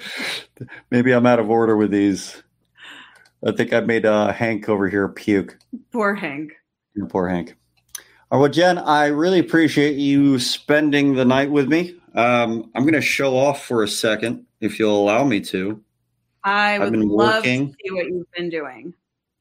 Maybe 0.91 1.11
I'm 1.11 1.25
out 1.25 1.39
of 1.39 1.49
order 1.49 1.75
with 1.75 1.91
these. 1.91 2.41
I 3.45 3.51
think 3.51 3.73
I 3.73 3.81
made 3.81 4.05
uh, 4.05 4.31
Hank 4.31 4.69
over 4.69 4.87
here 4.89 5.07
puke. 5.07 5.57
Poor 5.91 6.15
Hank. 6.15 6.53
Poor 7.09 7.27
Hank. 7.27 7.55
Well, 8.31 8.49
Jen, 8.49 8.77
I 8.77 9.07
really 9.07 9.39
appreciate 9.39 9.97
you 9.97 10.39
spending 10.39 11.13
the 11.15 11.25
night 11.25 11.51
with 11.51 11.67
me. 11.67 11.95
Um, 12.15 12.71
I'm 12.75 12.83
going 12.83 12.93
to 12.93 13.01
show 13.01 13.37
off 13.37 13.65
for 13.65 13.83
a 13.83 13.87
second, 13.87 14.45
if 14.61 14.79
you'll 14.79 14.97
allow 14.97 15.23
me 15.23 15.41
to. 15.41 15.81
I 16.43 16.75
I've 16.75 16.81
would 16.81 16.91
been 16.91 17.07
love 17.07 17.35
working. 17.35 17.69
to 17.69 17.75
see 17.83 17.91
what 17.91 18.05
you've 18.05 18.31
been 18.31 18.49
doing. 18.49 18.93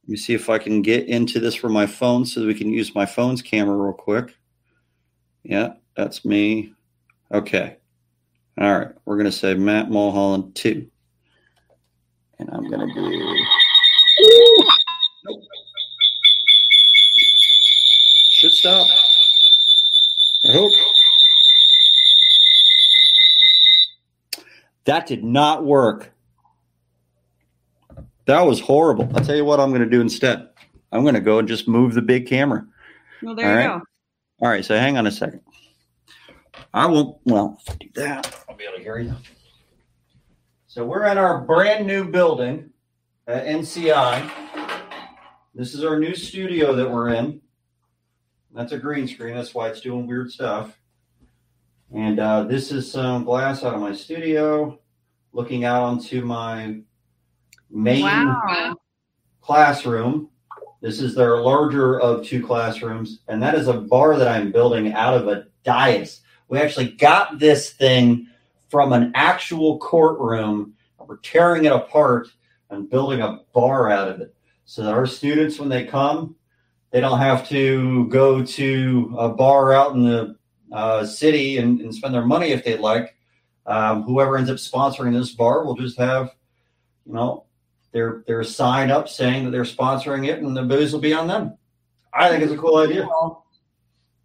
Let 0.04 0.10
me 0.10 0.16
see 0.18 0.34
if 0.34 0.50
I 0.50 0.58
can 0.58 0.82
get 0.82 1.08
into 1.08 1.40
this 1.40 1.54
from 1.54 1.72
my 1.72 1.86
phone 1.86 2.26
so 2.26 2.46
we 2.46 2.52
can 2.52 2.68
use 2.68 2.94
my 2.94 3.06
phone's 3.06 3.40
camera 3.40 3.74
real 3.74 3.94
quick. 3.94 4.36
Yeah, 5.44 5.72
that's 5.96 6.26
me. 6.26 6.74
Okay. 7.32 7.78
All 8.60 8.78
right. 8.78 8.88
We're 9.06 9.16
going 9.16 9.24
to 9.24 9.32
say 9.32 9.54
Matt 9.54 9.90
Mulholland 9.90 10.54
2. 10.56 10.86
And 12.38 12.50
I'm 12.52 12.68
going 12.68 12.86
to 12.86 12.94
do. 12.94 13.44
Should 18.28 18.52
stop. 18.52 18.86
I 20.44 20.52
hope. 20.52 20.72
That 24.84 25.06
did 25.06 25.24
not 25.24 25.64
work. 25.64 26.13
That 28.26 28.40
was 28.42 28.60
horrible. 28.60 29.10
I'll 29.14 29.24
tell 29.24 29.36
you 29.36 29.44
what 29.44 29.60
I'm 29.60 29.70
going 29.70 29.82
to 29.82 29.88
do 29.88 30.00
instead. 30.00 30.48
I'm 30.92 31.02
going 31.02 31.14
to 31.14 31.20
go 31.20 31.38
and 31.38 31.48
just 31.48 31.68
move 31.68 31.94
the 31.94 32.02
big 32.02 32.26
camera. 32.26 32.66
Well, 33.22 33.34
there 33.34 33.46
All 33.46 33.52
you 33.52 33.68
right. 33.68 33.78
go. 33.78 33.84
All 34.40 34.48
right, 34.48 34.64
so 34.64 34.76
hang 34.78 34.96
on 34.96 35.06
a 35.06 35.10
second. 35.10 35.40
I 36.72 36.86
won't, 36.86 37.18
well, 37.24 37.58
if 37.60 37.72
I 37.72 37.76
do 37.78 37.88
that, 37.94 38.44
I'll 38.48 38.56
be 38.56 38.64
able 38.64 38.78
to 38.78 38.82
hear 38.82 38.98
you. 38.98 39.14
So 40.66 40.84
we're 40.84 41.06
in 41.06 41.18
our 41.18 41.40
brand 41.42 41.86
new 41.86 42.04
building 42.04 42.70
at 43.26 43.46
NCI. 43.46 44.30
This 45.54 45.74
is 45.74 45.84
our 45.84 45.98
new 45.98 46.14
studio 46.14 46.74
that 46.74 46.90
we're 46.90 47.10
in. 47.10 47.40
That's 48.52 48.72
a 48.72 48.78
green 48.78 49.06
screen. 49.06 49.34
That's 49.34 49.54
why 49.54 49.68
it's 49.68 49.80
doing 49.80 50.06
weird 50.06 50.30
stuff. 50.32 50.76
And 51.94 52.18
uh, 52.18 52.44
this 52.44 52.72
is 52.72 52.90
some 52.90 53.24
glass 53.24 53.62
out 53.64 53.74
of 53.74 53.80
my 53.80 53.94
studio, 53.94 54.78
looking 55.32 55.64
out 55.64 55.82
onto 55.82 56.24
my 56.24 56.80
main 57.70 58.02
Wow. 58.02 58.76
classroom. 59.40 60.28
This 60.80 61.00
is 61.00 61.14
their 61.14 61.38
larger 61.38 61.98
of 62.00 62.26
two 62.26 62.44
classrooms, 62.44 63.20
and 63.28 63.42
that 63.42 63.54
is 63.54 63.68
a 63.68 63.80
bar 63.80 64.16
that 64.18 64.28
I'm 64.28 64.52
building 64.52 64.92
out 64.92 65.14
of 65.14 65.28
a 65.28 65.46
dais. 65.64 66.20
We 66.48 66.58
actually 66.58 66.90
got 66.92 67.38
this 67.38 67.70
thing 67.72 68.26
from 68.68 68.92
an 68.92 69.12
actual 69.14 69.78
courtroom. 69.78 70.74
We're 70.98 71.16
tearing 71.18 71.64
it 71.64 71.72
apart 71.72 72.28
and 72.70 72.88
building 72.88 73.20
a 73.20 73.40
bar 73.52 73.90
out 73.90 74.08
of 74.08 74.20
it 74.20 74.34
so 74.64 74.82
that 74.82 74.92
our 74.92 75.06
students, 75.06 75.58
when 75.58 75.68
they 75.68 75.84
come, 75.84 76.36
they 76.90 77.00
don't 77.00 77.18
have 77.18 77.48
to 77.48 78.06
go 78.08 78.44
to 78.44 79.14
a 79.18 79.28
bar 79.28 79.72
out 79.72 79.94
in 79.94 80.04
the 80.04 80.36
uh, 80.72 81.04
city 81.04 81.58
and, 81.58 81.80
and, 81.80 81.94
spend 81.94 82.14
their 82.14 82.24
money 82.24 82.50
if 82.50 82.64
they'd 82.64 82.80
like. 82.80 83.16
Um, 83.66 84.02
whoever 84.02 84.36
ends 84.36 84.50
up 84.50 84.56
sponsoring 84.56 85.12
this 85.12 85.32
bar 85.32 85.64
will 85.64 85.76
just 85.76 85.98
have, 85.98 86.30
you 87.06 87.12
know, 87.12 87.44
their 87.94 88.24
their 88.26 88.44
sign 88.44 88.90
up 88.90 89.08
saying 89.08 89.44
that 89.44 89.50
they're 89.52 89.62
sponsoring 89.62 90.28
it, 90.28 90.42
and 90.42 90.54
the 90.54 90.62
booze 90.62 90.92
will 90.92 91.00
be 91.00 91.14
on 91.14 91.26
them. 91.26 91.56
I 92.12 92.28
think 92.28 92.42
it's 92.42 92.52
a 92.52 92.58
cool 92.58 92.76
idea. 92.76 93.08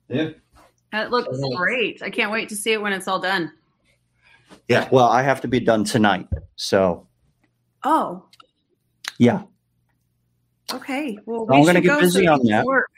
Yeah, 0.09 0.32
that 0.91 1.11
looks 1.11 1.39
great. 1.55 2.03
I 2.03 2.09
can't 2.09 2.32
wait 2.32 2.49
to 2.49 2.55
see 2.55 2.74
it 2.74 2.82
when 2.82 2.91
it's 2.91 3.07
all 3.07 3.20
done. 3.20 3.53
Yeah, 4.67 4.89
well, 4.91 5.07
I 5.07 5.22
have 5.22 5.39
to 5.41 5.47
be 5.47 5.59
done 5.61 5.86
tonight, 5.86 6.28
so. 6.57 7.07
Oh. 7.84 8.26
Yeah. 9.20 9.43
Okay. 10.74 11.17
Well, 11.26 11.45
we 11.45 11.55
I'm 11.55 11.63
going 11.63 11.76
to 11.76 11.82
get 11.82 11.99
busy 11.99 12.28
on 12.28 12.43
that. 12.45 12.65
Work. 12.65 12.89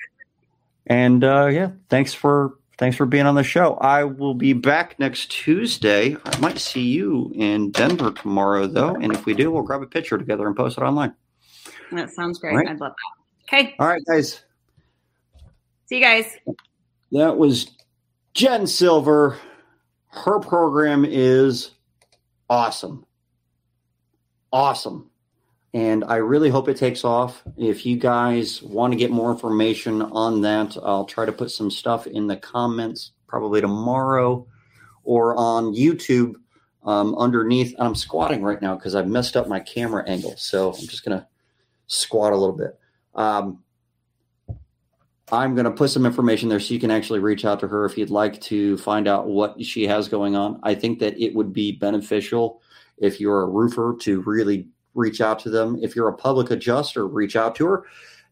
And 0.88 1.24
uh, 1.24 1.48
yeah, 1.48 1.72
thanks 1.90 2.14
for 2.14 2.58
thanks 2.82 2.98
for 2.98 3.06
being 3.06 3.28
on 3.28 3.36
the 3.36 3.44
show. 3.44 3.76
I 3.76 4.04
will 4.04 4.34
be 4.34 4.54
back 4.54 4.98
next 4.98 5.30
Tuesday. 5.30 6.18
I 6.26 6.38
might 6.40 6.58
see 6.58 6.82
you 6.82 7.32
in 7.36 7.70
Denver 7.70 8.12
tomorrow, 8.12 8.66
though. 8.66 8.96
And 8.96 9.14
if 9.14 9.28
we 9.28 9.36
do, 9.36 9.52
we'll 9.52 9.62
grab 9.62 9.84
a 9.84 9.86
picture 9.86 10.18
together 10.18 10.48
and 10.48 10.56
post 10.56 10.80
it 10.80 10.82
online. 10.82 11.14
That 11.92 12.10
sounds 12.10 12.40
great. 12.40 12.56
Right. 12.56 12.68
I'd 12.68 12.80
love 12.80 12.94
that. 12.94 13.56
Okay. 13.56 13.76
All 13.78 13.86
right, 13.86 14.02
guys. 14.10 14.42
See 15.86 15.98
you 15.98 16.02
guys. 16.02 16.26
That 17.12 17.38
was 17.38 17.70
Jen 18.34 18.66
Silver. 18.66 19.38
Her 20.08 20.40
program 20.40 21.06
is 21.06 21.76
awesome. 22.50 23.06
Awesome. 24.52 25.11
And 25.74 26.04
I 26.04 26.18
really 26.18 26.50
hope 26.50 26.68
it 26.68 26.76
takes 26.76 27.06
off. 27.06 27.44
If 27.58 27.86
you 27.86 27.96
guys 27.96 28.62
want 28.62 28.92
to 28.92 28.98
get 28.98 29.10
more 29.10 29.32
information 29.32 30.02
on 30.02 30.42
that, 30.42 30.76
I'll 30.84 31.06
try 31.06 31.26
to 31.26 31.32
put 31.32 31.50
some 31.50 31.72
stuff 31.72 32.08
in 32.08 32.28
the 32.28 32.36
comments 32.36 33.14
probably 33.28 33.62
tomorrow 33.62 34.46
or 35.04 35.36
on 35.38 35.74
YouTube 35.74 36.36
um, 36.84 37.16
underneath. 37.16 37.74
I'm 37.80 37.96
squatting 37.96 38.42
right 38.42 38.62
now 38.62 38.76
because 38.76 38.96
I've 38.96 39.08
messed 39.08 39.38
up 39.38 39.48
my 39.48 39.62
camera 39.62 40.04
angle. 40.08 40.36
So 40.36 40.74
I'm 40.74 40.88
just 40.88 41.06
going 41.06 41.18
to 41.18 41.26
squat 41.88 42.34
a 42.34 42.38
little 42.38 42.56
bit. 42.56 42.78
Um, 43.16 43.64
I'm 45.32 45.56
going 45.56 45.66
to 45.66 45.72
put 45.72 45.90
some 45.90 46.06
information 46.06 46.50
there 46.50 46.60
so 46.60 46.74
you 46.74 46.80
can 46.80 46.92
actually 46.92 47.20
reach 47.20 47.46
out 47.46 47.62
to 47.62 47.68
her 47.70 47.86
if 47.86 47.98
you'd 47.98 48.10
like 48.10 48.42
to 48.42 48.78
find 48.80 49.08
out 49.08 49.28
what 49.28 49.64
she 49.64 49.88
has 49.88 50.10
going 50.10 50.36
on. 50.36 50.60
I 50.64 50.76
think 50.76 51.00
that 51.00 51.18
it 51.18 51.34
would 51.34 51.54
be 51.54 51.72
beneficial 51.72 52.62
if 52.98 53.22
you're 53.22 53.44
a 53.44 53.48
roofer 53.48 53.96
to 54.02 54.22
really 54.24 54.68
reach 54.94 55.22
out 55.22 55.40
to 55.40 55.50
them. 55.50 55.80
If 55.82 55.96
you're 55.96 56.10
a 56.10 56.14
public 56.14 56.52
adjuster, 56.52 57.08
reach 57.08 57.36
out 57.36 57.56
to 57.56 57.68
her 57.68 57.86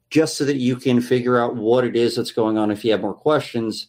just 0.10 0.38
so 0.38 0.46
that 0.46 0.58
you 0.58 0.76
can 0.76 1.02
figure 1.02 1.40
out 1.40 1.56
what 1.56 1.86
it 1.86 1.96
is 1.96 2.16
that's 2.16 2.32
going 2.32 2.58
on 2.58 2.72
if 2.72 2.84
you 2.84 2.92
have 2.92 3.02
more 3.02 3.14
questions 3.14 3.88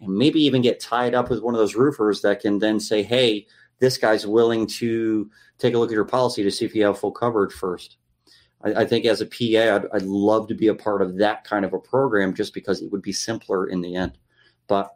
and 0.00 0.14
maybe 0.14 0.40
even 0.40 0.62
get 0.62 0.80
tied 0.80 1.14
up 1.14 1.30
with 1.30 1.42
one 1.42 1.54
of 1.54 1.58
those 1.58 1.74
roofers 1.74 2.20
that 2.22 2.40
can 2.40 2.58
then 2.58 2.78
say, 2.78 3.02
hey, 3.02 3.46
this 3.78 3.96
guy's 3.96 4.26
willing 4.26 4.66
to 4.66 5.30
take 5.58 5.74
a 5.74 5.78
look 5.78 5.90
at 5.90 5.94
your 5.94 6.04
policy 6.04 6.42
to 6.42 6.50
see 6.50 6.64
if 6.64 6.74
you 6.74 6.84
have 6.84 6.98
full 6.98 7.12
coverage 7.12 7.52
first. 7.52 7.96
I, 8.64 8.82
I 8.82 8.84
think 8.84 9.06
as 9.06 9.20
a 9.20 9.26
PA, 9.26 9.76
I'd, 9.76 9.86
I'd 9.92 10.02
love 10.02 10.48
to 10.48 10.54
be 10.54 10.68
a 10.68 10.74
part 10.74 11.02
of 11.02 11.16
that 11.18 11.44
kind 11.44 11.64
of 11.64 11.72
a 11.72 11.78
program 11.78 12.34
just 12.34 12.52
because 12.52 12.82
it 12.82 12.90
would 12.92 13.02
be 13.02 13.12
simpler 13.12 13.68
in 13.68 13.80
the 13.80 13.94
end. 13.94 14.18
But 14.66 14.94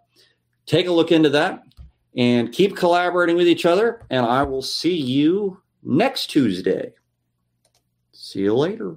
take 0.67 0.87
a 0.87 0.93
look 0.93 1.13
into 1.13 1.31
that 1.31 1.63
and 2.17 2.53
keep 2.53 2.77
collaborating 2.77 3.37
with 3.37 3.49
each 3.49 3.67
other. 3.67 4.05
And 4.11 4.27
I 4.27 4.43
will 4.43 4.63
see 4.63 4.97
you 4.97 5.61
next 5.83 6.29
Tuesday. 6.29 6.93
See 8.27 8.41
you 8.41 8.57
later. 8.57 8.97